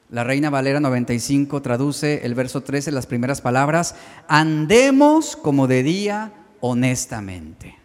La 0.09 0.23
Reina 0.23 0.49
Valera 0.49 0.79
95 0.79 1.61
traduce 1.61 2.25
el 2.25 2.35
verso 2.35 2.61
13, 2.61 2.91
las 2.91 3.05
primeras 3.05 3.41
palabras, 3.41 3.95
andemos 4.27 5.35
como 5.35 5.67
de 5.67 5.83
día 5.83 6.33
honestamente. 6.59 7.77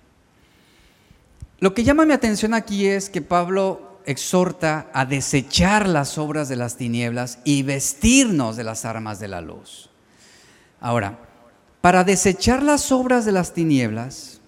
Lo 1.61 1.72
que 1.72 1.84
llama 1.84 2.04
mi 2.04 2.12
atención 2.12 2.52
aquí 2.52 2.86
es 2.86 3.09
que 3.11 3.22
Pablo 3.22 4.00
exhorta 4.07 4.90
a 4.92 5.04
desechar 5.04 5.88
las 5.88 6.18
obras 6.18 6.48
de 6.48 6.57
las 6.57 6.76
tinieblas 6.76 7.38
y 7.44 7.62
vestirnos 7.62 8.57
de 8.57 8.64
las 8.64 8.84
armas 8.84 9.18
de 9.20 9.28
la 9.28 9.40
luz. 9.40 9.90
Ahora, 10.80 11.26
para 11.81 12.05
desechar 12.05 12.62
las 12.62 12.91
obras 12.93 13.24
de 13.24 13.33
las 13.33 13.55
tinieblas 13.55 14.41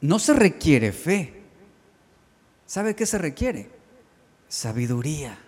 no 0.00 0.18
se 0.18 0.34
requiere 0.34 0.92
fe. 0.92 1.42
¿Sabe 2.66 2.96
qué 2.96 3.06
se 3.06 3.18
requiere? 3.18 3.70
Sabiduría. 4.48 5.38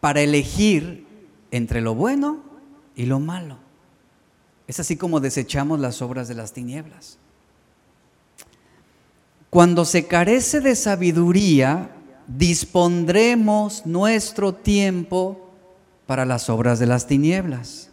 Para 0.00 0.20
elegir 0.20 1.06
entre 1.50 1.80
lo 1.80 1.94
bueno 1.94 2.42
y 2.94 3.06
lo 3.06 3.20
malo. 3.20 3.58
Es 4.66 4.78
así 4.78 4.96
como 4.96 5.20
desechamos 5.20 5.80
las 5.80 6.02
obras 6.02 6.28
de 6.28 6.34
las 6.34 6.52
tinieblas. 6.52 7.18
Cuando 9.48 9.84
se 9.84 10.06
carece 10.06 10.60
de 10.60 10.76
sabiduría, 10.76 11.90
dispondremos 12.28 13.84
nuestro 13.84 14.54
tiempo 14.54 15.50
para 16.06 16.24
las 16.24 16.48
obras 16.48 16.78
de 16.78 16.86
las 16.86 17.06
tinieblas. 17.06 17.89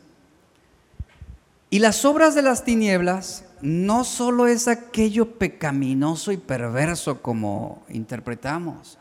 Y 1.70 1.80
las 1.80 2.05
obras 2.05 2.34
de 2.34 2.41
las 2.41 2.63
tinieblas 2.63 3.43
no 3.61 4.03
solo 4.03 4.47
es 4.47 4.68
aquello 4.68 5.38
pecaminoso 5.38 6.32
y 6.32 6.38
perverso 6.38 7.22
como 7.22 7.84
interpretamos. 7.89 8.97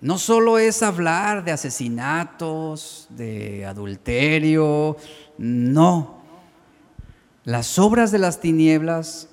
No 0.00 0.18
solo 0.18 0.58
es 0.58 0.82
hablar 0.82 1.44
de 1.44 1.52
asesinatos, 1.52 3.06
de 3.10 3.64
adulterio, 3.64 4.96
no. 5.38 6.22
Las 7.44 7.78
obras 7.78 8.10
de 8.10 8.18
las 8.18 8.40
tinieblas 8.40 9.28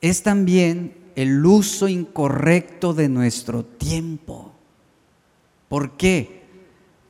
es 0.00 0.22
también 0.22 0.96
el 1.14 1.44
uso 1.44 1.88
incorrecto 1.88 2.94
de 2.94 3.10
nuestro 3.10 3.64
tiempo. 3.64 4.52
¿Por 5.68 5.98
qué? 5.98 6.42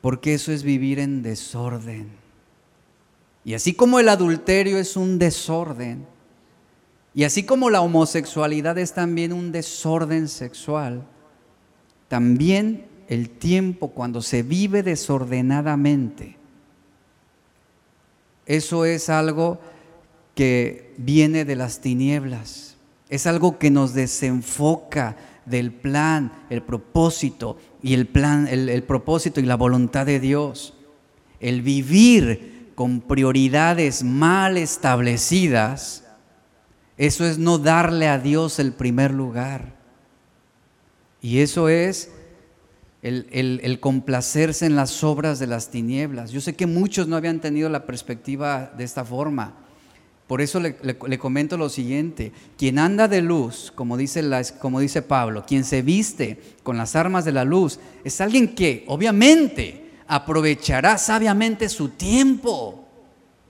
Porque 0.00 0.34
eso 0.34 0.50
es 0.50 0.64
vivir 0.64 0.98
en 0.98 1.22
desorden. 1.22 2.21
Y 3.44 3.54
así 3.54 3.74
como 3.74 3.98
el 3.98 4.08
adulterio 4.08 4.78
es 4.78 4.96
un 4.96 5.18
desorden, 5.18 6.06
y 7.14 7.24
así 7.24 7.42
como 7.42 7.68
la 7.68 7.82
homosexualidad 7.82 8.78
es 8.78 8.94
también 8.94 9.32
un 9.32 9.52
desorden 9.52 10.28
sexual, 10.28 11.06
también 12.08 12.86
el 13.08 13.28
tiempo 13.28 13.88
cuando 13.88 14.22
se 14.22 14.42
vive 14.42 14.82
desordenadamente, 14.82 16.36
eso 18.46 18.84
es 18.84 19.08
algo 19.08 19.60
que 20.34 20.94
viene 20.96 21.44
de 21.44 21.56
las 21.56 21.80
tinieblas, 21.80 22.76
es 23.08 23.26
algo 23.26 23.58
que 23.58 23.70
nos 23.70 23.92
desenfoca 23.92 25.16
del 25.44 25.72
plan, 25.72 26.32
el 26.50 26.62
propósito 26.62 27.58
y 27.82 27.94
el 27.94 28.06
plan, 28.06 28.46
el, 28.48 28.82
propósito 28.84 29.40
y 29.40 29.44
la 29.44 29.56
voluntad 29.56 30.06
de 30.06 30.20
Dios. 30.20 30.74
El 31.40 31.62
vivir 31.62 32.51
con 32.82 33.00
prioridades 33.00 34.02
mal 34.02 34.58
establecidas, 34.58 36.02
eso 36.96 37.24
es 37.24 37.38
no 37.38 37.58
darle 37.58 38.08
a 38.08 38.18
Dios 38.18 38.58
el 38.58 38.72
primer 38.72 39.12
lugar. 39.12 39.76
Y 41.20 41.38
eso 41.38 41.68
es 41.68 42.10
el, 43.02 43.78
complacerse 43.80 44.66
en 44.66 44.74
las 44.74 45.04
obras 45.04 45.38
de 45.38 45.46
las 45.46 45.70
tinieblas. 45.70 46.32
Yo 46.32 46.40
sé 46.40 46.56
que 46.56 46.66
muchos 46.66 47.06
no 47.06 47.14
habían 47.14 47.40
tenido 47.40 47.68
la 47.68 47.86
perspectiva 47.86 48.72
de 48.76 48.82
esta 48.82 49.04
forma. 49.04 49.54
Por 50.26 50.40
eso 50.40 50.58
le, 50.58 51.18
comento 51.18 51.56
lo 51.56 51.68
siguiente, 51.68 52.32
quien 52.58 52.80
anda 52.80 53.06
de 53.06 53.22
luz, 53.22 53.72
como 53.76 53.96
dice, 53.96 54.28
como 54.58 54.80
dice 54.80 55.02
Pablo, 55.02 55.44
quien 55.46 55.62
se 55.62 55.82
viste 55.82 56.56
con 56.64 56.76
las 56.76 56.96
armas 56.96 57.24
de 57.24 57.30
la 57.30 57.44
luz, 57.44 57.78
es 58.02 58.20
alguien 58.20 58.56
que 58.56 58.84
obviamente 58.88 59.81
aprovechará 60.06 60.98
sabiamente 60.98 61.68
su 61.68 61.90
tiempo 61.90 62.82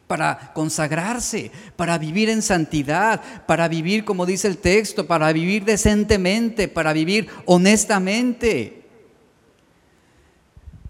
para 0.06 0.52
consagrarse, 0.52 1.50
para 1.74 1.96
vivir 1.96 2.28
en 2.28 2.42
santidad, 2.42 3.46
para 3.46 3.66
vivir, 3.68 4.04
como 4.04 4.26
dice 4.26 4.46
el 4.46 4.58
texto, 4.58 5.06
para 5.06 5.32
vivir 5.32 5.64
decentemente, 5.64 6.68
para 6.68 6.92
vivir 6.92 7.28
honestamente. 7.46 8.82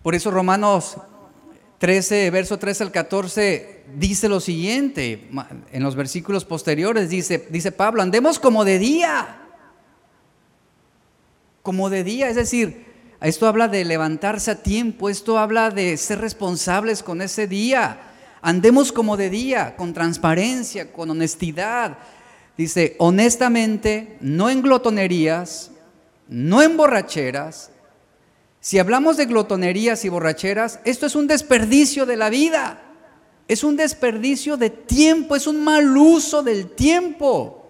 Por 0.02 0.16
eso 0.16 0.32
Romanos 0.32 0.96
13, 1.78 2.30
verso 2.30 2.58
13 2.58 2.84
al 2.84 2.90
14, 2.90 3.84
dice 3.96 4.28
lo 4.28 4.40
siguiente, 4.40 5.28
en 5.72 5.82
los 5.82 5.94
versículos 5.94 6.44
posteriores 6.44 7.08
dice, 7.08 7.46
dice 7.50 7.70
Pablo, 7.70 8.02
andemos 8.02 8.38
como 8.38 8.64
de 8.64 8.78
día, 8.78 9.40
como 11.62 11.90
de 11.90 12.02
día, 12.02 12.28
es 12.28 12.36
decir, 12.36 12.91
esto 13.28 13.46
habla 13.46 13.68
de 13.68 13.84
levantarse 13.84 14.50
a 14.50 14.62
tiempo, 14.62 15.08
esto 15.08 15.38
habla 15.38 15.70
de 15.70 15.96
ser 15.96 16.20
responsables 16.20 17.02
con 17.02 17.22
ese 17.22 17.46
día 17.46 18.08
Andemos 18.42 18.90
como 18.90 19.16
de 19.16 19.30
día, 19.30 19.76
con 19.76 19.94
transparencia, 19.94 20.92
con 20.92 21.08
honestidad. 21.08 21.96
Dice, 22.58 22.96
honestamente, 22.98 24.18
no 24.20 24.50
en 24.50 24.62
glotonerías, 24.62 25.70
no 26.28 26.60
en 26.60 26.76
borracheras. 26.76 27.70
Si 28.58 28.80
hablamos 28.80 29.16
de 29.16 29.26
glotonerías 29.26 30.04
y 30.04 30.08
borracheras, 30.08 30.80
esto 30.84 31.06
es 31.06 31.14
un 31.14 31.28
desperdicio 31.28 32.04
de 32.04 32.16
la 32.16 32.30
vida. 32.30 32.82
Es 33.46 33.62
un 33.62 33.76
desperdicio 33.76 34.56
de 34.56 34.70
tiempo, 34.70 35.36
es 35.36 35.46
un 35.46 35.62
mal 35.62 35.96
uso 35.96 36.42
del 36.42 36.66
tiempo. 36.66 37.68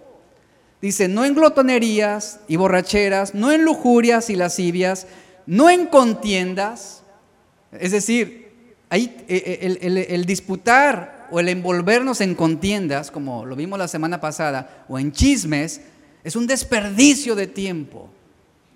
Dice, 0.80 1.07
no 1.07 1.26
en 1.26 1.34
glotonerías 1.34 2.40
y 2.48 2.57
borracheras, 2.57 3.34
no 3.34 3.53
en 3.53 3.64
lujurias 3.64 4.30
y 4.30 4.36
lascivias, 4.36 5.07
no 5.47 5.70
en 5.70 5.86
contiendas. 5.86 7.03
Es 7.72 7.93
decir, 7.93 8.53
eh, 8.90 9.24
eh, 9.28 10.07
el, 10.11 10.26
disputar 10.26 11.28
o 11.30 11.40
el 11.40 11.49
envolvernos 11.49 12.20
en 12.20 12.34
contiendas, 12.34 13.11
como 13.11 13.47
lo 13.47 13.57
vimos 13.57 13.78
la 13.78 13.88
semana 13.88 14.20
pasada, 14.20 14.84
o 14.88 14.99
en 14.99 15.12
chismes, 15.12 15.80
es 16.22 16.36
un 16.36 16.47
desperdicio 16.47 17.34
de 17.34 17.47
tiempo. 17.47 18.11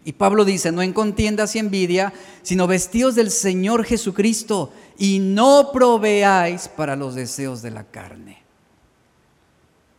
Y 0.04 0.12
Pablo 0.12 0.44
dice, 0.44 0.72
no 0.72 0.82
en 0.82 0.92
contiendas 0.92 1.54
y 1.56 1.58
envidia, 1.58 2.12
sino 2.42 2.66
vestidos 2.66 3.14
del 3.14 3.30
Señor 3.30 3.84
Jesucristo 3.84 4.72
y 4.96 5.18
no 5.18 5.70
proveáis 5.72 6.68
para 6.68 6.96
los 6.96 7.14
deseos 7.14 7.60
de 7.60 7.72
la 7.72 7.84
carne. 7.84 8.42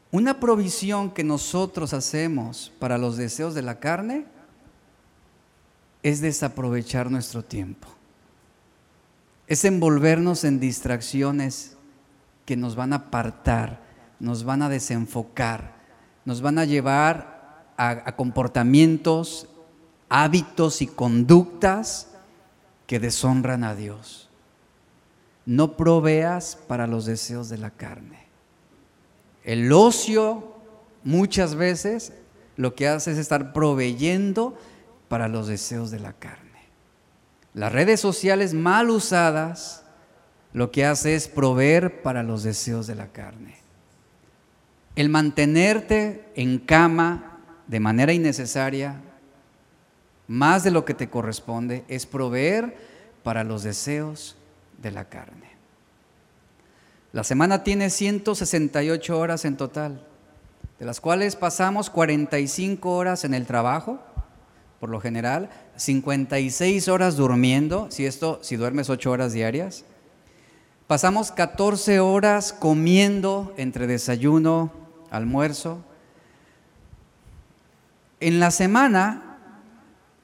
Una 0.09 0.39
provisión 0.39 1.11
que 1.11 1.23
nosotros 1.23 1.93
hacemos 1.93 2.71
para 2.79 2.97
los 2.97 3.17
deseos 3.17 3.53
de 3.53 3.61
la 3.61 3.79
carne 3.79 4.25
es 6.07 6.21
desaprovechar 6.21 7.11
nuestro 7.11 7.43
tiempo 7.43 7.87
es 9.47 9.63
envolvernos 9.63 10.43
en 10.43 10.59
distracciones 10.59 11.77
que 12.45 12.57
nos 12.57 12.75
van 12.75 12.93
a 12.93 12.97
apartar, 12.97 13.81
nos 14.19 14.43
van 14.43 14.61
a 14.61 14.69
desenfocar, 14.69 15.73
nos 16.25 16.41
van 16.41 16.59
a 16.59 16.65
llevar 16.65 17.71
a, 17.77 18.15
comportamientos, 18.15 19.47
hábitos 20.09 20.81
y 20.81 20.87
conductas 20.87 22.09
que 22.85 22.99
deshonran 22.99 23.63
a 23.63 23.73
Dios. 23.75 24.29
No 25.45 25.77
proveas 25.77 26.57
para 26.67 26.87
los 26.87 27.05
deseos 27.05 27.47
de 27.47 27.57
la 27.57 27.69
carne. 27.69 28.27
El 29.45 29.71
ocio 29.71 30.55
muchas 31.05 31.55
veces 31.55 32.11
lo 32.57 32.75
que 32.75 32.87
hace 32.89 33.11
es 33.11 33.17
estar 33.17 33.53
proveyendo 33.53 34.57
para 35.07 35.27
los 35.27 35.47
deseos 35.47 35.91
de 35.91 35.99
la 35.99 36.13
carne. 36.13 36.47
Las 37.53 37.71
redes 37.71 37.99
sociales 37.99 38.53
mal 38.53 38.89
usadas 38.89 39.83
lo 40.53 40.71
que 40.71 40.85
hace 40.85 41.15
es 41.15 41.27
proveer 41.27 42.01
para 42.01 42.23
los 42.23 42.43
deseos 42.43 42.87
de 42.87 42.95
la 42.95 43.07
carne. 43.07 43.57
El 44.95 45.09
mantenerte 45.09 46.31
en 46.35 46.59
cama 46.59 47.39
de 47.67 47.79
manera 47.79 48.13
innecesaria, 48.13 49.01
más 50.27 50.63
de 50.63 50.71
lo 50.71 50.85
que 50.85 50.93
te 50.93 51.09
corresponde, 51.09 51.83
es 51.87 52.05
proveer 52.05 52.77
para 53.23 53.43
los 53.43 53.63
deseos 53.63 54.35
de 54.81 54.91
la 54.91 55.05
carne. 55.05 55.47
La 57.13 57.23
semana 57.23 57.63
tiene 57.63 57.89
168 57.89 59.19
horas 59.19 59.45
en 59.45 59.57
total, 59.57 60.05
de 60.79 60.85
las 60.85 61.01
cuales 61.01 61.35
pasamos 61.35 61.89
45 61.89 62.91
horas 62.91 63.23
en 63.23 63.33
el 63.33 63.45
trabajo, 63.45 63.99
por 64.79 64.89
lo 64.89 64.99
general, 64.99 65.49
56 65.75 66.87
horas 66.87 67.15
durmiendo, 67.15 67.87
si 67.89 68.05
esto, 68.05 68.39
si 68.41 68.55
duermes 68.55 68.89
8 68.89 69.09
horas 69.09 69.33
diarias. 69.33 69.85
Pasamos 70.85 71.31
14 71.31 71.99
horas 71.99 72.53
comiendo 72.53 73.53
entre 73.57 73.87
desayuno, 73.87 74.71
almuerzo. 75.09 75.83
En 78.19 78.39
la 78.39 78.51
semana, 78.51 79.37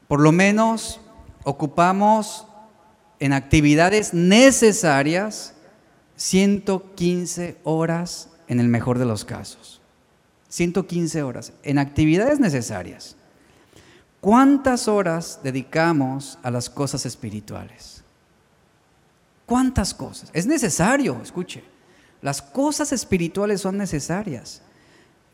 por 0.07 0.19
lo 0.19 0.31
menos, 0.31 1.01
ocupamos 1.43 2.47
en 3.19 3.33
actividades 3.33 4.13
necesarias 4.13 5.53
115 6.15 7.57
horas 7.63 8.29
en 8.47 8.59
el 8.59 8.67
mejor 8.67 8.99
de 8.99 9.05
los 9.05 9.25
casos. 9.25 9.81
115 10.49 11.23
horas 11.23 11.53
en 11.63 11.79
actividades 11.79 12.39
necesarias. 12.39 13.15
¿Cuántas 14.23 14.87
horas 14.87 15.41
dedicamos 15.43 16.39
a 16.43 16.49
las 16.49 16.69
cosas 16.69 17.05
espirituales? 17.05 18.05
¿Cuántas 19.45 19.93
cosas? 19.93 20.29
Es 20.31 20.45
necesario, 20.45 21.19
escuche. 21.21 21.61
Las 22.21 22.41
cosas 22.41 22.93
espirituales 22.93 23.59
son 23.59 23.77
necesarias. 23.77 24.61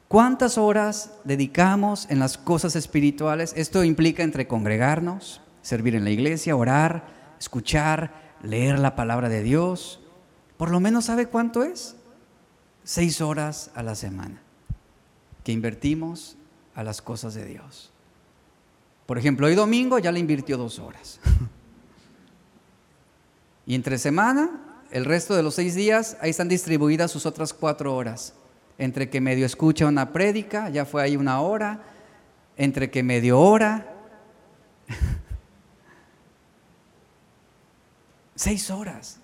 ¿Cuántas 0.08 0.58
horas 0.58 1.12
dedicamos 1.24 2.08
en 2.10 2.18
las 2.18 2.40
cosas 2.40 2.76
espirituales? 2.76 3.54
Esto 3.56 3.84
implica 3.84 4.24
entre 4.24 4.48
congregarnos, 4.48 5.40
servir 5.62 5.94
en 5.94 6.04
la 6.04 6.10
iglesia, 6.10 6.56
orar, 6.56 7.06
escuchar, 7.40 8.12
leer 8.42 8.80
la 8.80 8.96
palabra 8.96 9.30
de 9.30 9.44
Dios. 9.44 10.02
Por 10.58 10.72
lo 10.72 10.80
menos 10.80 11.06
sabe 11.06 11.28
cuánto 11.28 11.62
es. 11.62 11.96
Seis 12.84 13.22
horas 13.22 13.70
a 13.76 13.84
la 13.84 13.94
semana 13.94 14.42
que 15.44 15.52
invertimos 15.52 16.38
a 16.74 16.84
las 16.84 17.04
cosas 17.04 17.36
de 17.36 17.46
Dios. 17.46 17.92
Por 19.10 19.18
ejemplo, 19.18 19.48
hoy 19.48 19.56
domingo 19.56 19.98
ya 19.98 20.12
le 20.12 20.20
invirtió 20.20 20.56
dos 20.56 20.78
horas. 20.78 21.20
y 23.66 23.74
entre 23.74 23.98
semana, 23.98 24.52
el 24.92 25.04
resto 25.04 25.36
de 25.36 25.42
los 25.42 25.56
seis 25.56 25.74
días, 25.74 26.16
ahí 26.22 26.30
están 26.30 26.48
distribuidas 26.48 27.10
sus 27.10 27.26
otras 27.26 27.52
cuatro 27.52 27.96
horas. 27.96 28.36
Entre 28.78 29.10
que 29.10 29.20
medio 29.20 29.48
escucha 29.48 29.88
una 29.88 30.14
prédica, 30.14 30.70
ya 30.70 30.86
fue 30.86 31.02
ahí 31.02 31.18
una 31.18 31.42
hora. 31.42 31.82
Entre 32.56 32.92
que 32.92 33.02
medio 33.02 33.40
hora. 33.40 33.96
seis 38.36 38.70
horas. 38.70 39.20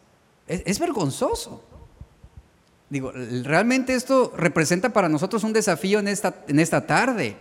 Es, 0.47 0.63
es 0.65 0.79
vergonzoso. 0.79 1.63
Digo, 2.89 3.11
realmente 3.43 3.93
esto 3.93 4.33
representa 4.35 4.89
para 4.89 5.09
nosotros 5.09 5.43
un 5.43 5.53
desafío 5.53 5.99
en 5.99 6.07
esta, 6.07 6.43
en 6.47 6.59
esta 6.59 6.87
tarde. 6.87 7.37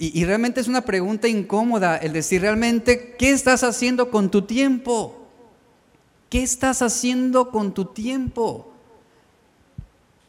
Y, 0.00 0.24
realmente 0.24 0.60
es 0.60 0.68
una 0.68 0.82
pregunta 0.82 1.26
incómoda 1.26 1.96
el 1.96 2.12
decir 2.12 2.42
realmente, 2.42 3.16
¿qué 3.18 3.30
estás 3.30 3.64
haciendo 3.64 4.10
con 4.12 4.30
tu 4.30 4.42
tiempo? 4.42 5.26
¿Qué 6.30 6.40
estás 6.40 6.82
haciendo 6.82 7.50
con 7.50 7.74
tu 7.74 7.86
tiempo? 7.86 8.72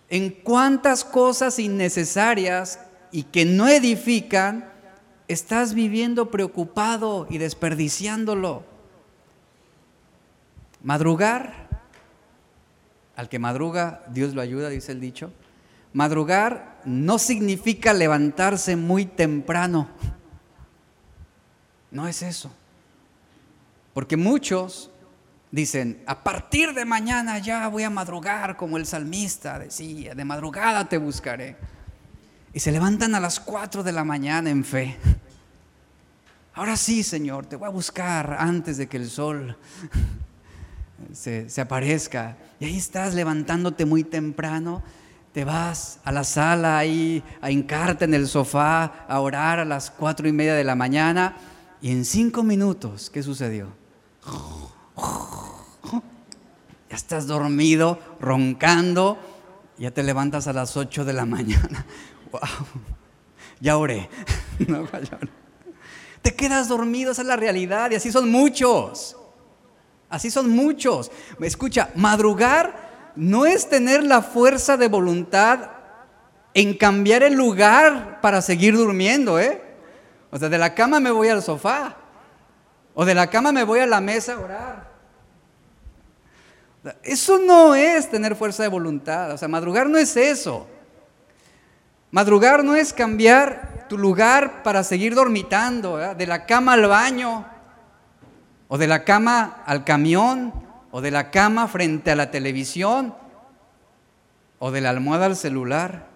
¿En 0.10 0.32
cuántas 0.32 1.06
cosas 1.06 1.60
innecesarias 1.60 2.80
y 3.12 3.24
que 3.24 3.46
no 3.46 3.68
edifican 3.68 4.72
estás 5.28 5.76
viviendo 5.76 6.32
preocupado 6.32 7.28
y 7.30 7.38
desperdiciándolo? 7.38 8.64
Madrugar, 10.82 11.68
al 13.16 13.30
que 13.30 13.38
madruga, 13.38 14.04
Dios 14.10 14.34
lo 14.34 14.42
ayuda, 14.42 14.70
dice 14.70 14.94
el 14.94 15.00
dicho. 15.00 15.32
Madrugar 15.94 16.79
no 16.90 17.20
significa 17.20 17.94
levantarse 17.94 18.76
muy 18.76 19.06
temprano. 19.06 19.88
No 21.92 22.08
es 22.08 22.24
eso. 22.24 22.52
Porque 23.94 24.18
muchos 24.18 24.90
dicen, 25.52 26.02
a 26.08 26.24
partir 26.24 26.74
de 26.74 26.86
mañana 26.86 27.38
ya 27.38 27.68
voy 27.68 27.84
a 27.84 27.92
madrugar 27.92 28.58
como 28.58 28.78
el 28.78 28.88
salmista 28.88 29.60
decía, 29.60 30.16
de 30.16 30.26
madrugada 30.26 30.90
te 30.90 30.98
buscaré. 30.98 31.58
Y 32.54 32.60
se 32.60 32.72
levantan 32.72 33.14
a 33.14 33.20
las 33.20 33.40
4 33.40 33.84
de 33.84 33.92
la 33.92 34.04
mañana 34.04 34.50
en 34.50 34.66
fe. 34.66 34.98
Ahora 36.56 36.76
sí, 36.76 37.04
Señor, 37.04 37.46
te 37.46 37.56
voy 37.56 37.68
a 37.68 37.72
buscar 37.72 38.36
antes 38.40 38.78
de 38.78 38.88
que 38.88 38.98
el 38.98 39.08
sol 39.08 39.56
se, 41.14 41.52
se 41.52 41.62
aparezca. 41.62 42.36
Y 42.60 42.66
ahí 42.66 42.78
estás 42.78 43.14
levantándote 43.14 43.86
muy 43.86 44.04
temprano 44.04 44.82
te 45.34 45.46
vas 45.46 46.00
a 46.04 46.12
la 46.12 46.24
sala 46.24 46.78
ahí 46.78 47.24
a 47.42 47.52
hincarte 47.52 48.06
en 48.06 48.14
el 48.14 48.28
sofá, 48.28 49.06
a 49.08 49.20
orar 49.20 49.60
a 49.60 49.66
las 49.66 49.92
cuatro 49.92 50.28
y 50.28 50.32
media 50.32 50.56
de 50.56 50.64
la 50.64 50.76
mañana 50.76 51.38
y 51.82 51.92
en 51.92 52.04
cinco 52.04 52.44
minutos, 52.44 53.10
¿qué 53.10 53.24
sucedió? 53.24 53.68
Ya 56.90 56.96
estás 56.96 57.28
dormido, 57.28 58.00
roncando, 58.20 59.18
ya 59.78 59.92
te 59.92 60.04
levantas 60.04 60.48
a 60.48 60.54
las 60.54 60.76
ocho 60.76 61.06
de 61.06 61.14
la 61.14 61.26
mañana. 61.26 61.86
¡Wow! 62.32 62.42
Ya 63.62 63.78
oré. 63.78 64.10
Te 66.22 66.36
quedas 66.36 66.68
dormido, 66.68 67.12
esa 67.12 67.22
es 67.22 67.28
la 67.28 67.38
realidad 67.38 67.92
y 67.92 67.96
así 67.96 68.12
son 68.12 68.30
muchos. 68.30 69.16
Así 70.10 70.30
son 70.32 70.50
muchos. 70.50 71.12
Escucha, 71.40 71.92
madrugar 71.96 72.89
no 73.16 73.46
es 73.46 73.70
tener 73.70 74.04
la 74.04 74.22
fuerza 74.22 74.78
de 74.78 74.88
voluntad 74.88 75.72
en 76.54 76.76
cambiar 76.76 77.24
el 77.24 77.34
lugar 77.34 78.20
para 78.22 78.42
seguir 78.42 78.76
durmiendo, 78.76 79.40
¿eh? 79.40 79.62
O 80.32 80.38
sea, 80.38 80.50
de 80.50 80.58
la 80.58 80.74
cama 80.76 81.00
me 81.00 81.12
voy 81.12 81.30
al 81.30 81.42
sofá. 81.42 81.96
O 82.94 83.06
de 83.06 83.16
la 83.16 83.28
cama 83.28 83.52
me 83.52 83.64
voy 83.64 83.80
a 83.80 83.88
la 83.88 84.02
mesa 84.02 84.34
a 84.34 84.40
orar. 84.40 84.90
Eso 87.04 87.40
no 87.40 87.76
es 87.76 88.10
tener 88.10 88.36
fuerza 88.36 88.64
de 88.64 88.70
voluntad. 88.70 89.32
O 89.32 89.38
sea, 89.38 89.48
madrugar 89.48 89.88
no 89.88 89.98
es 89.98 90.16
eso. 90.18 90.68
Madrugar 92.12 92.64
no 92.64 92.76
es 92.76 92.94
cambiar 92.94 93.86
tu 93.88 93.98
lugar 93.98 94.64
para 94.64 94.84
seguir 94.84 95.16
dormitando, 95.16 95.98
de 95.98 96.28
la 96.28 96.46
cama 96.46 96.74
al 96.74 96.88
baño, 96.88 97.46
o 98.68 98.78
de 98.78 98.88
la 98.88 99.04
cama 99.04 99.64
al 99.66 99.84
camión, 99.84 100.54
o 100.92 101.02
de 101.02 101.12
la 101.12 101.32
cama 101.32 101.68
frente 101.68 102.12
a 102.12 102.16
la 102.16 102.32
televisión, 102.32 103.14
o 104.60 104.72
de 104.72 104.82
la 104.82 104.90
almohada 104.90 105.26
al 105.26 105.36
celular. 105.36 106.08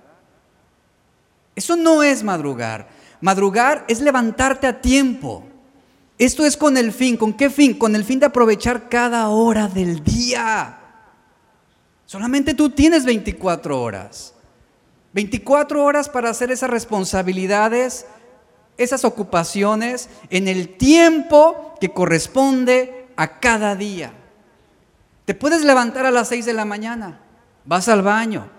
Eso 1.56 1.76
no 1.76 2.04
es 2.04 2.24
madrugar. 2.24 2.90
Madrugar 3.22 3.86
es 3.88 4.02
levantarte 4.02 4.68
a 4.68 4.82
tiempo. 4.82 5.44
Esto 6.18 6.46
es 6.46 6.58
con 6.58 6.78
el 6.78 6.92
fin. 6.92 7.16
¿Con 7.16 7.34
qué 7.34 7.50
fin? 7.50 7.78
Con 7.78 7.96
el 7.96 8.04
fin 8.04 8.20
de 8.20 8.26
aprovechar 8.26 8.90
cada 8.90 9.30
hora 9.30 9.68
del 9.68 10.04
día. 10.04 10.80
Solamente 12.06 12.54
tú 12.54 12.70
tienes 12.70 13.06
24 13.06 13.82
horas. 13.82 14.34
24 15.14 15.84
horas 15.84 16.10
para 16.10 16.30
hacer 16.30 16.52
esas 16.52 16.70
responsabilidades, 16.70 18.06
esas 18.78 19.06
ocupaciones 19.06 20.10
en 20.30 20.48
el 20.48 20.70
tiempo 20.70 21.76
que 21.80 21.94
corresponde 21.94 23.08
a 23.16 23.40
cada 23.40 23.76
día. 23.76 24.14
Te 25.26 25.34
puedes 25.34 25.64
levantar 25.64 26.06
a 26.06 26.12
las 26.12 26.28
6 26.30 26.46
de 26.46 26.54
la 26.54 26.66
mañana, 26.66 27.20
vas 27.66 27.88
al 27.88 28.02
baño, 28.02 28.50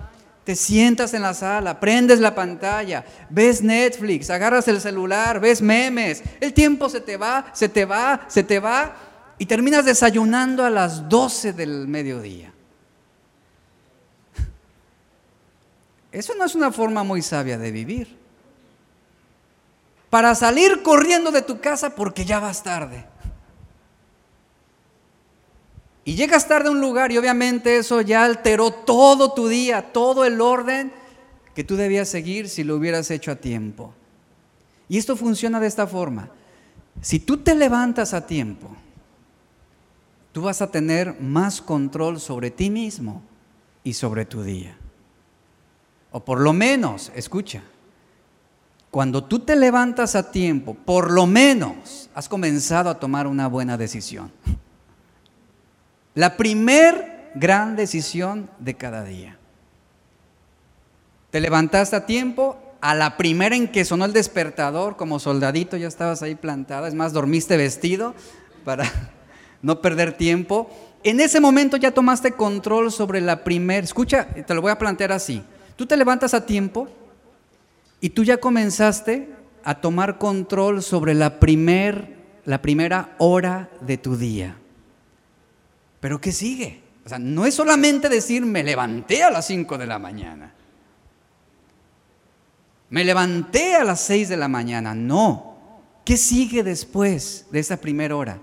te 0.44 0.54
sientas 0.56 1.12
en 1.14 1.22
la 1.22 1.34
sala, 1.34 1.80
prendes 1.80 2.20
la 2.20 2.34
pantalla, 2.34 3.04
ves 3.30 3.62
Netflix, 3.62 4.30
agarras 4.30 4.68
el 4.68 4.80
celular, 4.80 5.40
ves 5.40 5.60
memes, 5.60 6.22
el 6.40 6.52
tiempo 6.52 6.88
se 6.88 7.00
te 7.00 7.16
va, 7.16 7.46
se 7.52 7.68
te 7.68 7.84
va, 7.84 8.24
se 8.28 8.42
te 8.42 8.60
va 8.60 8.94
y 9.38 9.46
terminas 9.46 9.84
desayunando 9.84 10.64
a 10.64 10.70
las 10.70 11.08
12 11.08 11.52
del 11.52 11.88
mediodía. 11.88 12.52
Eso 16.12 16.34
no 16.36 16.44
es 16.44 16.54
una 16.54 16.70
forma 16.70 17.02
muy 17.02 17.22
sabia 17.22 17.58
de 17.58 17.72
vivir. 17.72 18.16
Para 20.10 20.34
salir 20.36 20.82
corriendo 20.82 21.32
de 21.32 21.42
tu 21.42 21.60
casa 21.60 21.96
porque 21.96 22.24
ya 22.24 22.38
vas 22.38 22.62
tarde. 22.62 23.04
Y 26.04 26.14
llegas 26.14 26.46
tarde 26.46 26.68
a 26.68 26.72
un 26.72 26.80
lugar 26.80 27.12
y 27.12 27.18
obviamente 27.18 27.78
eso 27.78 28.00
ya 28.02 28.24
alteró 28.24 28.70
todo 28.70 29.32
tu 29.32 29.48
día, 29.48 29.92
todo 29.92 30.24
el 30.24 30.40
orden 30.40 30.92
que 31.54 31.64
tú 31.64 31.76
debías 31.76 32.08
seguir 32.08 32.48
si 32.48 32.62
lo 32.62 32.76
hubieras 32.76 33.10
hecho 33.10 33.30
a 33.30 33.36
tiempo. 33.36 33.94
Y 34.88 34.98
esto 34.98 35.16
funciona 35.16 35.60
de 35.60 35.66
esta 35.66 35.86
forma. 35.86 36.28
Si 37.00 37.18
tú 37.18 37.38
te 37.38 37.54
levantas 37.54 38.12
a 38.12 38.26
tiempo, 38.26 38.68
tú 40.32 40.42
vas 40.42 40.60
a 40.60 40.70
tener 40.70 41.18
más 41.20 41.62
control 41.62 42.20
sobre 42.20 42.50
ti 42.50 42.68
mismo 42.68 43.22
y 43.82 43.94
sobre 43.94 44.26
tu 44.26 44.42
día. 44.42 44.76
O 46.12 46.20
por 46.20 46.40
lo 46.40 46.52
menos, 46.52 47.10
escucha, 47.14 47.62
cuando 48.90 49.24
tú 49.24 49.40
te 49.40 49.56
levantas 49.56 50.14
a 50.14 50.30
tiempo, 50.30 50.74
por 50.74 51.10
lo 51.10 51.26
menos 51.26 52.10
has 52.14 52.28
comenzado 52.28 52.90
a 52.90 53.00
tomar 53.00 53.26
una 53.26 53.48
buena 53.48 53.76
decisión. 53.76 54.30
La 56.14 56.36
primer 56.36 57.30
gran 57.34 57.74
decisión 57.76 58.48
de 58.58 58.74
cada 58.74 59.04
día. 59.04 59.36
Te 61.30 61.40
levantaste 61.40 61.96
a 61.96 62.06
tiempo, 62.06 62.56
a 62.80 62.94
la 62.94 63.16
primera 63.16 63.56
en 63.56 63.66
que 63.66 63.84
sonó 63.84 64.04
el 64.04 64.12
despertador, 64.12 64.96
como 64.96 65.18
soldadito 65.18 65.76
ya 65.76 65.88
estabas 65.88 66.22
ahí 66.22 66.36
plantada, 66.36 66.86
es 66.86 66.94
más, 66.94 67.12
dormiste 67.12 67.56
vestido 67.56 68.14
para 68.64 68.84
no 69.62 69.80
perder 69.80 70.16
tiempo. 70.16 70.70
En 71.02 71.18
ese 71.18 71.40
momento 71.40 71.76
ya 71.76 71.90
tomaste 71.90 72.32
control 72.32 72.92
sobre 72.92 73.20
la 73.20 73.42
primera, 73.42 73.82
escucha, 73.82 74.26
te 74.26 74.54
lo 74.54 74.62
voy 74.62 74.70
a 74.70 74.78
plantear 74.78 75.10
así. 75.10 75.42
Tú 75.76 75.86
te 75.86 75.96
levantas 75.96 76.34
a 76.34 76.46
tiempo 76.46 76.88
y 78.00 78.10
tú 78.10 78.22
ya 78.22 78.36
comenzaste 78.36 79.30
a 79.64 79.80
tomar 79.80 80.18
control 80.18 80.82
sobre 80.82 81.14
la, 81.14 81.40
primer, 81.40 82.14
la 82.44 82.62
primera 82.62 83.14
hora 83.18 83.70
de 83.80 83.98
tu 83.98 84.16
día. 84.16 84.56
Pero 86.04 86.20
¿qué 86.20 86.32
sigue? 86.32 86.82
O 87.02 87.08
sea, 87.08 87.18
no 87.18 87.46
es 87.46 87.54
solamente 87.54 88.10
decir 88.10 88.44
me 88.44 88.62
levanté 88.62 89.22
a 89.22 89.30
las 89.30 89.46
5 89.46 89.78
de 89.78 89.86
la 89.86 89.98
mañana. 89.98 90.52
Me 92.90 93.04
levanté 93.04 93.74
a 93.74 93.84
las 93.84 94.00
6 94.00 94.28
de 94.28 94.36
la 94.36 94.46
mañana. 94.46 94.94
No. 94.94 95.56
¿Qué 96.04 96.18
sigue 96.18 96.62
después 96.62 97.46
de 97.50 97.58
esa 97.58 97.78
primera 97.78 98.14
hora? 98.16 98.38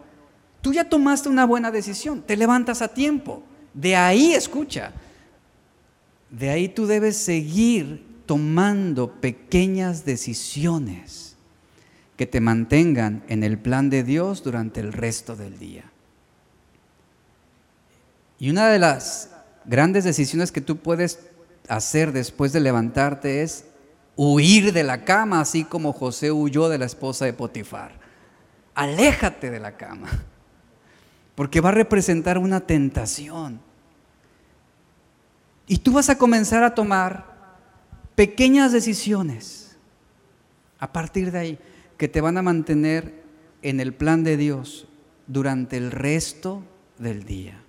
Tú 0.62 0.74
ya 0.74 0.89
tomaste 0.89 1.30
una 1.30 1.45
buena 1.45 1.70
decisión, 1.70 2.24
te 2.24 2.36
levantas 2.36 2.82
a 2.82 2.88
tiempo. 2.88 3.43
De 3.76 3.95
ahí, 3.95 4.34
escucha, 4.34 4.93
de 6.32 6.49
ahí 6.49 6.68
tú 6.68 6.88
debes 6.88 7.16
seguir 7.16 8.24
tomando 8.26 9.22
pequeñas 9.22 10.03
decisiones 10.03 11.36
que 12.18 12.26
te 12.26 12.41
mantengan 12.41 13.22
en 13.28 13.43
el 13.43 13.59
plan 13.59 13.91
de 13.91 14.03
Dios 14.03 14.41
durante 14.41 14.80
el 14.80 14.91
resto 14.91 15.36
del 15.36 15.59
día. 15.59 15.91
Y 18.42 18.50
una 18.50 18.70
de 18.70 18.80
las 18.80 19.30
grandes 19.66 20.04
decisiones 20.04 20.52
que 20.52 20.62
tú 20.62 20.78
puedes 20.78 21.20
hacer 21.68 22.12
después 22.12 22.52
de 22.52 22.60
levantarte 22.60 23.44
es 23.44 23.66
huir 24.16 24.74
de 24.74 24.84
la 24.84 25.06
cama, 25.06 25.42
así 25.42 25.64
como 25.64 25.94
José 25.94 26.32
huyó 26.32 26.68
de 26.68 26.80
la 26.80 26.86
esposa 26.86 27.26
de 27.26 27.34
Potifar. 27.34 28.00
Aléjate 28.74 29.52
de 29.52 29.60
la 29.60 29.78
cama, 29.78 30.10
porque 31.36 31.62
va 31.62 31.70
a 31.70 31.74
representar 31.74 32.39
una 32.39 32.62
tentación. 32.62 33.62
Y 35.68 35.78
tú 35.78 35.92
vas 35.94 36.10
a 36.10 36.18
comenzar 36.18 36.64
a 36.64 36.74
tomar 36.74 37.56
pequeñas 38.16 38.72
decisiones 38.72 39.78
a 40.80 40.92
partir 40.92 41.32
de 41.32 41.38
ahí 41.38 41.60
que 41.96 42.08
te 42.08 42.22
van 42.22 42.39
a 42.39 42.42
mantener 42.42 43.22
en 43.62 43.80
el 43.80 43.94
plan 43.94 44.24
de 44.24 44.36
Dios 44.36 44.88
durante 45.28 45.78
el 45.78 45.92
resto 45.92 46.64
del 46.98 47.24
día. 47.24 47.61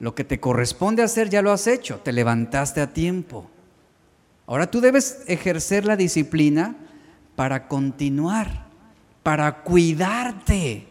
Lo 0.00 0.14
que 0.14 0.24
te 0.24 0.40
corresponde 0.40 1.02
hacer 1.02 1.28
ya 1.28 1.42
lo 1.42 1.52
has 1.52 1.66
hecho, 1.66 2.00
te 2.00 2.12
levantaste 2.12 2.80
a 2.80 2.92
tiempo. 2.92 3.48
Ahora 4.46 4.70
tú 4.70 4.80
debes 4.80 5.22
ejercer 5.28 5.84
la 5.84 5.94
disciplina 5.94 6.74
para 7.36 7.68
continuar, 7.68 8.66
para 9.22 9.62
cuidarte 9.62 10.88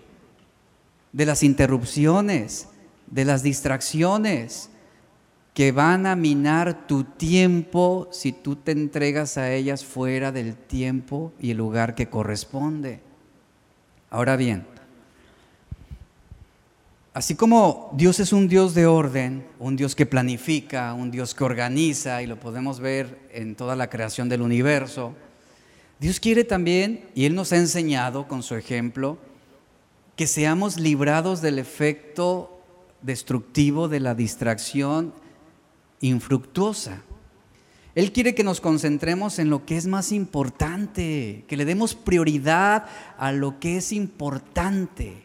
de 1.11 1.25
las 1.25 1.43
interrupciones, 1.43 2.69
de 3.07 3.25
las 3.25 3.41
distracciones, 3.41 4.69
que 5.55 5.71
van 5.71 6.05
a 6.05 6.15
minar 6.15 6.87
tu 6.87 7.03
tiempo 7.03 8.07
si 8.11 8.31
tú 8.31 8.55
te 8.55 8.71
entregas 8.71 9.37
a 9.37 9.51
ellas 9.51 9.83
fuera 9.83 10.31
del 10.31 10.55
tiempo 10.55 11.33
y 11.39 11.51
el 11.51 11.57
lugar 11.57 11.95
que 11.95 12.09
corresponde. 12.09 13.01
Ahora 14.11 14.37
bien, 14.37 14.65
así 17.13 17.35
como 17.35 17.91
Dios 17.93 18.19
es 18.19 18.33
un 18.33 18.47
Dios 18.47 18.73
de 18.73 18.85
orden, 18.85 19.45
un 19.59 19.75
Dios 19.75 19.95
que 19.95 20.05
planifica, 20.05 20.93
un 20.93 21.11
Dios 21.11 21.33
que 21.33 21.43
organiza, 21.43 22.21
y 22.21 22.27
lo 22.27 22.39
podemos 22.39 22.79
ver 22.79 23.19
en 23.31 23.55
toda 23.55 23.75
la 23.75 23.89
creación 23.89 24.29
del 24.29 24.41
universo, 24.41 25.15
Dios 25.99 26.19
quiere 26.19 26.43
también, 26.43 27.09
y 27.15 27.25
Él 27.25 27.35
nos 27.35 27.51
ha 27.51 27.57
enseñado 27.57 28.27
con 28.27 28.43
su 28.43 28.55
ejemplo, 28.55 29.17
que 30.15 30.27
seamos 30.27 30.77
librados 30.77 31.41
del 31.41 31.59
efecto 31.59 32.61
destructivo 33.01 33.87
de 33.87 33.99
la 33.99 34.15
distracción 34.15 35.13
infructuosa. 36.01 37.01
Él 37.95 38.11
quiere 38.11 38.35
que 38.35 38.43
nos 38.43 38.61
concentremos 38.61 39.39
en 39.39 39.49
lo 39.49 39.65
que 39.65 39.75
es 39.75 39.87
más 39.87 40.11
importante, 40.11 41.43
que 41.47 41.57
le 41.57 41.65
demos 41.65 41.95
prioridad 41.95 42.85
a 43.17 43.31
lo 43.31 43.59
que 43.59 43.77
es 43.77 43.91
importante, 43.91 45.23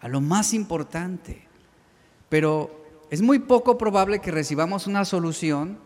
a 0.00 0.08
lo 0.08 0.20
más 0.20 0.54
importante. 0.54 1.42
Pero 2.28 2.84
es 3.10 3.22
muy 3.22 3.38
poco 3.38 3.76
probable 3.76 4.20
que 4.20 4.30
recibamos 4.30 4.86
una 4.86 5.04
solución 5.04 5.78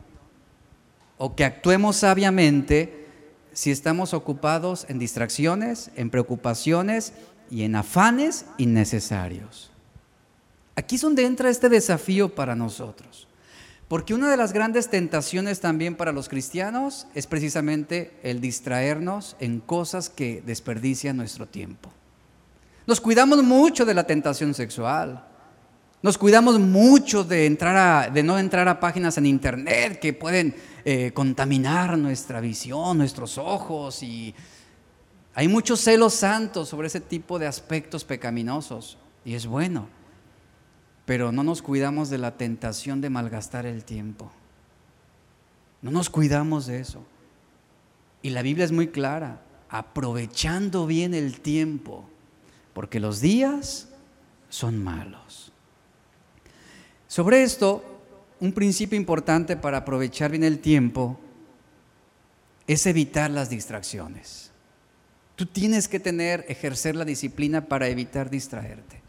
o 1.19 1.35
que 1.35 1.45
actuemos 1.45 1.97
sabiamente 1.97 3.07
si 3.53 3.71
estamos 3.71 4.15
ocupados 4.15 4.87
en 4.89 4.99
distracciones, 4.99 5.91
en 5.97 6.11
preocupaciones 6.11 7.13
y 7.51 7.63
en 7.63 7.77
afanes 7.77 8.47
innecesarios. 8.59 9.71
Aquí 10.77 10.97
es 10.97 11.03
donde 11.03 11.25
entra 11.25 11.51
este 11.51 11.69
desafío 11.69 12.35
para 12.35 12.57
nosotros. 12.57 13.29
Porque 13.87 14.15
una 14.15 14.31
de 14.31 14.37
las 14.37 14.53
grandes 14.53 14.89
tentaciones 14.89 15.61
también 15.61 15.95
para 15.95 16.11
los 16.11 16.29
cristianos 16.29 17.07
es 17.15 17.27
precisamente 17.27 18.19
el 18.23 18.41
distraernos 18.41 19.37
en 19.41 19.61
cosas 19.61 20.09
que 20.09 20.43
desperdician 20.45 21.17
nuestro 21.17 21.47
tiempo. 21.47 21.93
Nos 22.87 23.01
cuidamos 23.01 23.43
mucho 23.43 23.85
de 23.85 23.95
la 23.95 24.07
tentación 24.07 24.53
sexual. 24.53 25.25
Nos 26.03 26.19
cuidamos 26.19 26.59
mucho 26.61 27.25
de, 27.25 27.47
entrar 27.47 28.13
de 28.13 28.23
no 28.23 28.39
entrar 28.39 28.69
a 28.69 28.79
páginas 28.79 29.17
en 29.17 29.25
internet 29.25 29.99
que 29.99 30.13
pueden 30.13 30.55
eh, 30.85 31.13
contaminar 31.15 31.97
nuestra 31.97 32.41
visión, 32.41 32.99
nuestros 32.99 33.39
ojos. 33.39 34.03
Y 34.03 34.35
hay 35.35 35.49
muchos 35.49 35.81
celos 35.81 36.13
santos 36.13 36.69
sobre 36.69 36.89
ese 36.89 37.01
tipo 37.01 37.39
de 37.39 37.47
aspectos 37.47 38.05
pecaminosos. 38.05 38.99
Y 39.25 39.35
es 39.35 39.47
bueno. 39.47 39.89
Pero 41.07 41.33
no 41.33 41.43
nos 41.43 41.63
cuidamos 41.63 42.11
de 42.11 42.19
la 42.19 42.37
tentación 42.37 43.01
de 43.01 43.09
malgastar 43.09 43.65
el 43.65 43.85
tiempo. 43.85 44.31
No 45.81 45.91
nos 45.91 46.11
cuidamos 46.11 46.67
de 46.67 46.81
eso. 46.81 47.03
Y 48.21 48.31
la 48.31 48.43
Biblia 48.43 48.65
es 48.65 48.73
muy 48.73 48.89
clara, 48.89 49.43
aprovechando 49.69 50.87
bien 50.87 51.13
el 51.13 51.41
tiempo, 51.41 52.09
porque 52.75 53.01
los 53.01 53.21
días 53.21 53.89
son 54.51 54.83
malos. 54.83 55.53
Sobre 57.07 57.43
esto, 57.43 57.83
un 58.41 58.53
principio 58.53 58.99
importante 58.99 59.57
para 59.57 59.79
aprovechar 59.79 60.31
bien 60.31 60.45
el 60.45 60.59
tiempo 60.59 61.19
es 62.67 62.87
evitar 62.87 63.31
las 63.31 63.49
distracciones. 63.49 64.51
Tú 65.37 65.47
tienes 65.47 65.89
que 65.89 66.01
tener, 66.01 66.45
ejercer 66.49 66.97
la 66.97 67.05
disciplina 67.05 67.67
para 67.67 67.89
evitar 67.89 68.31
distraerte. 68.31 69.03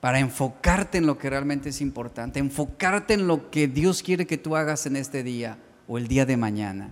Para 0.00 0.20
enfocarte 0.20 0.98
en 0.98 1.06
lo 1.06 1.18
que 1.18 1.30
realmente 1.30 1.70
es 1.70 1.80
importante, 1.80 2.38
enfocarte 2.38 3.14
en 3.14 3.26
lo 3.26 3.50
que 3.50 3.66
Dios 3.66 4.02
quiere 4.02 4.26
que 4.26 4.38
tú 4.38 4.54
hagas 4.54 4.86
en 4.86 4.96
este 4.96 5.22
día 5.22 5.58
o 5.88 5.98
el 5.98 6.06
día 6.06 6.26
de 6.26 6.36
mañana. 6.36 6.90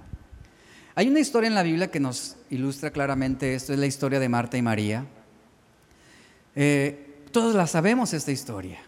Hay 0.96 1.08
una 1.08 1.18
historia 1.18 1.48
en 1.48 1.56
la 1.56 1.64
Biblia 1.64 1.90
que 1.90 1.98
nos 1.98 2.36
ilustra 2.50 2.92
claramente 2.92 3.56
esto, 3.56 3.72
es 3.72 3.80
la 3.80 3.86
historia 3.86 4.20
de 4.20 4.28
Marta 4.28 4.56
y 4.56 4.62
María. 4.62 5.04
Eh, 6.54 7.24
todos 7.32 7.56
la 7.56 7.66
sabemos 7.66 8.12
esta 8.14 8.30
historia. 8.30 8.78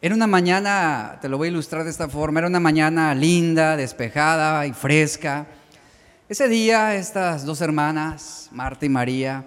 Era 0.00 0.14
una 0.14 0.28
mañana, 0.28 1.18
te 1.20 1.28
lo 1.28 1.36
voy 1.36 1.48
a 1.48 1.50
ilustrar 1.50 1.82
de 1.82 1.90
esta 1.90 2.08
forma, 2.08 2.38
era 2.38 2.46
una 2.46 2.60
mañana 2.60 3.12
linda, 3.12 3.76
despejada 3.76 4.64
y 4.68 4.72
fresca. 4.72 5.48
Ese 6.28 6.46
día 6.46 6.94
estas 6.94 7.44
dos 7.44 7.60
hermanas, 7.60 8.48
Marta 8.52 8.86
y 8.86 8.88
María, 8.88 9.44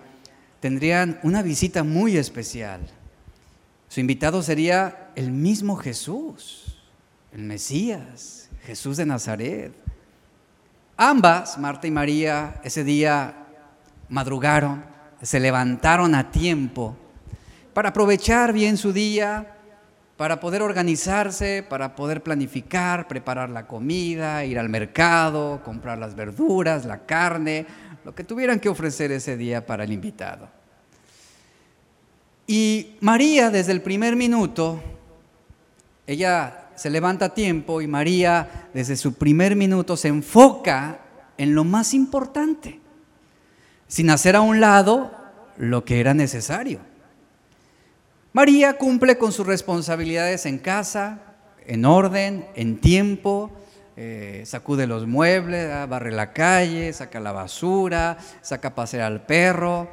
tendrían 0.59 1.17
una 1.23 1.41
visita 1.41 1.85
muy 1.85 2.17
especial. 2.17 2.81
Su 3.87 4.01
invitado 4.01 4.43
sería 4.43 5.11
el 5.15 5.31
mismo 5.31 5.77
Jesús, 5.77 6.77
el 7.31 7.43
Mesías, 7.43 8.49
Jesús 8.65 8.97
de 8.97 9.05
Nazaret. 9.05 9.80
Ambas, 11.03 11.57
Marta 11.57 11.87
y 11.87 11.91
María, 11.91 12.61
ese 12.63 12.83
día 12.83 13.33
madrugaron, 14.09 14.85
se 15.19 15.39
levantaron 15.39 16.13
a 16.13 16.29
tiempo 16.29 16.95
para 17.73 17.89
aprovechar 17.89 18.53
bien 18.53 18.77
su 18.77 18.93
día, 18.93 19.55
para 20.15 20.39
poder 20.39 20.61
organizarse, 20.61 21.65
para 21.67 21.95
poder 21.95 22.21
planificar, 22.21 23.07
preparar 23.07 23.49
la 23.49 23.65
comida, 23.65 24.45
ir 24.45 24.59
al 24.59 24.69
mercado, 24.69 25.63
comprar 25.65 25.97
las 25.97 26.13
verduras, 26.13 26.85
la 26.85 26.99
carne, 26.99 27.65
lo 28.05 28.13
que 28.13 28.23
tuvieran 28.23 28.59
que 28.59 28.69
ofrecer 28.69 29.11
ese 29.11 29.37
día 29.37 29.65
para 29.65 29.85
el 29.85 29.93
invitado. 29.93 30.49
Y 32.45 32.97
María 32.99 33.49
desde 33.49 33.71
el 33.71 33.81
primer 33.81 34.15
minuto, 34.15 34.79
ella 36.05 36.60
se 36.81 36.89
levanta 36.89 37.25
a 37.25 37.33
tiempo 37.35 37.79
y 37.79 37.85
María 37.87 38.69
desde 38.73 38.95
su 38.95 39.13
primer 39.13 39.55
minuto 39.55 39.95
se 39.95 40.07
enfoca 40.07 41.01
en 41.37 41.53
lo 41.53 41.63
más 41.63 41.93
importante, 41.93 42.79
sin 43.87 44.09
hacer 44.09 44.35
a 44.35 44.41
un 44.41 44.59
lado 44.59 45.11
lo 45.57 45.85
que 45.85 45.99
era 45.99 46.15
necesario. 46.15 46.79
María 48.33 48.79
cumple 48.79 49.19
con 49.19 49.31
sus 49.31 49.45
responsabilidades 49.45 50.47
en 50.47 50.57
casa, 50.57 51.19
en 51.67 51.85
orden, 51.85 52.47
en 52.55 52.81
tiempo, 52.81 53.51
eh, 53.95 54.41
sacude 54.47 54.87
los 54.87 55.05
muebles, 55.05 55.87
barre 55.87 56.11
la 56.11 56.33
calle, 56.33 56.91
saca 56.93 57.19
la 57.19 57.31
basura, 57.31 58.17
saca 58.41 58.69
a 58.69 58.75
pasear 58.75 59.03
al 59.03 59.21
perro, 59.27 59.87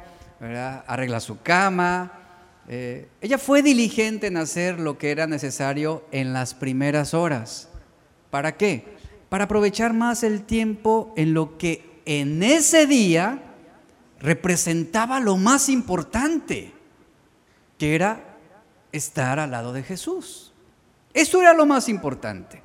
arregla 0.87 1.19
su 1.19 1.39
cama. 1.43 2.18
Eh, 2.71 3.07
ella 3.19 3.39
fue 3.39 3.63
diligente 3.63 4.27
en 4.27 4.37
hacer 4.37 4.79
lo 4.79 4.99
que 4.99 5.09
era 5.09 5.25
necesario 5.25 6.03
en 6.11 6.33
las 6.33 6.53
primeras 6.53 7.15
horas. 7.15 7.67
¿Para 8.29 8.57
qué? 8.57 8.85
Para 9.27 9.45
aprovechar 9.45 9.93
más 9.93 10.21
el 10.21 10.43
tiempo 10.43 11.11
en 11.17 11.33
lo 11.33 11.57
que 11.57 11.99
en 12.05 12.43
ese 12.43 12.85
día 12.85 13.41
representaba 14.19 15.19
lo 15.19 15.35
más 15.35 15.67
importante, 15.67 16.71
que 17.79 17.95
era 17.95 18.37
estar 18.91 19.39
al 19.39 19.49
lado 19.49 19.73
de 19.73 19.81
Jesús. 19.81 20.53
Eso 21.11 21.41
era 21.41 21.53
lo 21.53 21.65
más 21.65 21.89
importante. 21.89 22.61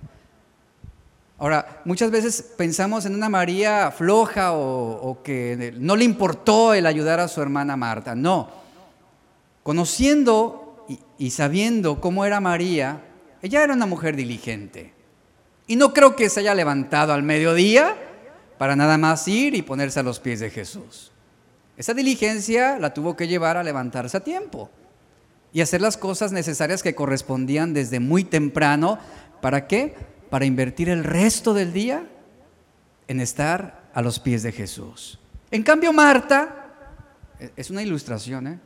Ahora, 1.38 1.80
muchas 1.86 2.10
veces 2.10 2.42
pensamos 2.56 3.06
en 3.06 3.14
una 3.14 3.30
María 3.30 3.90
floja 3.90 4.52
o, 4.52 5.22
que 5.24 5.74
no 5.78 5.96
le 5.96 6.04
importó 6.04 6.74
el 6.74 6.84
ayudar 6.84 7.20
a 7.20 7.28
su 7.28 7.40
hermana 7.40 7.74
Marta. 7.76 8.14
No. 8.14 8.63
Conociendo 9.64 10.86
y, 11.18 11.30
sabiendo 11.30 11.98
cómo 11.98 12.26
era 12.26 12.38
María, 12.38 13.02
ella 13.40 13.64
era 13.64 13.72
una 13.72 13.86
mujer 13.86 14.14
diligente. 14.14 14.92
Y 15.66 15.76
no 15.76 15.94
creo 15.94 16.14
que 16.14 16.28
se 16.28 16.40
haya 16.40 16.54
levantado 16.54 17.14
al 17.14 17.22
mediodía 17.22 17.96
para 18.58 18.76
nada 18.76 18.98
más 18.98 19.26
ir 19.26 19.54
y 19.54 19.62
ponerse 19.62 20.00
a 20.00 20.02
los 20.02 20.20
pies 20.20 20.40
de 20.40 20.50
Jesús. 20.50 21.12
Esa 21.78 21.94
diligencia 21.94 22.78
la 22.78 22.92
tuvo 22.92 23.16
que 23.16 23.26
llevar 23.26 23.56
a 23.56 23.62
levantarse 23.62 24.18
a 24.18 24.22
tiempo 24.22 24.70
y 25.50 25.62
hacer 25.62 25.80
las 25.80 25.96
cosas 25.96 26.30
necesarias 26.30 26.82
que 26.82 26.94
correspondían 26.94 27.72
desde 27.72 28.00
muy 28.00 28.22
temprano. 28.22 28.98
¿Para 29.40 29.66
qué? 29.66 29.96
Para 30.28 30.44
invertir 30.44 30.90
el 30.90 31.04
resto 31.04 31.54
del 31.54 31.72
día 31.72 32.06
en 33.08 33.18
estar 33.18 33.88
a 33.94 34.02
los 34.02 34.20
pies 34.20 34.42
de 34.42 34.52
Jesús. 34.52 35.18
En 35.50 35.62
cambio, 35.62 35.90
Marta, 35.90 36.66
e-, 37.40 37.50
es 37.56 37.70
una 37.70 37.82
ilustración, 37.82 38.46
¿eh? 38.46 38.58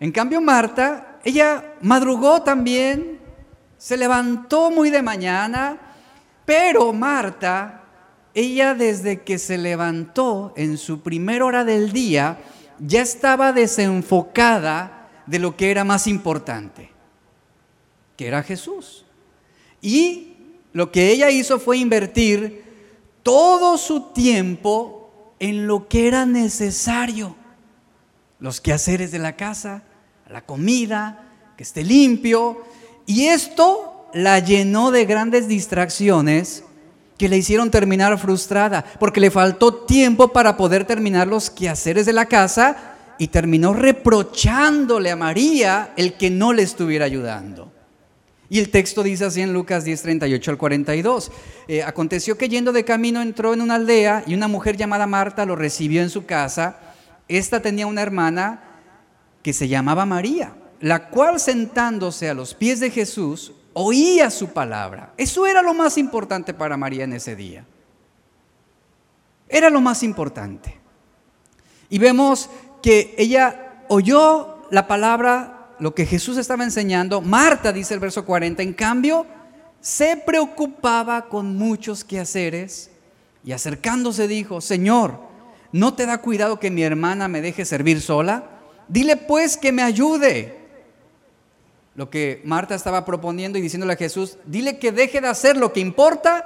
En 0.00 0.12
cambio, 0.12 0.40
Marta, 0.40 1.20
ella 1.22 1.74
madrugó 1.82 2.42
también, 2.42 3.20
se 3.76 3.98
levantó 3.98 4.70
muy 4.70 4.90
de 4.90 5.02
mañana, 5.02 5.78
pero 6.46 6.92
Marta, 6.94 7.84
ella 8.32 8.74
desde 8.74 9.20
que 9.20 9.38
se 9.38 9.58
levantó 9.58 10.54
en 10.56 10.78
su 10.78 11.02
primera 11.02 11.44
hora 11.44 11.64
del 11.64 11.92
día, 11.92 12.38
ya 12.78 13.02
estaba 13.02 13.52
desenfocada 13.52 15.08
de 15.26 15.38
lo 15.38 15.56
que 15.56 15.70
era 15.70 15.84
más 15.84 16.06
importante, 16.06 16.90
que 18.16 18.26
era 18.26 18.42
Jesús. 18.42 19.04
Y 19.82 20.36
lo 20.72 20.90
que 20.90 21.10
ella 21.10 21.30
hizo 21.30 21.58
fue 21.58 21.76
invertir 21.76 22.64
todo 23.22 23.76
su 23.76 24.12
tiempo 24.12 25.34
en 25.38 25.66
lo 25.66 25.88
que 25.88 26.08
era 26.08 26.24
necesario. 26.24 27.36
Los 28.38 28.60
quehaceres 28.60 29.12
de 29.12 29.18
la 29.18 29.36
casa, 29.36 29.82
la 30.30 30.42
comida, 30.42 31.26
que 31.56 31.62
esté 31.62 31.82
limpio. 31.82 32.62
Y 33.06 33.26
esto 33.26 34.08
la 34.14 34.38
llenó 34.38 34.90
de 34.90 35.04
grandes 35.04 35.48
distracciones 35.48 36.64
que 37.18 37.28
le 37.28 37.36
hicieron 37.36 37.70
terminar 37.70 38.16
frustrada, 38.18 38.84
porque 38.98 39.20
le 39.20 39.30
faltó 39.30 39.74
tiempo 39.74 40.28
para 40.28 40.56
poder 40.56 40.86
terminar 40.86 41.28
los 41.28 41.50
quehaceres 41.50 42.06
de 42.06 42.14
la 42.14 42.26
casa 42.26 42.96
y 43.18 43.28
terminó 43.28 43.74
reprochándole 43.74 45.10
a 45.10 45.16
María 45.16 45.92
el 45.96 46.14
que 46.14 46.30
no 46.30 46.54
le 46.54 46.62
estuviera 46.62 47.04
ayudando. 47.04 47.70
Y 48.48 48.58
el 48.58 48.70
texto 48.70 49.02
dice 49.02 49.26
así 49.26 49.42
en 49.42 49.52
Lucas 49.52 49.84
10, 49.84 50.02
38 50.02 50.50
al 50.50 50.56
42. 50.56 51.30
Eh, 51.68 51.82
aconteció 51.82 52.38
que 52.38 52.48
yendo 52.48 52.72
de 52.72 52.84
camino 52.84 53.20
entró 53.20 53.52
en 53.52 53.60
una 53.60 53.74
aldea 53.74 54.24
y 54.26 54.34
una 54.34 54.48
mujer 54.48 54.76
llamada 54.76 55.06
Marta 55.06 55.44
lo 55.44 55.54
recibió 55.54 56.02
en 56.02 56.10
su 56.10 56.24
casa. 56.24 56.78
Esta 57.28 57.60
tenía 57.60 57.86
una 57.86 58.02
hermana 58.02 58.69
que 59.42 59.52
se 59.52 59.68
llamaba 59.68 60.06
María, 60.06 60.54
la 60.80 61.08
cual 61.08 61.40
sentándose 61.40 62.28
a 62.28 62.34
los 62.34 62.54
pies 62.54 62.80
de 62.80 62.90
Jesús 62.90 63.52
oía 63.72 64.30
su 64.30 64.48
palabra. 64.48 65.12
Eso 65.16 65.46
era 65.46 65.62
lo 65.62 65.74
más 65.74 65.98
importante 65.98 66.54
para 66.54 66.76
María 66.76 67.04
en 67.04 67.12
ese 67.12 67.36
día. 67.36 67.64
Era 69.48 69.70
lo 69.70 69.80
más 69.80 70.02
importante. 70.02 70.78
Y 71.88 71.98
vemos 71.98 72.48
que 72.82 73.14
ella 73.18 73.84
oyó 73.88 74.58
la 74.70 74.86
palabra 74.86 75.68
lo 75.80 75.94
que 75.94 76.06
Jesús 76.06 76.36
estaba 76.36 76.62
enseñando, 76.62 77.22
Marta, 77.22 77.72
dice 77.72 77.94
el 77.94 78.00
verso 78.00 78.24
40, 78.24 78.62
en 78.62 78.74
cambio, 78.74 79.26
se 79.80 80.16
preocupaba 80.16 81.28
con 81.28 81.56
muchos 81.56 82.04
quehaceres 82.04 82.90
y 83.44 83.52
acercándose 83.52 84.28
dijo, 84.28 84.60
Señor, 84.60 85.18
¿no 85.72 85.94
te 85.94 86.04
da 86.04 86.18
cuidado 86.18 86.60
que 86.60 86.70
mi 86.70 86.82
hermana 86.82 87.28
me 87.28 87.40
deje 87.40 87.64
servir 87.64 88.02
sola? 88.02 88.59
Dile 88.90 89.16
pues 89.16 89.56
que 89.56 89.70
me 89.70 89.82
ayude. 89.82 90.58
Lo 91.94 92.10
que 92.10 92.42
Marta 92.44 92.74
estaba 92.74 93.04
proponiendo 93.04 93.56
y 93.56 93.62
diciéndole 93.62 93.92
a 93.92 93.96
Jesús, 93.96 94.36
dile 94.44 94.80
que 94.80 94.90
deje 94.90 95.20
de 95.20 95.28
hacer 95.28 95.56
lo 95.56 95.72
que 95.72 95.78
importa 95.78 96.44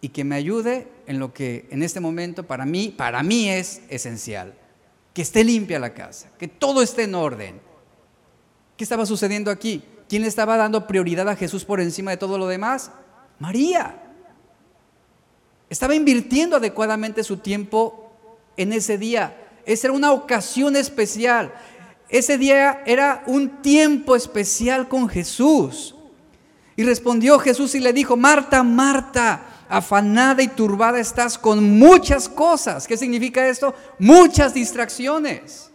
y 0.00 0.08
que 0.08 0.24
me 0.24 0.34
ayude 0.34 0.88
en 1.06 1.18
lo 1.18 1.34
que 1.34 1.66
en 1.70 1.82
este 1.82 2.00
momento 2.00 2.44
para 2.44 2.64
mí, 2.64 2.94
para 2.96 3.22
mí 3.22 3.50
es 3.50 3.82
esencial. 3.90 4.54
Que 5.12 5.20
esté 5.20 5.44
limpia 5.44 5.78
la 5.78 5.92
casa, 5.92 6.30
que 6.38 6.48
todo 6.48 6.80
esté 6.80 7.02
en 7.02 7.14
orden. 7.14 7.60
¿Qué 8.78 8.84
estaba 8.84 9.04
sucediendo 9.04 9.50
aquí? 9.50 9.82
¿Quién 10.08 10.22
le 10.22 10.28
estaba 10.28 10.56
dando 10.56 10.86
prioridad 10.86 11.28
a 11.28 11.36
Jesús 11.36 11.66
por 11.66 11.82
encima 11.82 12.12
de 12.12 12.16
todo 12.16 12.38
lo 12.38 12.46
demás? 12.46 12.92
María. 13.38 14.02
Estaba 15.68 15.94
invirtiendo 15.94 16.56
adecuadamente 16.56 17.22
su 17.24 17.36
tiempo 17.36 18.10
en 18.56 18.72
ese 18.72 18.96
día. 18.96 19.39
Esa 19.64 19.88
era 19.88 19.96
una 19.96 20.12
ocasión 20.12 20.76
especial. 20.76 21.52
Ese 22.08 22.38
día 22.38 22.82
era 22.86 23.22
un 23.26 23.62
tiempo 23.62 24.16
especial 24.16 24.88
con 24.88 25.08
Jesús. 25.08 25.94
Y 26.76 26.82
respondió 26.82 27.38
Jesús 27.38 27.74
y 27.74 27.80
le 27.80 27.92
dijo, 27.92 28.16
Marta, 28.16 28.62
Marta, 28.62 29.42
afanada 29.68 30.42
y 30.42 30.48
turbada 30.48 30.98
estás 30.98 31.38
con 31.38 31.78
muchas 31.78 32.28
cosas. 32.28 32.86
¿Qué 32.86 32.96
significa 32.96 33.46
esto? 33.46 33.74
Muchas 33.98 34.54
distracciones. 34.54 35.70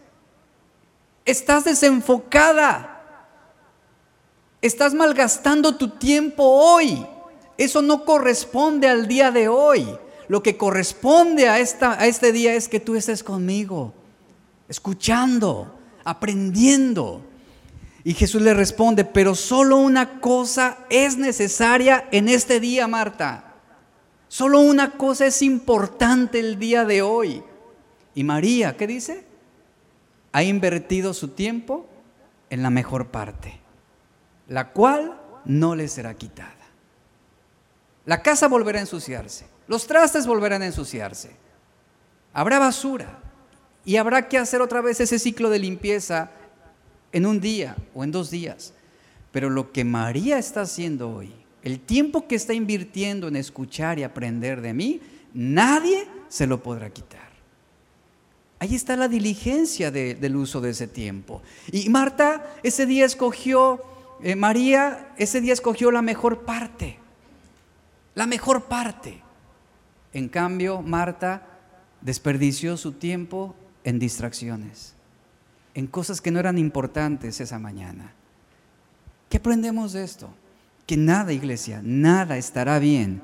Estás 1.24 1.64
desenfocada. 1.64 2.92
Estás 4.60 4.94
malgastando 4.94 5.76
tu 5.76 5.90
tiempo 5.90 6.44
hoy. 6.44 7.06
Eso 7.56 7.80
no 7.80 8.04
corresponde 8.04 8.88
al 8.88 9.08
día 9.08 9.30
de 9.30 9.48
hoy. 9.48 9.98
Lo 10.28 10.42
que 10.42 10.56
corresponde 10.56 11.48
a, 11.48 11.58
esta, 11.58 12.00
a 12.00 12.06
este 12.06 12.32
día 12.32 12.54
es 12.54 12.68
que 12.68 12.80
tú 12.80 12.94
estés 12.96 13.22
conmigo, 13.22 13.94
escuchando, 14.68 15.74
aprendiendo. 16.04 17.22
Y 18.04 18.14
Jesús 18.14 18.42
le 18.42 18.54
responde, 18.54 19.04
pero 19.04 19.34
solo 19.34 19.78
una 19.78 20.20
cosa 20.20 20.78
es 20.90 21.16
necesaria 21.16 22.08
en 22.10 22.28
este 22.28 22.60
día, 22.60 22.86
Marta. 22.86 23.54
Solo 24.28 24.60
una 24.60 24.92
cosa 24.92 25.26
es 25.26 25.42
importante 25.42 26.38
el 26.40 26.58
día 26.58 26.84
de 26.84 27.02
hoy. 27.02 27.42
Y 28.14 28.24
María, 28.24 28.76
¿qué 28.76 28.86
dice? 28.86 29.24
Ha 30.32 30.42
invertido 30.42 31.14
su 31.14 31.28
tiempo 31.28 31.86
en 32.50 32.62
la 32.62 32.70
mejor 32.70 33.08
parte, 33.08 33.60
la 34.48 34.72
cual 34.72 35.20
no 35.44 35.74
le 35.74 35.88
será 35.88 36.14
quitada. 36.14 36.54
La 38.04 38.22
casa 38.22 38.46
volverá 38.48 38.78
a 38.78 38.82
ensuciarse, 38.82 39.46
los 39.68 39.86
trastes 39.86 40.26
volverán 40.26 40.62
a 40.62 40.66
ensuciarse, 40.66 41.30
habrá 42.32 42.58
basura 42.58 43.18
y 43.84 43.96
habrá 43.96 44.28
que 44.28 44.38
hacer 44.38 44.60
otra 44.60 44.80
vez 44.80 45.00
ese 45.00 45.18
ciclo 45.18 45.50
de 45.50 45.58
limpieza 45.58 46.30
en 47.12 47.26
un 47.26 47.40
día 47.40 47.76
o 47.94 48.04
en 48.04 48.10
dos 48.10 48.30
días. 48.30 48.74
Pero 49.32 49.50
lo 49.50 49.72
que 49.72 49.84
María 49.84 50.38
está 50.38 50.62
haciendo 50.62 51.10
hoy, 51.10 51.32
el 51.62 51.80
tiempo 51.80 52.26
que 52.26 52.36
está 52.36 52.54
invirtiendo 52.54 53.28
en 53.28 53.36
escuchar 53.36 53.98
y 53.98 54.02
aprender 54.02 54.60
de 54.60 54.72
mí, 54.72 55.00
nadie 55.34 56.06
se 56.28 56.46
lo 56.46 56.62
podrá 56.62 56.90
quitar. 56.90 57.26
Ahí 58.58 58.74
está 58.74 58.96
la 58.96 59.08
diligencia 59.08 59.90
del 59.90 60.36
uso 60.36 60.60
de 60.60 60.70
ese 60.70 60.86
tiempo. 60.86 61.42
Y 61.70 61.90
Marta 61.90 62.54
ese 62.62 62.86
día 62.86 63.04
escogió, 63.04 63.82
eh, 64.22 64.34
María 64.34 65.12
ese 65.18 65.40
día 65.40 65.52
escogió 65.52 65.90
la 65.90 66.00
mejor 66.00 66.44
parte 66.44 66.98
la 68.16 68.26
mejor 68.26 68.64
parte. 68.64 69.22
En 70.16 70.30
cambio, 70.30 70.80
Marta 70.80 71.46
desperdició 72.00 72.78
su 72.78 72.92
tiempo 72.92 73.54
en 73.84 73.98
distracciones, 73.98 74.94
en 75.74 75.86
cosas 75.86 76.22
que 76.22 76.30
no 76.30 76.40
eran 76.40 76.56
importantes 76.56 77.38
esa 77.38 77.58
mañana. 77.58 78.14
¿Qué 79.28 79.36
aprendemos 79.36 79.92
de 79.92 80.04
esto? 80.04 80.30
Que 80.86 80.96
nada, 80.96 81.34
iglesia, 81.34 81.82
nada 81.84 82.38
estará 82.38 82.78
bien. 82.78 83.20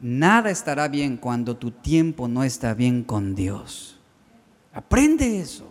Nada 0.00 0.50
estará 0.50 0.86
bien 0.86 1.16
cuando 1.16 1.56
tu 1.56 1.72
tiempo 1.72 2.28
no 2.28 2.44
está 2.44 2.74
bien 2.74 3.02
con 3.02 3.34
Dios. 3.34 3.98
Aprende 4.72 5.40
eso. 5.40 5.68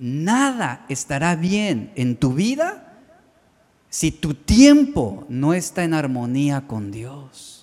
Nada 0.00 0.84
estará 0.88 1.36
bien 1.36 1.92
en 1.94 2.16
tu 2.16 2.32
vida 2.32 2.98
si 3.88 4.10
tu 4.10 4.34
tiempo 4.34 5.26
no 5.28 5.54
está 5.54 5.84
en 5.84 5.94
armonía 5.94 6.66
con 6.66 6.90
Dios. 6.90 7.59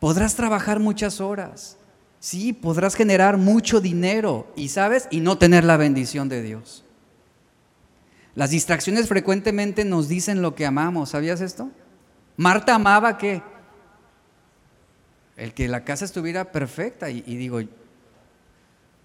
Podrás 0.00 0.34
trabajar 0.34 0.80
muchas 0.80 1.20
horas. 1.20 1.76
Sí, 2.18 2.52
podrás 2.52 2.96
generar 2.96 3.36
mucho 3.36 3.80
dinero 3.80 4.50
y 4.56 4.68
sabes, 4.68 5.06
y 5.10 5.20
no 5.20 5.38
tener 5.38 5.62
la 5.62 5.76
bendición 5.76 6.28
de 6.28 6.42
Dios. 6.42 6.84
Las 8.34 8.50
distracciones 8.50 9.08
frecuentemente 9.08 9.84
nos 9.84 10.08
dicen 10.08 10.42
lo 10.42 10.54
que 10.54 10.66
amamos, 10.66 11.10
¿sabías 11.10 11.40
esto? 11.40 11.70
Marta 12.36 12.74
amaba 12.74 13.18
que 13.18 13.42
el 15.36 15.52
que 15.52 15.68
la 15.68 15.84
casa 15.84 16.04
estuviera 16.04 16.50
perfecta 16.50 17.10
y, 17.10 17.20
digo, 17.22 17.60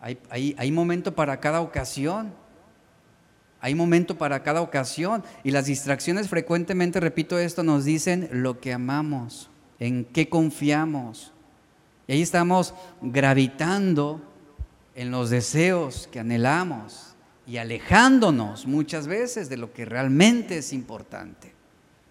hay, 0.01 0.55
hay 0.57 0.71
momento 0.71 1.13
para 1.15 1.39
cada 1.39 1.61
ocasión. 1.61 2.33
Hay 3.59 3.75
momento 3.75 4.17
para 4.17 4.43
cada 4.43 4.61
ocasión. 4.61 5.23
Y 5.43 5.51
las 5.51 5.65
distracciones 5.65 6.29
frecuentemente, 6.29 6.99
repito 6.99 7.39
esto, 7.39 7.63
nos 7.63 7.83
dicen 7.83 8.29
lo 8.31 8.59
que 8.59 8.73
amamos 8.73 9.49
en 9.79 10.05
qué 10.05 10.29
confiamos. 10.29 11.31
Y 12.07 12.13
ahí 12.13 12.21
estamos 12.21 12.73
gravitando 13.01 14.21
en 14.95 15.11
los 15.11 15.29
deseos 15.29 16.07
que 16.11 16.19
anhelamos 16.19 17.15
y 17.47 17.57
alejándonos 17.57 18.65
muchas 18.65 19.07
veces 19.07 19.49
de 19.49 19.57
lo 19.57 19.73
que 19.73 19.85
realmente 19.85 20.57
es 20.57 20.73
importante, 20.73 21.53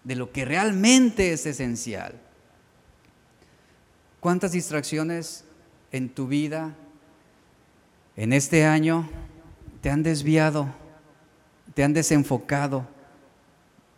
de 0.05 0.17
lo 0.17 0.33
que 0.33 0.45
realmente 0.45 1.33
es 1.33 1.47
esencial. 1.47 2.21
¿Cuántas 4.21 4.53
distracciones 4.53 5.45
en 5.93 6.09
tu 6.09 6.27
vida 6.27 6.75
en 8.17 8.33
este 8.33 8.65
año 8.65 9.09
te 9.81 9.91
han 9.91 10.03
desviado, 10.03 10.69
te 11.75 11.85
han 11.85 11.93
desenfocado 11.93 12.87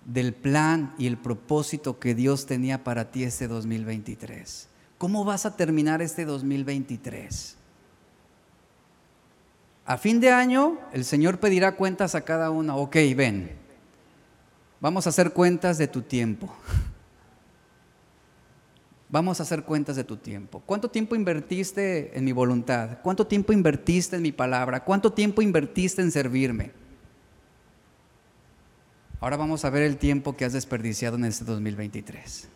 del 0.07 0.33
plan 0.33 0.95
y 0.99 1.09
el 1.09 1.19
propósito 1.19 1.99
que 1.99 2.15
Dios 2.15 2.47
tenía 2.47 2.85
para 2.85 3.11
ti 3.11 3.25
este 3.25 3.49
2023. 3.49 4.69
¿Cómo 4.99 5.25
vas 5.25 5.45
a 5.45 5.57
terminar 5.57 6.01
este 6.01 6.25
2023? 6.25 7.57
A 9.85 9.99
fin 9.99 10.21
de 10.21 10.31
año, 10.31 10.79
el 10.93 11.05
Señor 11.05 11.39
pedirá 11.39 11.77
cuentas 11.77 12.15
a 12.15 12.23
cada 12.23 12.51
uno. 12.51 12.77
Ok, 12.77 12.97
ven, 13.17 13.51
vamos 14.81 15.07
a 15.07 15.11
hacer 15.11 15.33
cuentas 15.33 15.77
de 15.77 15.89
tu 15.89 16.03
tiempo. 16.03 16.55
Vamos 19.09 19.39
a 19.39 19.45
hacer 19.45 19.63
cuentas 19.63 19.95
de 19.95 20.03
tu 20.03 20.17
tiempo. 20.17 20.61
¿Cuánto 20.67 20.91
tiempo 20.91 21.15
invertiste 21.15 22.19
en 22.19 22.25
mi 22.25 22.33
voluntad? 22.33 22.99
¿Cuánto 23.05 23.25
tiempo 23.25 23.53
invertiste 23.53 24.17
en 24.17 24.23
mi 24.23 24.33
palabra? 24.33 24.83
¿Cuánto 24.83 25.13
tiempo 25.13 25.43
invertiste 25.43 26.03
en 26.03 26.11
servirme? 26.11 26.73
Ahora 29.27 29.39
vamos 29.39 29.65
a 29.65 29.71
ver 29.71 29.83
el 29.83 29.97
tiempo 29.97 30.37
que 30.37 30.45
has 30.45 30.53
desperdiciado 30.53 31.17
en 31.17 31.25
este 31.25 31.45
2023. 31.45 32.47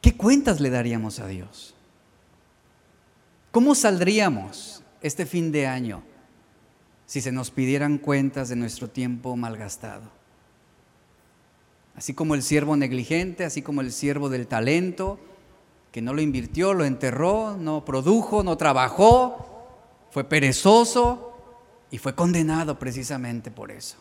¿Qué 0.00 0.16
cuentas 0.16 0.58
le 0.58 0.70
daríamos 0.70 1.20
a 1.20 1.26
Dios? 1.26 1.74
¿Cómo 3.50 3.74
saldríamos 3.74 4.82
este 5.02 5.26
fin 5.26 5.52
de 5.52 5.66
año 5.66 6.02
si 7.04 7.20
se 7.20 7.30
nos 7.30 7.50
pidieran 7.50 7.98
cuentas 7.98 8.48
de 8.48 8.56
nuestro 8.56 8.88
tiempo 8.88 9.36
malgastado? 9.36 10.10
Así 11.94 12.14
como 12.14 12.34
el 12.34 12.42
siervo 12.42 12.74
negligente, 12.74 13.44
así 13.44 13.60
como 13.60 13.82
el 13.82 13.92
siervo 13.92 14.30
del 14.30 14.46
talento, 14.46 15.20
que 15.92 16.00
no 16.00 16.14
lo 16.14 16.22
invirtió, 16.22 16.72
lo 16.72 16.86
enterró, 16.86 17.58
no 17.58 17.84
produjo, 17.84 18.42
no 18.42 18.56
trabajó, 18.56 19.68
fue 20.10 20.24
perezoso, 20.24 21.27
y 21.90 21.98
fue 21.98 22.14
condenado 22.14 22.78
precisamente 22.78 23.50
por 23.50 23.70
eso, 23.70 23.96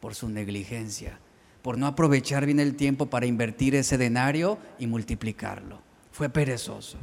por 0.00 0.14
su 0.14 0.28
negligencia, 0.28 1.18
por 1.62 1.78
no 1.78 1.86
aprovechar 1.86 2.46
bien 2.46 2.60
el 2.60 2.76
tiempo 2.76 3.06
para 3.06 3.26
invertir 3.26 3.74
ese 3.74 3.98
denario 3.98 4.58
y 4.78 4.86
multiplicarlo. 4.86 5.80
Fue 6.12 6.28
perezoso. 6.28 6.98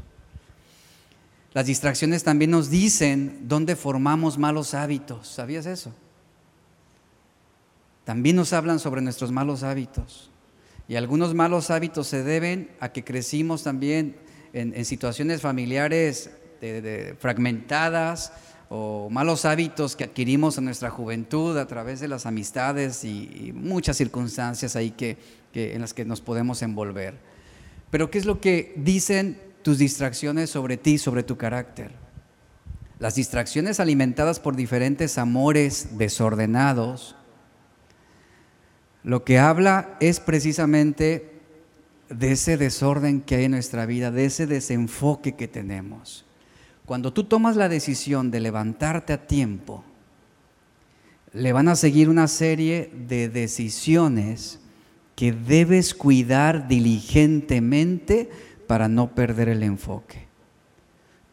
Las 1.54 1.66
distracciones 1.66 2.24
también 2.24 2.52
nos 2.52 2.70
dicen 2.70 3.42
dónde 3.48 3.76
formamos 3.76 4.38
malos 4.38 4.74
hábitos. 4.74 5.28
¿Sabías 5.28 5.66
eso? 5.66 5.94
También 8.06 8.38
nos 8.38 8.54
hablan 8.54 8.80
sobre 8.80 9.02
nuestros 9.02 9.32
malos 9.32 9.64
hábitos. 9.64 10.32
Y 10.88 10.96
algunos 10.96 11.34
malos 11.34 11.70
hábitos 11.70 12.08
se 12.08 12.24
deben 12.24 12.72
a 12.80 12.92
que 12.92 13.04
crecimos 13.04 13.64
también 13.64 14.16
en, 14.54 14.84
situaciones 14.86 15.42
familiares 15.42 16.32
fragmentadas, 17.20 18.34
o 18.74 19.09
malos 19.09 19.43
hábitos 19.43 19.97
que 19.97 20.05
adquirimos 20.05 20.57
en 20.57 20.63
nuestra 20.63 20.89
juventud 20.89 21.57
a 21.57 21.67
través 21.67 21.99
de 21.99 22.07
las 22.07 22.26
amistades 22.26 23.03
y, 23.03 23.51
muchas 23.53 23.97
circunstancias 23.97 24.78
ahí 24.78 24.91
que, 24.91 25.17
en 25.53 25.82
las 25.82 25.93
que 25.93 26.05
nos 26.05 26.22
podemos 26.22 26.61
envolver. 26.61 27.15
Pero 27.89 28.09
¿qué 28.09 28.17
es 28.17 28.26
lo 28.26 28.39
que 28.39 28.74
dicen 28.78 29.38
tus 29.61 29.78
distracciones 29.78 30.51
sobre 30.51 30.78
ti, 30.78 30.97
sobre 30.97 31.24
tu 31.24 31.36
carácter? 31.36 31.91
Las 32.97 33.15
distracciones 33.15 33.82
alimentadas 33.82 34.39
por 34.39 34.55
diferentes 34.55 35.17
amores 35.17 35.97
desordenados, 35.97 37.17
lo 39.03 39.26
que 39.26 39.38
habla 39.38 39.97
es 39.99 40.22
precisamente 40.22 41.41
de 42.09 42.32
ese 42.32 42.55
desorden 42.55 43.19
que 43.19 43.36
hay 43.36 43.45
en 43.45 43.51
nuestra 43.51 43.86
vida, 43.86 44.11
de 44.11 44.24
ese 44.24 44.47
desenfoque 44.47 45.36
que 45.36 45.49
tenemos. 45.49 46.26
Cuando 46.86 47.14
tú 47.14 47.24
tomas 47.24 47.56
la 47.56 47.70
decisión 47.70 48.32
de 48.32 48.40
levantarte 48.40 49.14
a 49.14 49.28
tiempo, 49.28 49.84
le 51.34 51.54
van 51.54 51.68
a 51.68 51.76
seguir 51.76 52.10
una 52.10 52.28
serie 52.28 52.92
de 53.08 53.30
decisiones 53.30 54.60
que 55.16 55.32
debes 55.32 55.94
cuidar 55.94 56.68
diligentemente 56.68 58.30
para 58.68 58.88
no 58.88 59.14
perder 59.14 59.50
el 59.50 59.64
enfoque. 59.64 60.28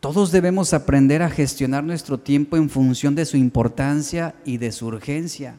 Todos 0.01 0.31
debemos 0.31 0.75
aprender 0.75 1.23
a 1.23 1.31
gestionar 1.31 1.83
nuestro 1.83 2.19
tiempo 2.19 2.57
en 2.57 2.71
función 2.71 3.15
de 3.17 3.25
su 3.25 3.37
importancia 3.37 4.35
y 4.45 4.59
de 4.59 4.71
su 4.71 4.87
urgencia. 4.87 5.57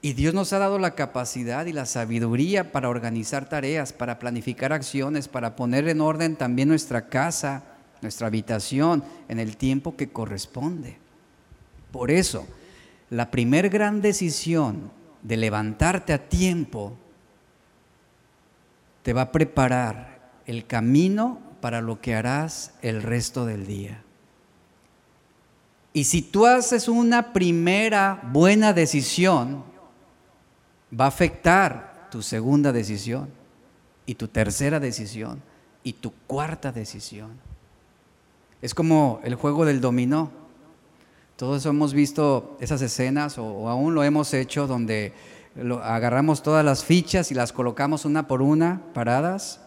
Y 0.00 0.12
Dios 0.12 0.34
nos 0.34 0.52
ha 0.52 0.58
dado 0.58 0.78
la 0.78 0.94
capacidad 0.94 1.66
y 1.66 1.72
la 1.72 1.86
sabiduría 1.86 2.70
para 2.70 2.88
organizar 2.88 3.48
tareas, 3.48 3.92
para 3.92 4.20
planificar 4.20 4.72
acciones, 4.72 5.26
para 5.26 5.56
poner 5.56 5.88
en 5.88 6.00
orden 6.00 6.36
también 6.36 6.68
nuestra 6.68 7.08
casa, 7.08 7.64
nuestra 8.02 8.26
habitación 8.26 9.02
en 9.28 9.38
el 9.38 9.56
tiempo 9.56 9.96
que 9.96 10.08
corresponde. 10.08 10.98
Por 11.92 12.10
eso, 12.10 12.46
la 13.10 13.30
primer 13.30 13.68
gran 13.68 14.00
decisión 14.00 14.90
de 15.22 15.36
levantarte 15.36 16.12
a 16.12 16.28
tiempo 16.28 16.96
te 19.02 19.12
va 19.12 19.22
a 19.22 19.32
preparar 19.32 20.32
el 20.46 20.66
camino 20.66 21.40
para 21.60 21.80
lo 21.80 22.00
que 22.00 22.14
harás 22.14 22.74
el 22.82 23.02
resto 23.02 23.46
del 23.46 23.66
día. 23.66 24.02
Y 25.92 26.04
si 26.04 26.22
tú 26.22 26.44
haces 26.46 26.88
una 26.88 27.32
primera 27.32 28.20
buena 28.30 28.72
decisión, 28.72 29.64
va 30.92 31.06
a 31.06 31.08
afectar 31.08 32.08
tu 32.10 32.22
segunda 32.22 32.72
decisión 32.72 33.30
y 34.04 34.14
tu 34.14 34.28
tercera 34.28 34.78
decisión 34.78 35.42
y 35.82 35.94
tu 35.94 36.12
cuarta 36.26 36.70
decisión. 36.70 37.45
Es 38.66 38.74
como 38.74 39.20
el 39.22 39.36
juego 39.36 39.64
del 39.64 39.80
dominó. 39.80 40.32
Todos 41.36 41.64
hemos 41.66 41.94
visto 41.94 42.56
esas 42.58 42.82
escenas 42.82 43.38
o, 43.38 43.68
aún 43.68 43.94
lo 43.94 44.02
hemos 44.02 44.34
hecho 44.34 44.66
donde 44.66 45.12
agarramos 45.84 46.42
todas 46.42 46.64
las 46.64 46.84
fichas 46.84 47.30
y 47.30 47.34
las 47.36 47.52
colocamos 47.52 48.04
una 48.04 48.26
por 48.26 48.42
una 48.42 48.82
paradas. 48.92 49.60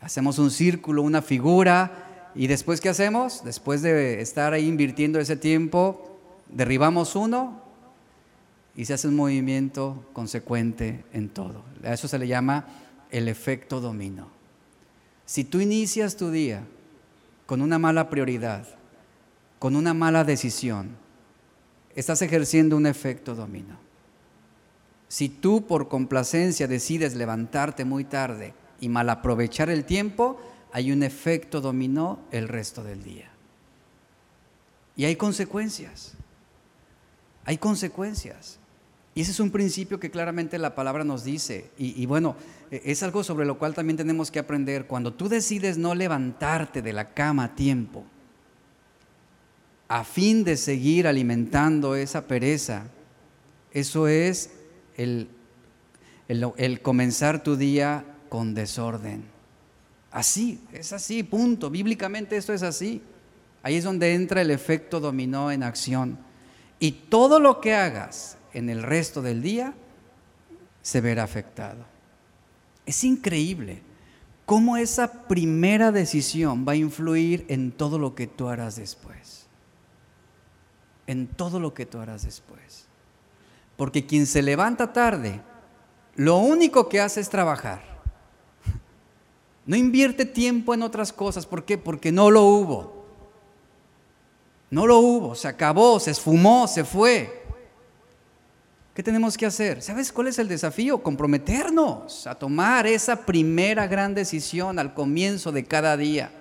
Hacemos 0.00 0.38
un 0.38 0.52
círculo, 0.52 1.02
una 1.02 1.20
figura 1.20 2.30
y 2.36 2.46
después 2.46 2.80
¿qué 2.80 2.90
hacemos? 2.90 3.42
Después 3.42 3.82
de 3.82 4.20
estar 4.20 4.52
ahí 4.52 4.68
invirtiendo 4.68 5.18
ese 5.18 5.36
tiempo, 5.36 6.16
derribamos 6.48 7.16
uno 7.16 7.60
y 8.76 8.84
se 8.84 8.94
hace 8.94 9.08
un 9.08 9.16
movimiento 9.16 10.04
consecuente 10.12 11.04
en 11.12 11.28
todo. 11.28 11.64
A 11.82 11.94
eso 11.94 12.06
se 12.06 12.20
le 12.20 12.28
llama 12.28 12.68
el 13.10 13.26
efecto 13.26 13.80
dominó. 13.80 14.28
Si 15.24 15.42
tú 15.42 15.58
inicias 15.58 16.16
tu 16.16 16.30
día 16.30 16.62
con 17.46 17.62
una 17.62 17.78
mala 17.78 18.10
prioridad, 18.10 18.66
con 19.58 19.76
una 19.76 19.94
mala 19.94 20.24
decisión, 20.24 20.96
estás 21.94 22.20
ejerciendo 22.22 22.76
un 22.76 22.86
efecto 22.86 23.34
dominó. 23.34 23.78
Si 25.08 25.28
tú 25.28 25.66
por 25.66 25.88
complacencia 25.88 26.66
decides 26.66 27.14
levantarte 27.14 27.84
muy 27.84 28.04
tarde 28.04 28.54
y 28.80 28.88
mal 28.88 29.08
aprovechar 29.08 29.70
el 29.70 29.84
tiempo, 29.84 30.40
hay 30.72 30.92
un 30.92 31.02
efecto 31.02 31.60
dominó 31.60 32.18
el 32.32 32.48
resto 32.48 32.82
del 32.82 33.02
día. 33.02 33.30
Y 34.96 35.04
hay 35.04 35.16
consecuencias. 35.16 36.14
Hay 37.44 37.58
consecuencias. 37.58 38.58
Y 39.16 39.22
ese 39.22 39.30
es 39.30 39.40
un 39.40 39.50
principio 39.50 39.98
que 39.98 40.10
claramente 40.10 40.58
la 40.58 40.74
palabra 40.74 41.02
nos 41.02 41.24
dice. 41.24 41.70
Y, 41.78 42.04
bueno, 42.04 42.36
e, 42.70 42.82
es 42.84 43.02
algo 43.02 43.24
sobre 43.24 43.46
lo 43.46 43.58
cual 43.58 43.72
también 43.72 43.96
tenemos 43.96 44.30
que 44.30 44.38
aprender. 44.38 44.86
Cuando 44.86 45.14
tú 45.14 45.30
decides 45.30 45.78
no 45.78 45.94
levantarte 45.94 46.82
de 46.82 46.92
la 46.92 47.14
cama 47.14 47.44
a 47.44 47.54
tiempo, 47.54 48.04
a 49.88 50.04
fin 50.04 50.44
de 50.44 50.58
seguir 50.58 51.06
alimentando 51.06 51.96
esa 51.96 52.26
pereza, 52.26 52.88
eso 53.72 54.06
es 54.06 54.50
el, 54.98 55.28
el 56.28 56.82
comenzar 56.82 57.42
tu 57.42 57.56
día 57.56 58.04
con 58.28 58.52
desorden. 58.52 59.24
Así, 60.10 60.60
es 60.74 60.92
así, 60.92 61.22
punto. 61.22 61.70
Bíblicamente 61.70 62.36
esto 62.36 62.52
es 62.52 62.62
así. 62.62 63.00
Ahí 63.62 63.76
es 63.76 63.84
donde 63.84 64.12
entra 64.12 64.42
el 64.42 64.50
efecto 64.50 65.00
dominó 65.00 65.50
en 65.50 65.62
acción. 65.62 66.18
Y 66.78 66.92
todo 66.92 67.40
lo 67.40 67.62
que 67.62 67.74
hagas 67.74 68.35
en 68.56 68.70
el 68.70 68.82
resto 68.82 69.20
del 69.20 69.42
día 69.42 69.74
se 70.80 71.02
verá 71.02 71.24
afectado. 71.24 71.84
Es 72.86 73.04
increíble 73.04 73.82
cómo 74.46 74.78
esa 74.78 75.24
primera 75.28 75.92
decisión 75.92 76.64
va 76.66 76.72
a 76.72 76.76
influir 76.76 77.44
en 77.48 77.70
todo 77.70 77.98
lo 77.98 78.14
que 78.14 78.26
tú 78.26 78.48
harás 78.48 78.76
después. 78.76 79.46
En 81.06 81.26
todo 81.26 81.60
lo 81.60 81.74
que 81.74 81.84
tú 81.84 81.98
harás 81.98 82.22
después. 82.22 82.86
Porque 83.76 84.06
quien 84.06 84.26
se 84.26 84.40
levanta 84.40 84.90
tarde, 84.90 85.42
lo 86.14 86.38
único 86.38 86.88
que 86.88 87.00
hace 87.00 87.20
es 87.20 87.28
trabajar. 87.28 87.82
No 89.66 89.76
invierte 89.76 90.24
tiempo 90.24 90.72
en 90.72 90.82
otras 90.82 91.12
cosas. 91.12 91.44
¿Por 91.44 91.64
qué? 91.64 91.76
Porque 91.76 92.10
no 92.10 92.30
lo 92.30 92.44
hubo. 92.44 93.04
No 94.70 94.86
lo 94.86 95.00
hubo, 95.00 95.34
se 95.34 95.48
acabó, 95.48 95.98
se 96.00 96.12
esfumó, 96.12 96.68
se 96.68 96.84
fue. 96.84 97.45
¿Qué 98.96 99.02
tenemos 99.02 99.36
que 99.36 99.44
hacer? 99.44 99.82
¿Sabes 99.82 100.10
cuál 100.10 100.28
es 100.28 100.38
el 100.38 100.48
desafío? 100.48 101.02
Comprometernos 101.02 102.26
a 102.26 102.34
tomar 102.34 102.86
esa 102.86 103.26
primera 103.26 103.86
gran 103.86 104.14
decisión 104.14 104.78
al 104.78 104.94
comienzo 104.94 105.52
de 105.52 105.66
cada 105.66 105.98
día. 105.98 106.32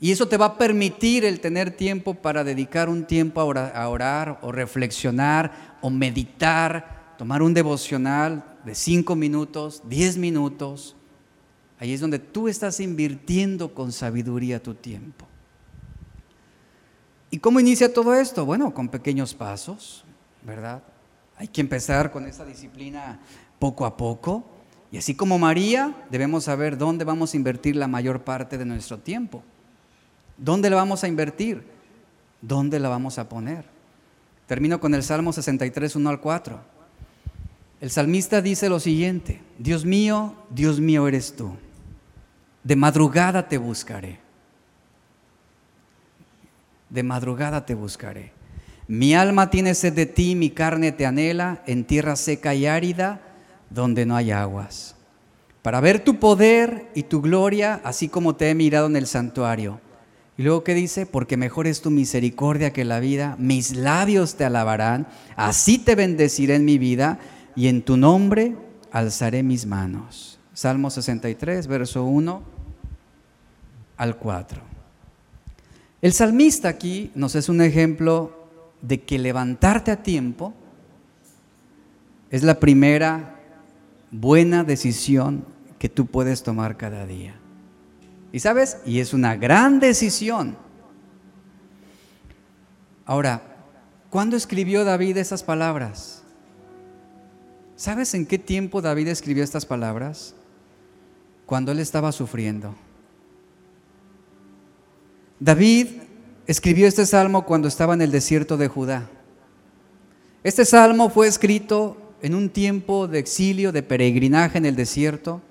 Y 0.00 0.10
eso 0.10 0.26
te 0.26 0.38
va 0.38 0.46
a 0.46 0.56
permitir 0.56 1.26
el 1.26 1.40
tener 1.40 1.70
tiempo 1.76 2.14
para 2.14 2.44
dedicar 2.44 2.88
un 2.88 3.04
tiempo 3.04 3.42
a 3.42 3.88
orar, 3.90 4.38
o 4.40 4.52
reflexionar 4.52 5.76
o 5.82 5.90
meditar, 5.90 7.14
tomar 7.18 7.42
un 7.42 7.52
devocional 7.52 8.42
de 8.64 8.74
cinco 8.74 9.14
minutos, 9.14 9.82
diez 9.84 10.16
minutos. 10.16 10.96
Ahí 11.78 11.92
es 11.92 12.00
donde 12.00 12.18
tú 12.18 12.48
estás 12.48 12.80
invirtiendo 12.80 13.74
con 13.74 13.92
sabiduría 13.92 14.62
tu 14.62 14.72
tiempo. 14.72 15.26
¿Y 17.30 17.38
cómo 17.38 17.60
inicia 17.60 17.92
todo 17.92 18.14
esto? 18.14 18.46
Bueno, 18.46 18.72
con 18.72 18.88
pequeños 18.88 19.34
pasos, 19.34 20.06
¿verdad? 20.42 20.82
Hay 21.36 21.48
que 21.48 21.60
empezar 21.60 22.10
con 22.10 22.26
esa 22.26 22.44
disciplina 22.44 23.18
poco 23.58 23.86
a 23.86 23.96
poco. 23.96 24.44
Y 24.92 24.98
así 24.98 25.14
como 25.14 25.38
María, 25.38 25.94
debemos 26.10 26.44
saber 26.44 26.76
dónde 26.76 27.04
vamos 27.04 27.32
a 27.32 27.36
invertir 27.36 27.76
la 27.76 27.86
mayor 27.86 28.22
parte 28.22 28.58
de 28.58 28.64
nuestro 28.64 28.98
tiempo. 28.98 29.42
¿Dónde 30.36 30.70
la 30.70 30.76
vamos 30.76 31.04
a 31.04 31.08
invertir? 31.08 31.64
¿Dónde 32.42 32.80
la 32.80 32.88
vamos 32.88 33.18
a 33.18 33.28
poner? 33.28 33.64
Termino 34.46 34.80
con 34.80 34.94
el 34.94 35.02
Salmo 35.02 35.32
63, 35.32 35.94
1 35.96 36.10
al 36.10 36.20
4. 36.20 36.60
El 37.80 37.90
salmista 37.90 38.42
dice 38.42 38.68
lo 38.68 38.80
siguiente, 38.80 39.40
Dios 39.58 39.84
mío, 39.84 40.34
Dios 40.50 40.80
mío 40.80 41.08
eres 41.08 41.34
tú. 41.36 41.56
De 42.64 42.76
madrugada 42.76 43.48
te 43.48 43.56
buscaré. 43.56 44.18
De 46.90 47.02
madrugada 47.02 47.64
te 47.64 47.74
buscaré. 47.74 48.32
Mi 48.90 49.14
alma 49.14 49.50
tiene 49.50 49.76
sed 49.76 49.92
de 49.92 50.04
ti, 50.04 50.34
mi 50.34 50.50
carne 50.50 50.90
te 50.90 51.06
anhela 51.06 51.62
en 51.64 51.84
tierra 51.84 52.16
seca 52.16 52.56
y 52.56 52.66
árida, 52.66 53.20
donde 53.70 54.04
no 54.04 54.16
hay 54.16 54.32
aguas. 54.32 54.96
Para 55.62 55.80
ver 55.80 56.02
tu 56.02 56.18
poder 56.18 56.90
y 56.96 57.04
tu 57.04 57.22
gloria, 57.22 57.80
así 57.84 58.08
como 58.08 58.34
te 58.34 58.50
he 58.50 58.54
mirado 58.56 58.88
en 58.88 58.96
el 58.96 59.06
santuario. 59.06 59.80
Y 60.36 60.42
luego 60.42 60.64
que 60.64 60.74
dice, 60.74 61.06
porque 61.06 61.36
mejor 61.36 61.68
es 61.68 61.82
tu 61.82 61.92
misericordia 61.92 62.72
que 62.72 62.84
la 62.84 62.98
vida, 62.98 63.36
mis 63.38 63.76
labios 63.76 64.34
te 64.34 64.44
alabarán, 64.44 65.06
así 65.36 65.78
te 65.78 65.94
bendeciré 65.94 66.56
en 66.56 66.64
mi 66.64 66.76
vida, 66.76 67.20
y 67.54 67.68
en 67.68 67.82
tu 67.82 67.96
nombre 67.96 68.56
alzaré 68.90 69.44
mis 69.44 69.66
manos. 69.66 70.40
Salmo 70.52 70.90
63, 70.90 71.68
verso 71.68 72.02
1 72.02 72.42
al 73.98 74.16
4. 74.16 74.62
El 76.02 76.12
salmista 76.12 76.68
aquí 76.68 77.12
nos 77.14 77.36
es 77.36 77.48
un 77.48 77.60
ejemplo 77.60 78.39
de 78.82 79.02
que 79.02 79.18
levantarte 79.18 79.90
a 79.90 80.02
tiempo 80.02 80.54
es 82.30 82.42
la 82.42 82.60
primera 82.60 83.40
buena 84.10 84.64
decisión 84.64 85.44
que 85.78 85.88
tú 85.88 86.06
puedes 86.06 86.42
tomar 86.42 86.76
cada 86.76 87.06
día. 87.06 87.34
¿Y 88.32 88.40
sabes? 88.40 88.78
Y 88.86 89.00
es 89.00 89.12
una 89.12 89.36
gran 89.36 89.80
decisión. 89.80 90.56
Ahora, 93.04 93.42
¿cuándo 94.08 94.36
escribió 94.36 94.84
David 94.84 95.16
esas 95.16 95.42
palabras? 95.42 96.22
¿Sabes 97.74 98.14
en 98.14 98.26
qué 98.26 98.38
tiempo 98.38 98.82
David 98.82 99.08
escribió 99.08 99.42
estas 99.42 99.66
palabras? 99.66 100.34
Cuando 101.46 101.72
él 101.72 101.80
estaba 101.80 102.12
sufriendo. 102.12 102.74
David 105.40 105.88
escribió 106.46 106.86
este 106.86 107.06
salmo 107.06 107.44
cuando 107.44 107.68
estaba 107.68 107.94
en 107.94 108.02
el 108.02 108.10
desierto 108.10 108.56
de 108.56 108.68
Judá. 108.68 109.08
Este 110.42 110.64
salmo 110.64 111.10
fue 111.10 111.26
escrito 111.26 111.96
en 112.22 112.34
un 112.34 112.48
tiempo 112.48 113.08
de 113.08 113.18
exilio, 113.18 113.72
de 113.72 113.82
peregrinaje 113.82 114.58
en 114.58 114.66
el 114.66 114.76
desierto. 114.76 115.42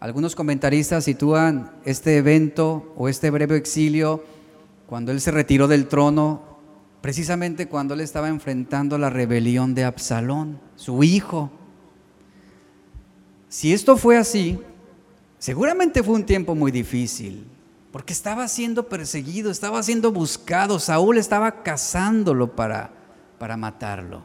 Algunos 0.00 0.34
comentaristas 0.34 1.04
sitúan 1.04 1.72
este 1.84 2.16
evento 2.16 2.92
o 2.96 3.08
este 3.08 3.30
breve 3.30 3.56
exilio 3.56 4.24
cuando 4.86 5.12
él 5.12 5.20
se 5.20 5.30
retiró 5.30 5.68
del 5.68 5.86
trono, 5.86 6.42
precisamente 7.00 7.68
cuando 7.68 7.94
él 7.94 8.00
estaba 8.00 8.28
enfrentando 8.28 8.98
la 8.98 9.10
rebelión 9.10 9.74
de 9.74 9.84
Absalón, 9.84 10.60
su 10.74 11.04
hijo. 11.04 11.50
Si 13.48 13.72
esto 13.72 13.96
fue 13.96 14.16
así, 14.16 14.58
seguramente 15.38 16.02
fue 16.02 16.14
un 16.14 16.24
tiempo 16.24 16.54
muy 16.54 16.72
difícil, 16.72 17.46
porque 17.92 18.12
estaba 18.12 18.46
siendo 18.48 18.88
perseguido, 18.88 19.50
estaba 19.50 19.82
siendo 19.82 20.12
buscado, 20.12 20.78
Saúl 20.78 21.18
estaba 21.18 21.62
cazándolo 21.62 22.54
para, 22.54 22.92
para 23.38 23.56
matarlo. 23.56 24.22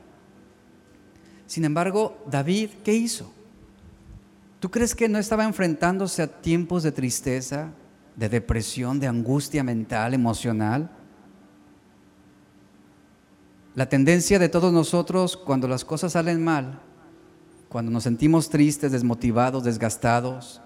Sin 1.48 1.66
embargo, 1.66 2.24
David, 2.28 2.70
¿qué 2.84 2.94
hizo? 2.94 3.32
¿Tú 4.60 4.70
crees 4.70 4.96
que 4.96 5.10
no 5.10 5.18
estaba 5.18 5.46
enfrentándose 5.46 6.22
a 6.22 6.42
tiempos 6.42 6.84
de 6.84 6.92
tristeza, 6.92 7.70
de 8.16 8.30
depresión, 8.30 9.00
de 9.00 9.08
angustia 9.08 9.64
mental, 9.64 10.14
emocional? 10.14 10.90
La 13.74 13.90
tendencia 13.90 14.40
de 14.40 14.50
todos 14.50 14.72
nosotros 14.72 15.36
cuando 15.36 15.68
las 15.68 15.84
cosas 15.84 16.14
salen 16.14 16.44
mal, 16.44 16.80
cuando 17.68 17.92
nos 17.92 18.04
sentimos 18.04 18.50
tristes, 18.50 18.92
desmotivados, 18.92 19.64
desgastados, 19.64 20.62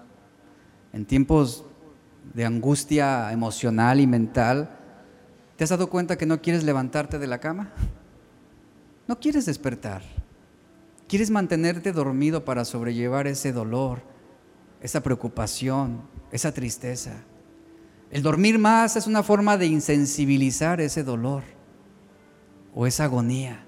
en 0.92 1.04
tiempos 1.04 1.64
de 2.34 2.44
angustia 2.44 3.32
emocional 3.32 4.00
y 4.00 4.06
mental, 4.06 4.70
¿te 5.56 5.64
has 5.64 5.70
dado 5.70 5.90
cuenta 5.90 6.16
que 6.16 6.26
no 6.26 6.40
quieres 6.40 6.64
levantarte 6.64 7.18
de 7.18 7.26
la 7.26 7.38
cama? 7.38 7.72
No 9.08 9.18
quieres 9.18 9.46
despertar. 9.46 10.02
Quieres 11.08 11.30
mantenerte 11.30 11.92
dormido 11.92 12.44
para 12.44 12.64
sobrellevar 12.64 13.26
ese 13.26 13.52
dolor, 13.52 14.02
esa 14.80 15.02
preocupación, 15.02 16.02
esa 16.30 16.52
tristeza. 16.52 17.24
El 18.10 18.22
dormir 18.22 18.58
más 18.58 18.96
es 18.96 19.06
una 19.06 19.22
forma 19.22 19.56
de 19.56 19.66
insensibilizar 19.66 20.80
ese 20.80 21.02
dolor 21.02 21.42
o 22.74 22.86
esa 22.86 23.04
agonía. 23.04 23.64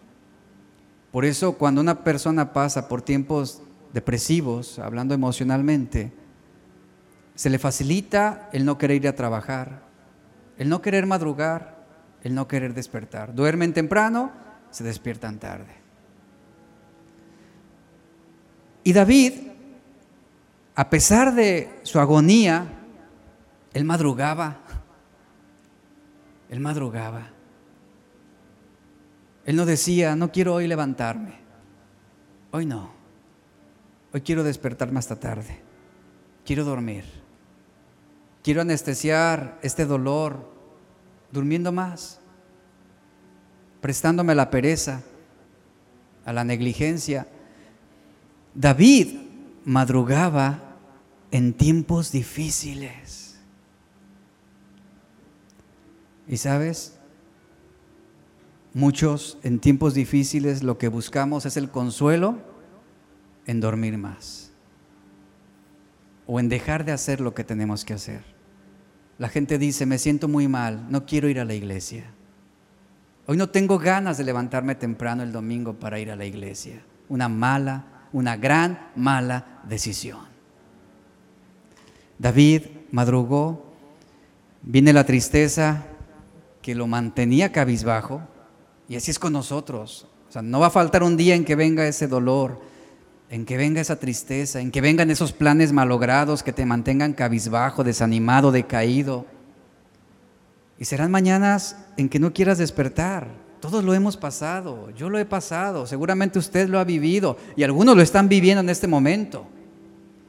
Por 1.10 1.24
eso 1.24 1.54
cuando 1.58 1.80
una 1.80 2.04
persona 2.04 2.52
pasa 2.52 2.88
por 2.88 3.02
tiempos 3.02 3.62
depresivos, 3.92 4.78
hablando 4.78 5.14
emocionalmente, 5.14 6.12
se 7.34 7.50
le 7.50 7.58
facilita 7.58 8.48
el 8.52 8.64
no 8.64 8.78
querer 8.78 8.96
ir 8.96 9.08
a 9.08 9.14
trabajar, 9.14 9.82
el 10.58 10.68
no 10.68 10.82
querer 10.82 11.06
madrugar, 11.06 11.86
el 12.22 12.34
no 12.34 12.46
querer 12.46 12.74
despertar. 12.74 13.34
Duermen 13.34 13.72
temprano, 13.72 14.32
se 14.70 14.84
despiertan 14.84 15.38
tarde. 15.38 15.74
Y 18.84 18.92
David, 18.92 19.32
a 20.74 20.90
pesar 20.90 21.34
de 21.34 21.80
su 21.82 22.00
agonía, 22.00 22.66
él 23.72 23.84
madrugaba, 23.84 24.58
él 26.48 26.60
madrugaba. 26.60 27.30
Él 29.44 29.56
no 29.56 29.66
decía, 29.66 30.14
no 30.14 30.30
quiero 30.30 30.54
hoy 30.54 30.68
levantarme, 30.68 31.34
hoy 32.52 32.64
no, 32.64 32.92
hoy 34.12 34.20
quiero 34.20 34.44
despertarme 34.44 35.00
hasta 35.00 35.18
tarde, 35.18 35.60
quiero 36.44 36.64
dormir. 36.64 37.21
Quiero 38.42 38.60
anestesiar 38.60 39.58
este 39.62 39.86
dolor 39.86 40.50
durmiendo 41.30 41.70
más, 41.70 42.20
prestándome 43.80 44.32
a 44.32 44.36
la 44.36 44.50
pereza, 44.50 45.02
a 46.24 46.32
la 46.32 46.42
negligencia. 46.42 47.28
David 48.54 49.16
madrugaba 49.64 50.76
en 51.30 51.54
tiempos 51.54 52.10
difíciles. 52.10 53.38
Y 56.28 56.36
sabes, 56.36 56.98
muchos 58.74 59.38
en 59.42 59.60
tiempos 59.60 59.94
difíciles 59.94 60.62
lo 60.62 60.78
que 60.78 60.88
buscamos 60.88 61.46
es 61.46 61.56
el 61.56 61.70
consuelo 61.70 62.38
en 63.46 63.60
dormir 63.60 63.98
más 63.98 64.52
o 66.26 66.40
en 66.40 66.48
dejar 66.48 66.84
de 66.84 66.92
hacer 66.92 67.20
lo 67.20 67.34
que 67.34 67.44
tenemos 67.44 67.84
que 67.84 67.94
hacer. 67.94 68.31
La 69.22 69.28
gente 69.28 69.56
dice, 69.56 69.86
me 69.86 70.00
siento 70.00 70.26
muy 70.26 70.48
mal, 70.48 70.90
no 70.90 71.06
quiero 71.06 71.28
ir 71.28 71.38
a 71.38 71.44
la 71.44 71.54
iglesia. 71.54 72.06
Hoy 73.28 73.36
no 73.36 73.50
tengo 73.50 73.78
ganas 73.78 74.18
de 74.18 74.24
levantarme 74.24 74.74
temprano 74.74 75.22
el 75.22 75.30
domingo 75.30 75.74
para 75.74 76.00
ir 76.00 76.10
a 76.10 76.16
la 76.16 76.24
iglesia. 76.24 76.82
Una 77.08 77.28
mala, 77.28 78.08
una 78.12 78.36
gran 78.36 78.90
mala 78.96 79.60
decisión. 79.62 80.18
David 82.18 82.62
madrugó, 82.90 83.64
viene 84.60 84.92
la 84.92 85.06
tristeza 85.06 85.84
que 86.60 86.74
lo 86.74 86.88
mantenía 86.88 87.52
cabizbajo, 87.52 88.22
y 88.88 88.96
así 88.96 89.12
es 89.12 89.20
con 89.20 89.34
nosotros. 89.34 90.08
O 90.28 90.32
sea, 90.32 90.42
no 90.42 90.58
va 90.58 90.66
a 90.66 90.70
faltar 90.70 91.04
un 91.04 91.16
día 91.16 91.36
en 91.36 91.44
que 91.44 91.54
venga 91.54 91.86
ese 91.86 92.08
dolor, 92.08 92.60
en 93.32 93.46
que 93.46 93.56
venga 93.56 93.80
esa 93.80 93.96
tristeza, 93.96 94.60
en 94.60 94.70
que 94.70 94.82
vengan 94.82 95.10
esos 95.10 95.32
planes 95.32 95.72
malogrados 95.72 96.42
que 96.42 96.52
te 96.52 96.66
mantengan 96.66 97.14
cabizbajo, 97.14 97.82
desanimado, 97.82 98.52
decaído. 98.52 99.24
Y 100.78 100.84
serán 100.84 101.10
mañanas 101.10 101.78
en 101.96 102.10
que 102.10 102.18
no 102.18 102.34
quieras 102.34 102.58
despertar. 102.58 103.28
Todos 103.58 103.84
lo 103.84 103.94
hemos 103.94 104.18
pasado, 104.18 104.90
yo 104.90 105.08
lo 105.08 105.18
he 105.18 105.24
pasado, 105.24 105.86
seguramente 105.86 106.38
usted 106.38 106.68
lo 106.68 106.78
ha 106.78 106.84
vivido 106.84 107.38
y 107.56 107.62
algunos 107.62 107.96
lo 107.96 108.02
están 108.02 108.28
viviendo 108.28 108.60
en 108.60 108.68
este 108.68 108.86
momento. 108.86 109.46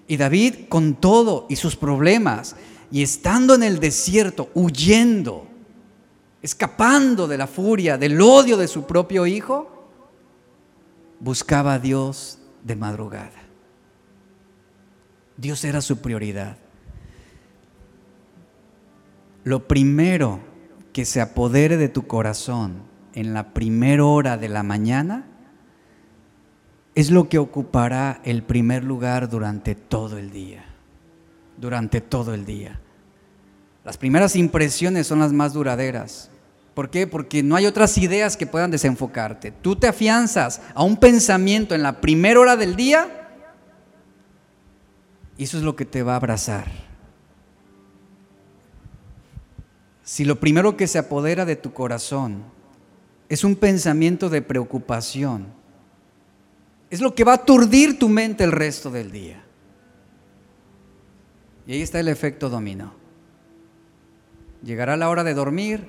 Y 0.07 0.15
David 0.15 0.69
con 0.69 0.95
todo 0.95 1.45
y 1.49 1.57
sus 1.57 1.75
problemas 1.75 2.55
y 2.89 3.03
estando 3.03 3.55
en 3.55 3.63
el 3.63 3.81
desierto, 3.81 4.49
huyendo, 4.53 5.45
escapando 6.41 7.27
de 7.27 7.37
la 7.37 7.47
furia, 7.47 7.97
del 7.97 8.21
odio 8.21 8.55
de 8.55 8.69
su 8.69 8.85
propio 8.85 9.27
hijo, 9.27 9.89
buscaba 11.19 11.73
a 11.73 11.79
Dios 11.79 12.39
de 12.63 12.75
madrugada. 12.75 13.41
Dios 15.37 15.63
era 15.63 15.81
su 15.81 16.01
prioridad. 16.01 16.57
Lo 19.43 19.67
primero 19.67 20.39
que 20.93 21.05
se 21.05 21.21
apodere 21.21 21.77
de 21.77 21.89
tu 21.89 22.07
corazón 22.07 22.83
en 23.13 23.33
la 23.33 23.53
primera 23.53 24.05
hora 24.05 24.37
de 24.37 24.49
la 24.49 24.63
mañana 24.63 25.25
es 26.95 27.09
lo 27.09 27.27
que 27.27 27.39
ocupará 27.39 28.21
el 28.23 28.43
primer 28.43 28.83
lugar 28.83 29.29
durante 29.29 29.75
todo 29.75 30.17
el 30.17 30.31
día. 30.31 30.65
Durante 31.57 32.01
todo 32.01 32.33
el 32.33 32.45
día. 32.45 32.79
Las 33.83 33.97
primeras 33.97 34.35
impresiones 34.35 35.07
son 35.07 35.19
las 35.19 35.33
más 35.33 35.53
duraderas. 35.53 36.29
¿Por 36.73 36.89
qué? 36.89 37.05
Porque 37.05 37.43
no 37.43 37.55
hay 37.55 37.65
otras 37.65 37.97
ideas 37.97 38.35
que 38.35 38.47
puedan 38.47 38.71
desenfocarte. 38.71 39.51
Tú 39.51 39.75
te 39.75 39.87
afianzas 39.87 40.61
a 40.73 40.83
un 40.83 40.97
pensamiento 40.97 41.75
en 41.75 41.83
la 41.83 42.01
primera 42.01 42.39
hora 42.39 42.55
del 42.55 42.75
día 42.75 43.23
y 45.37 45.43
eso 45.43 45.57
es 45.57 45.63
lo 45.63 45.75
que 45.75 45.85
te 45.85 46.03
va 46.03 46.13
a 46.13 46.17
abrazar. 46.17 46.65
Si 50.03 50.25
lo 50.25 50.39
primero 50.39 50.75
que 50.75 50.87
se 50.87 50.97
apodera 50.97 51.45
de 51.45 51.55
tu 51.55 51.73
corazón 51.73 52.43
es 53.29 53.43
un 53.43 53.55
pensamiento 53.55 54.29
de 54.29 54.41
preocupación, 54.41 55.47
es 56.89 57.01
lo 57.01 57.15
que 57.15 57.23
va 57.23 57.31
a 57.31 57.35
aturdir 57.35 57.97
tu 57.97 58.09
mente 58.09 58.43
el 58.43 58.51
resto 58.51 58.91
del 58.91 59.11
día. 59.11 59.43
Y 61.65 61.73
ahí 61.73 61.81
está 61.81 61.99
el 61.99 62.07
efecto 62.07 62.49
dominó. 62.49 62.93
Llegará 64.63 64.97
la 64.97 65.09
hora 65.09 65.23
de 65.23 65.33
dormir 65.33 65.87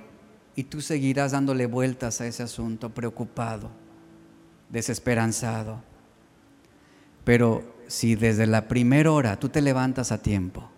y 0.56 0.64
tú 0.64 0.80
seguirás 0.80 1.32
dándole 1.32 1.66
vueltas 1.66 2.20
a 2.20 2.26
ese 2.26 2.42
asunto, 2.42 2.90
preocupado, 2.90 3.70
desesperanzado. 4.70 5.82
Pero 7.24 7.74
si 7.88 8.14
desde 8.14 8.46
la 8.46 8.68
primera 8.68 9.10
hora 9.10 9.38
tú 9.38 9.48
te 9.48 9.60
levantas 9.60 10.12
a 10.12 10.22
tiempo 10.22 10.70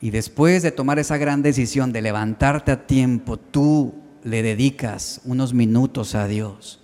y 0.00 0.10
después 0.10 0.62
de 0.62 0.72
tomar 0.72 0.98
esa 0.98 1.16
gran 1.16 1.42
decisión 1.42 1.92
de 1.92 2.02
levantarte 2.02 2.72
a 2.72 2.86
tiempo, 2.86 3.38
tú 3.38 3.94
le 4.24 4.42
dedicas 4.42 5.20
unos 5.24 5.54
minutos 5.54 6.14
a 6.14 6.26
Dios 6.26 6.80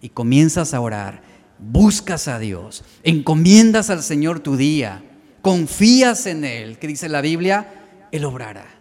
y 0.00 0.10
comienzas 0.10 0.74
a 0.74 0.80
orar, 0.80 1.22
buscas 1.58 2.28
a 2.28 2.38
Dios, 2.38 2.84
encomiendas 3.02 3.90
al 3.90 4.02
Señor 4.02 4.40
tu 4.40 4.56
día, 4.56 5.02
confías 5.42 6.26
en 6.26 6.44
Él, 6.44 6.78
que 6.78 6.86
dice 6.86 7.08
la 7.08 7.20
Biblia, 7.20 8.08
Él 8.12 8.24
obrará. 8.24 8.79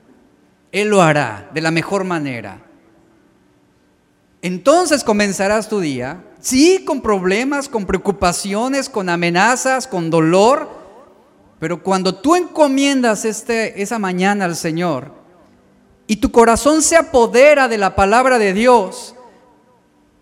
Él 0.71 0.89
lo 0.89 1.01
hará 1.01 1.49
de 1.53 1.61
la 1.61 1.71
mejor 1.71 2.03
manera. 2.03 2.61
Entonces 4.41 5.03
comenzarás 5.03 5.67
tu 5.67 5.79
día, 5.79 6.23
sí, 6.39 6.83
con 6.85 7.01
problemas, 7.01 7.67
con 7.67 7.85
preocupaciones, 7.85 8.87
con 8.87 9.09
amenazas, 9.09 9.85
con 9.87 10.09
dolor, 10.09 10.69
pero 11.59 11.83
cuando 11.83 12.15
tú 12.15 12.35
encomiendas 12.35 13.25
este, 13.25 13.81
esa 13.81 13.99
mañana 13.99 14.45
al 14.45 14.55
Señor 14.55 15.11
y 16.07 16.17
tu 16.17 16.31
corazón 16.31 16.81
se 16.81 16.95
apodera 16.95 17.67
de 17.67 17.77
la 17.77 17.95
palabra 17.95 18.39
de 18.39 18.53
Dios, 18.53 19.13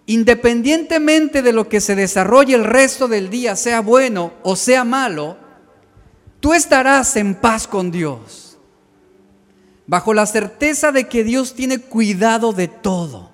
independientemente 0.08 1.44
de 1.44 1.54
lo 1.54 1.70
que 1.70 1.80
se 1.80 1.96
desarrolle 1.96 2.56
el 2.56 2.64
resto 2.64 3.08
del 3.08 3.30
día, 3.30 3.56
sea 3.56 3.82
bueno 3.82 4.34
o 4.42 4.56
sea 4.56 4.84
malo, 4.84 5.38
tú 6.40 6.54
estarás 6.54 7.16
en 7.18 7.36
paz 7.36 7.68
con 7.68 7.92
Dios, 7.92 8.47
bajo 9.88 10.14
la 10.14 10.26
certeza 10.26 10.92
de 10.92 11.08
que 11.08 11.24
Dios 11.24 11.56
tiene 11.56 11.80
cuidado 11.80 12.54
de 12.54 12.68
todo. 12.68 13.32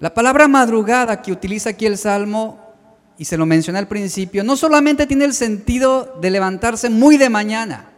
La 0.00 0.12
palabra 0.12 0.48
madrugada 0.48 1.22
que 1.22 1.32
utiliza 1.32 1.70
aquí 1.70 1.86
el 1.86 1.96
Salmo, 1.96 2.60
y 3.16 3.24
se 3.24 3.38
lo 3.38 3.46
mencioné 3.46 3.78
al 3.78 3.88
principio, 3.88 4.42
no 4.42 4.56
solamente 4.56 5.06
tiene 5.06 5.24
el 5.24 5.34
sentido 5.34 6.18
de 6.20 6.30
levantarse 6.30 6.90
muy 6.90 7.16
de 7.16 7.30
mañana, 7.30 7.92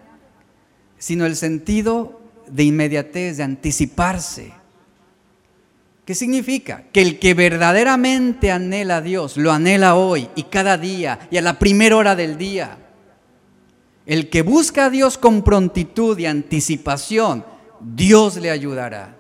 sino 0.99 1.25
el 1.25 1.37
sentido 1.37 2.21
de 2.47 2.65
inmediatez, 2.65 3.39
de 3.39 3.43
anticiparse. 3.43 4.53
¿Qué 6.05 6.15
significa? 6.15 6.85
Que 6.93 7.03
el 7.03 7.19
que 7.19 7.35
verdaderamente 7.35 8.53
anhela 8.53 8.99
a 8.99 9.01
Dios, 9.01 9.37
lo 9.37 9.51
anhela 9.51 9.97
hoy 9.97 10.29
y 10.37 10.45
cada 10.45 10.77
día 10.79 11.19
y 11.31 11.39
a 11.39 11.43
la 11.43 11.59
primera 11.59 11.97
hora 11.97 12.15
del 12.15 12.39
día. 12.39 12.79
El 14.07 14.31
que 14.31 14.43
busca 14.43 14.87
a 14.87 14.91
Dios 14.91 15.19
con 15.19 15.43
prontitud 15.43 16.17
y 16.17 16.27
anticipación, 16.27 17.45
Dios 17.81 18.37
le 18.37 18.51
ayudará. 18.51 19.17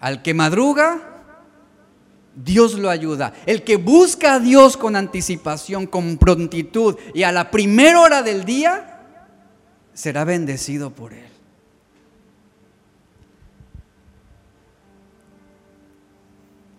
Al 0.00 0.20
que 0.20 0.34
madruga, 0.34 1.12
Dios 2.34 2.74
lo 2.74 2.90
ayuda. 2.90 3.32
El 3.46 3.62
que 3.62 3.76
busca 3.76 4.34
a 4.34 4.40
Dios 4.40 4.76
con 4.76 4.96
anticipación, 4.96 5.86
con 5.86 6.18
prontitud 6.18 6.96
y 7.14 7.22
a 7.22 7.30
la 7.30 7.52
primera 7.52 8.00
hora 8.00 8.22
del 8.22 8.44
día, 8.44 9.06
será 9.94 10.24
bendecido 10.24 10.90
por 10.90 11.12
Él. 11.12 11.30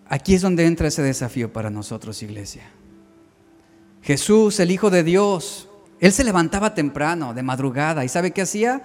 Aquí 0.06 0.34
es 0.34 0.42
donde 0.42 0.66
entra 0.66 0.88
ese 0.88 1.02
desafío 1.02 1.50
para 1.50 1.70
nosotros, 1.70 2.22
iglesia. 2.22 2.70
Jesús, 4.02 4.60
el 4.60 4.70
Hijo 4.70 4.90
de 4.90 5.02
Dios, 5.02 5.68
Él 6.04 6.12
se 6.12 6.22
levantaba 6.22 6.74
temprano, 6.74 7.32
de 7.32 7.42
madrugada, 7.42 8.04
¿y 8.04 8.10
sabe 8.10 8.32
qué 8.32 8.42
hacía? 8.42 8.82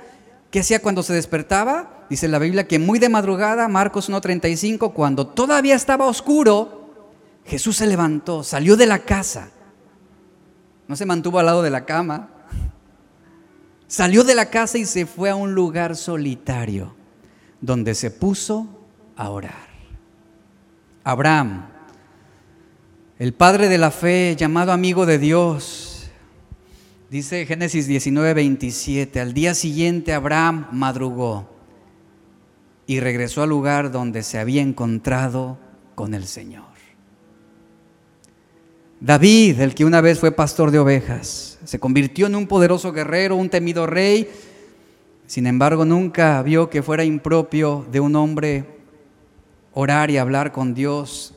¿Qué 0.49 0.61
hacía 0.61 0.81
cuando 0.81 1.03
se 1.03 1.11
despertaba? 1.11 2.05
Dice 2.09 2.29
la 2.29 2.39
Biblia 2.39 2.65
que 2.65 2.79
muy 2.79 2.97
de 2.97 3.09
madrugada, 3.09 3.67
Marcos 3.67 4.09
1.35, 4.09 4.93
cuando 4.93 5.27
todavía 5.27 5.75
estaba 5.75 6.07
oscuro, 6.07 6.93
Jesús 7.43 7.75
se 7.75 7.87
levantó, 7.87 8.41
salió 8.41 8.77
de 8.77 8.85
la 8.85 8.99
casa. 8.99 9.49
No 10.87 10.95
se 10.95 11.05
mantuvo 11.05 11.39
al 11.39 11.47
lado 11.47 11.61
de 11.61 11.69
la 11.71 11.83
cama. 11.83 12.29
Salió 13.85 14.23
de 14.23 14.35
la 14.35 14.49
casa 14.49 14.77
y 14.77 14.85
se 14.85 15.05
fue 15.05 15.29
a 15.29 15.35
un 15.35 15.53
lugar 15.53 15.97
solitario, 15.97 16.95
donde 17.59 17.95
se 17.95 18.11
puso 18.11 18.65
a 19.17 19.29
orar. 19.29 19.67
Abraham, 21.03 21.65
el 23.17 23.33
padre 23.33 23.67
de 23.67 23.77
la 23.77 23.91
fe, 23.91 24.37
llamado 24.39 24.71
amigo 24.71 25.05
de 25.05 25.19
Dios, 25.19 25.89
Dice 27.10 27.48
Génesis 27.48 27.88
19, 27.88 28.36
27, 28.36 29.19
al 29.19 29.34
día 29.34 29.56
siguiente 29.56 30.14
Abraham 30.14 30.68
madrugó 30.72 31.49
y 32.86 32.99
regresó 32.99 33.41
al 33.41 33.49
lugar 33.49 33.91
donde 33.91 34.22
se 34.22 34.38
había 34.38 34.61
encontrado 34.61 35.57
con 35.95 36.14
el 36.14 36.26
Señor. 36.27 36.65
David, 38.99 39.60
el 39.60 39.73
que 39.73 39.86
una 39.86 40.02
vez 40.02 40.19
fue 40.19 40.31
pastor 40.31 40.69
de 40.69 40.77
ovejas, 40.77 41.57
se 41.64 41.80
convirtió 41.80 42.27
en 42.27 42.36
un 42.36 42.45
poderoso 42.45 42.91
guerrero, 42.91 43.38
un 43.38 43.49
temido 43.49 43.88
rey, 43.88 44.30
sin 45.26 45.48
embargo 45.48 45.86
nunca 45.86 46.40
vio 46.44 46.69
que 46.69 46.84
fuera 46.84 47.03
impropio 47.03 47.88
de 47.91 48.02
un 48.02 48.15
hombre 48.15 48.65
orar 49.73 50.11
y 50.11 50.18
hablar 50.18 50.52
con 50.52 50.76
Dios 50.76 51.34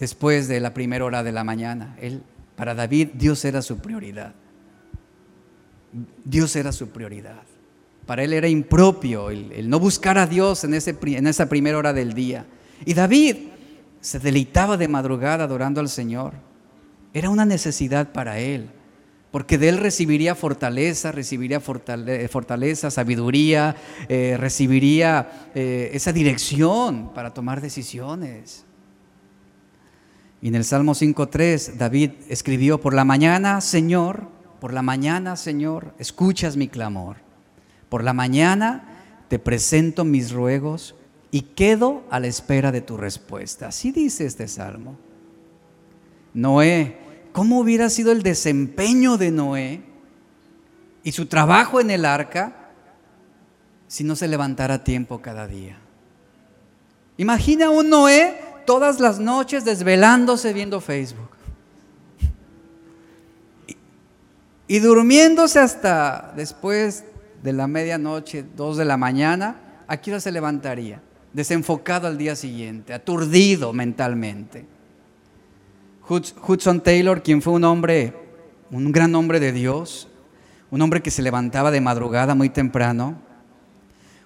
después 0.00 0.48
de 0.48 0.58
la 0.58 0.74
primera 0.74 1.04
hora 1.04 1.22
de 1.22 1.30
la 1.30 1.44
mañana. 1.44 1.96
Él, 2.00 2.24
para 2.56 2.74
David 2.74 3.10
Dios 3.14 3.44
era 3.44 3.62
su 3.62 3.78
prioridad. 3.78 4.34
Dios 6.24 6.56
era 6.56 6.72
su 6.72 6.88
prioridad. 6.88 7.42
Para 8.06 8.24
él 8.24 8.32
era 8.32 8.48
impropio 8.48 9.30
el, 9.30 9.68
no 9.68 9.78
buscar 9.78 10.18
a 10.18 10.26
Dios 10.26 10.64
en, 10.64 10.74
ese, 10.74 10.98
esa 11.02 11.48
primera 11.48 11.78
hora 11.78 11.92
del 11.92 12.14
día. 12.14 12.46
Y 12.84 12.94
David 12.94 13.36
se 14.00 14.18
deleitaba 14.18 14.76
de 14.76 14.88
madrugada 14.88 15.44
adorando 15.44 15.80
al 15.80 15.88
Señor. 15.88 16.34
Era 17.14 17.30
una 17.30 17.44
necesidad 17.44 18.12
para 18.12 18.38
él, 18.40 18.70
porque 19.30 19.58
de 19.58 19.68
él 19.68 19.78
recibiría 19.78 20.34
fortaleza, 20.34 21.12
recibiría 21.12 21.60
fortaleza, 21.60 22.90
sabiduría, 22.90 23.76
eh, 24.08 24.36
recibiría 24.38 25.50
eh, 25.54 25.90
esa 25.92 26.12
dirección 26.12 27.12
para 27.14 27.32
tomar 27.32 27.60
decisiones. 27.60 28.64
Y 30.40 30.48
en 30.48 30.56
el 30.56 30.64
Salmo 30.64 30.94
5.3 30.94 31.74
David 31.74 32.10
escribió, 32.28 32.80
por 32.80 32.94
la 32.94 33.04
mañana, 33.04 33.60
Señor, 33.60 34.26
por 34.62 34.72
la 34.72 34.82
mañana, 34.82 35.34
Señor, 35.34 35.92
escuchas 35.98 36.56
mi 36.56 36.68
clamor. 36.68 37.16
Por 37.88 38.04
la 38.04 38.12
mañana 38.12 38.84
te 39.26 39.40
presento 39.40 40.04
mis 40.04 40.30
ruegos 40.30 40.94
y 41.32 41.40
quedo 41.40 42.04
a 42.10 42.20
la 42.20 42.28
espera 42.28 42.70
de 42.70 42.80
tu 42.80 42.96
respuesta. 42.96 43.66
Así 43.66 43.90
dice 43.90 44.24
este 44.24 44.46
salmo. 44.46 44.96
Noé, 46.32 46.96
¿cómo 47.32 47.58
hubiera 47.58 47.90
sido 47.90 48.12
el 48.12 48.22
desempeño 48.22 49.16
de 49.16 49.32
Noé 49.32 49.82
y 51.02 51.10
su 51.10 51.26
trabajo 51.26 51.80
en 51.80 51.90
el 51.90 52.04
arca 52.04 52.70
si 53.88 54.04
no 54.04 54.14
se 54.14 54.28
levantara 54.28 54.74
a 54.74 54.84
tiempo 54.84 55.20
cada 55.20 55.48
día? 55.48 55.76
Imagina 57.16 57.68
un 57.70 57.90
Noé 57.90 58.40
todas 58.64 59.00
las 59.00 59.18
noches 59.18 59.64
desvelándose 59.64 60.52
viendo 60.52 60.80
Facebook. 60.80 61.41
Y 64.72 64.78
durmiéndose 64.78 65.58
hasta 65.58 66.32
después 66.34 67.04
de 67.42 67.52
la 67.52 67.66
medianoche, 67.66 68.42
dos 68.56 68.78
de 68.78 68.86
la 68.86 68.96
mañana, 68.96 69.84
¿a 69.86 69.98
se 69.98 70.32
levantaría? 70.32 71.02
Desenfocado 71.34 72.06
al 72.06 72.16
día 72.16 72.34
siguiente, 72.36 72.94
aturdido 72.94 73.74
mentalmente. 73.74 74.64
Hudson 76.08 76.80
Taylor, 76.80 77.22
quien 77.22 77.42
fue 77.42 77.52
un 77.52 77.64
hombre, 77.64 78.14
un 78.70 78.90
gran 78.92 79.14
hombre 79.14 79.40
de 79.40 79.52
Dios, 79.52 80.08
un 80.70 80.80
hombre 80.80 81.02
que 81.02 81.10
se 81.10 81.20
levantaba 81.20 81.70
de 81.70 81.82
madrugada 81.82 82.34
muy 82.34 82.48
temprano, 82.48 83.20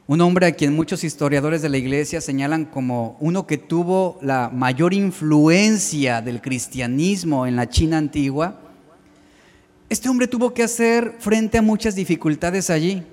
un 0.06 0.20
hombre 0.20 0.47
a 0.47 0.52
quien 0.52 0.77
muchos 0.77 1.02
historiadores 1.02 1.60
de 1.60 1.70
la 1.70 1.78
iglesia 1.78 2.20
señalan 2.20 2.66
como 2.66 3.16
uno 3.18 3.48
que 3.48 3.59
tuvo 3.59 4.20
la 4.23 4.48
mayor 4.48 4.94
influencia 4.94 6.23
del 6.23 6.40
cristianismo 6.40 7.48
en 7.48 7.56
la 7.56 7.68
China 7.68 7.98
antigua, 7.98 8.60
este 9.89 10.09
hombre 10.09 10.27
tuvo 10.27 10.53
que 10.53 10.63
hacer 10.63 11.17
frente 11.21 11.59
a 11.59 11.63
muchas 11.63 11.95
dificultades 11.95 12.71
allí, 12.71 13.05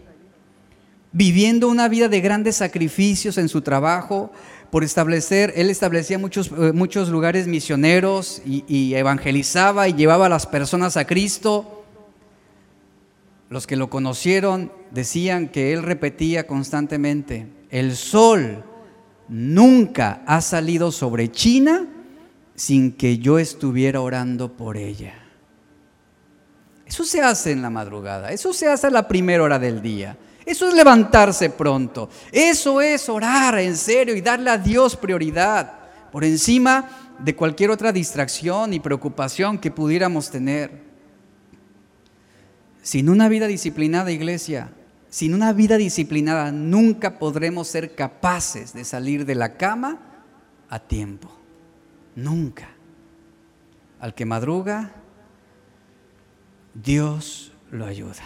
viviendo 1.11 1.69
una 1.69 1.87
vida 1.87 2.07
de 2.07 2.21
grandes 2.21 2.55
sacrificios 2.55 3.37
en 3.37 3.47
su 3.47 3.61
trabajo, 3.61 4.31
por 4.71 4.83
establecer, 4.83 5.53
él 5.55 5.69
establecía 5.69 6.17
muchos, 6.17 6.47
eh, 6.47 6.71
muchos 6.73 7.09
lugares 7.09 7.45
misioneros 7.45 8.41
y, 8.43 8.65
y 8.67 8.95
evangelizaba 8.95 9.87
y 9.87 9.93
llevaba 9.93 10.25
a 10.25 10.29
las 10.29 10.47
personas 10.47 10.97
a 10.97 11.05
Cristo. 11.05 11.85
Los 13.49 13.67
que 13.67 13.75
lo 13.75 13.91
conocieron 13.91 14.71
decían 14.89 15.49
que 15.49 15.73
él 15.73 15.83
repetía 15.83 16.47
constantemente, 16.47 17.45
el 17.69 17.95
sol 17.95 18.63
nunca 19.29 20.23
ha 20.25 20.41
salido 20.41 20.91
sobre 20.91 21.29
China 21.29 21.87
sin 22.55 22.93
que 22.93 23.19
yo 23.19 23.37
estuviera 23.37 24.01
orando 24.01 24.53
por 24.53 24.77
ella. 24.77 25.22
Eso 26.93 27.05
se 27.05 27.21
hace 27.21 27.51
en 27.51 27.63
la 27.63 27.71
madrugada, 27.71 28.31
eso 28.31 28.53
se 28.53 28.67
hace 28.67 28.85
a 28.85 28.91
la 28.91 29.07
primera 29.07 29.41
hora 29.41 29.57
del 29.57 29.81
día. 29.81 30.15
Eso 30.45 30.67
es 30.67 30.75
levantarse 30.75 31.49
pronto. 31.49 32.07
Eso 32.31 32.81
es 32.81 33.09
orar 33.09 33.57
en 33.57 33.75
serio 33.75 34.15
y 34.15 34.21
darle 34.21 34.51
a 34.51 34.59
Dios 34.59 34.95
prioridad 34.95 35.73
por 36.11 36.23
encima 36.23 36.87
de 37.17 37.35
cualquier 37.35 37.71
otra 37.71 37.91
distracción 37.91 38.75
y 38.75 38.79
preocupación 38.79 39.57
que 39.57 39.71
pudiéramos 39.71 40.29
tener. 40.29 40.83
Sin 42.83 43.09
una 43.09 43.27
vida 43.27 43.47
disciplinada, 43.47 44.11
iglesia, 44.11 44.69
sin 45.09 45.33
una 45.33 45.51
vida 45.51 45.77
disciplinada 45.77 46.51
nunca 46.51 47.17
podremos 47.17 47.67
ser 47.67 47.95
capaces 47.95 48.71
de 48.71 48.85
salir 48.85 49.25
de 49.25 49.33
la 49.33 49.57
cama 49.57 49.97
a 50.69 50.77
tiempo. 50.77 51.35
Nunca. 52.15 52.69
Al 53.99 54.13
que 54.13 54.25
madruga, 54.25 54.93
Dios 56.73 57.51
lo 57.71 57.85
ayuda. 57.85 58.23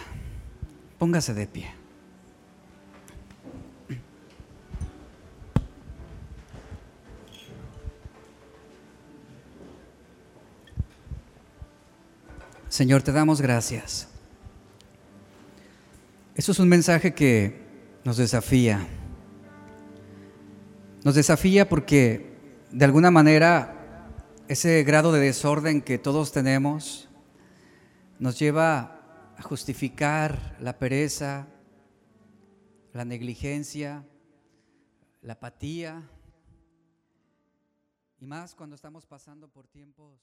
Póngase 0.98 1.34
de 1.34 1.46
pie. 1.46 1.78
Señor, 12.68 13.02
te 13.02 13.12
damos 13.12 13.40
gracias. 13.40 14.08
Eso 16.34 16.52
es 16.52 16.58
un 16.60 16.68
mensaje 16.68 17.14
que 17.14 17.60
nos 18.04 18.16
desafía. 18.16 18.86
Nos 21.02 21.14
desafía 21.14 21.68
porque 21.68 22.30
de 22.70 22.84
alguna 22.84 23.10
manera 23.10 24.06
ese 24.46 24.84
grado 24.84 25.12
de 25.12 25.20
desorden 25.20 25.82
que 25.82 25.98
todos 25.98 26.30
tenemos, 26.32 27.07
nos 28.18 28.38
lleva 28.38 29.34
a 29.36 29.42
justificar 29.42 30.56
la 30.60 30.78
pereza, 30.78 31.46
la 32.92 33.04
negligencia, 33.04 34.04
la 35.22 35.34
apatía, 35.34 36.08
y 38.20 38.26
más 38.26 38.54
cuando 38.54 38.74
estamos 38.74 39.06
pasando 39.06 39.48
por 39.48 39.68
tiempos 39.68 40.20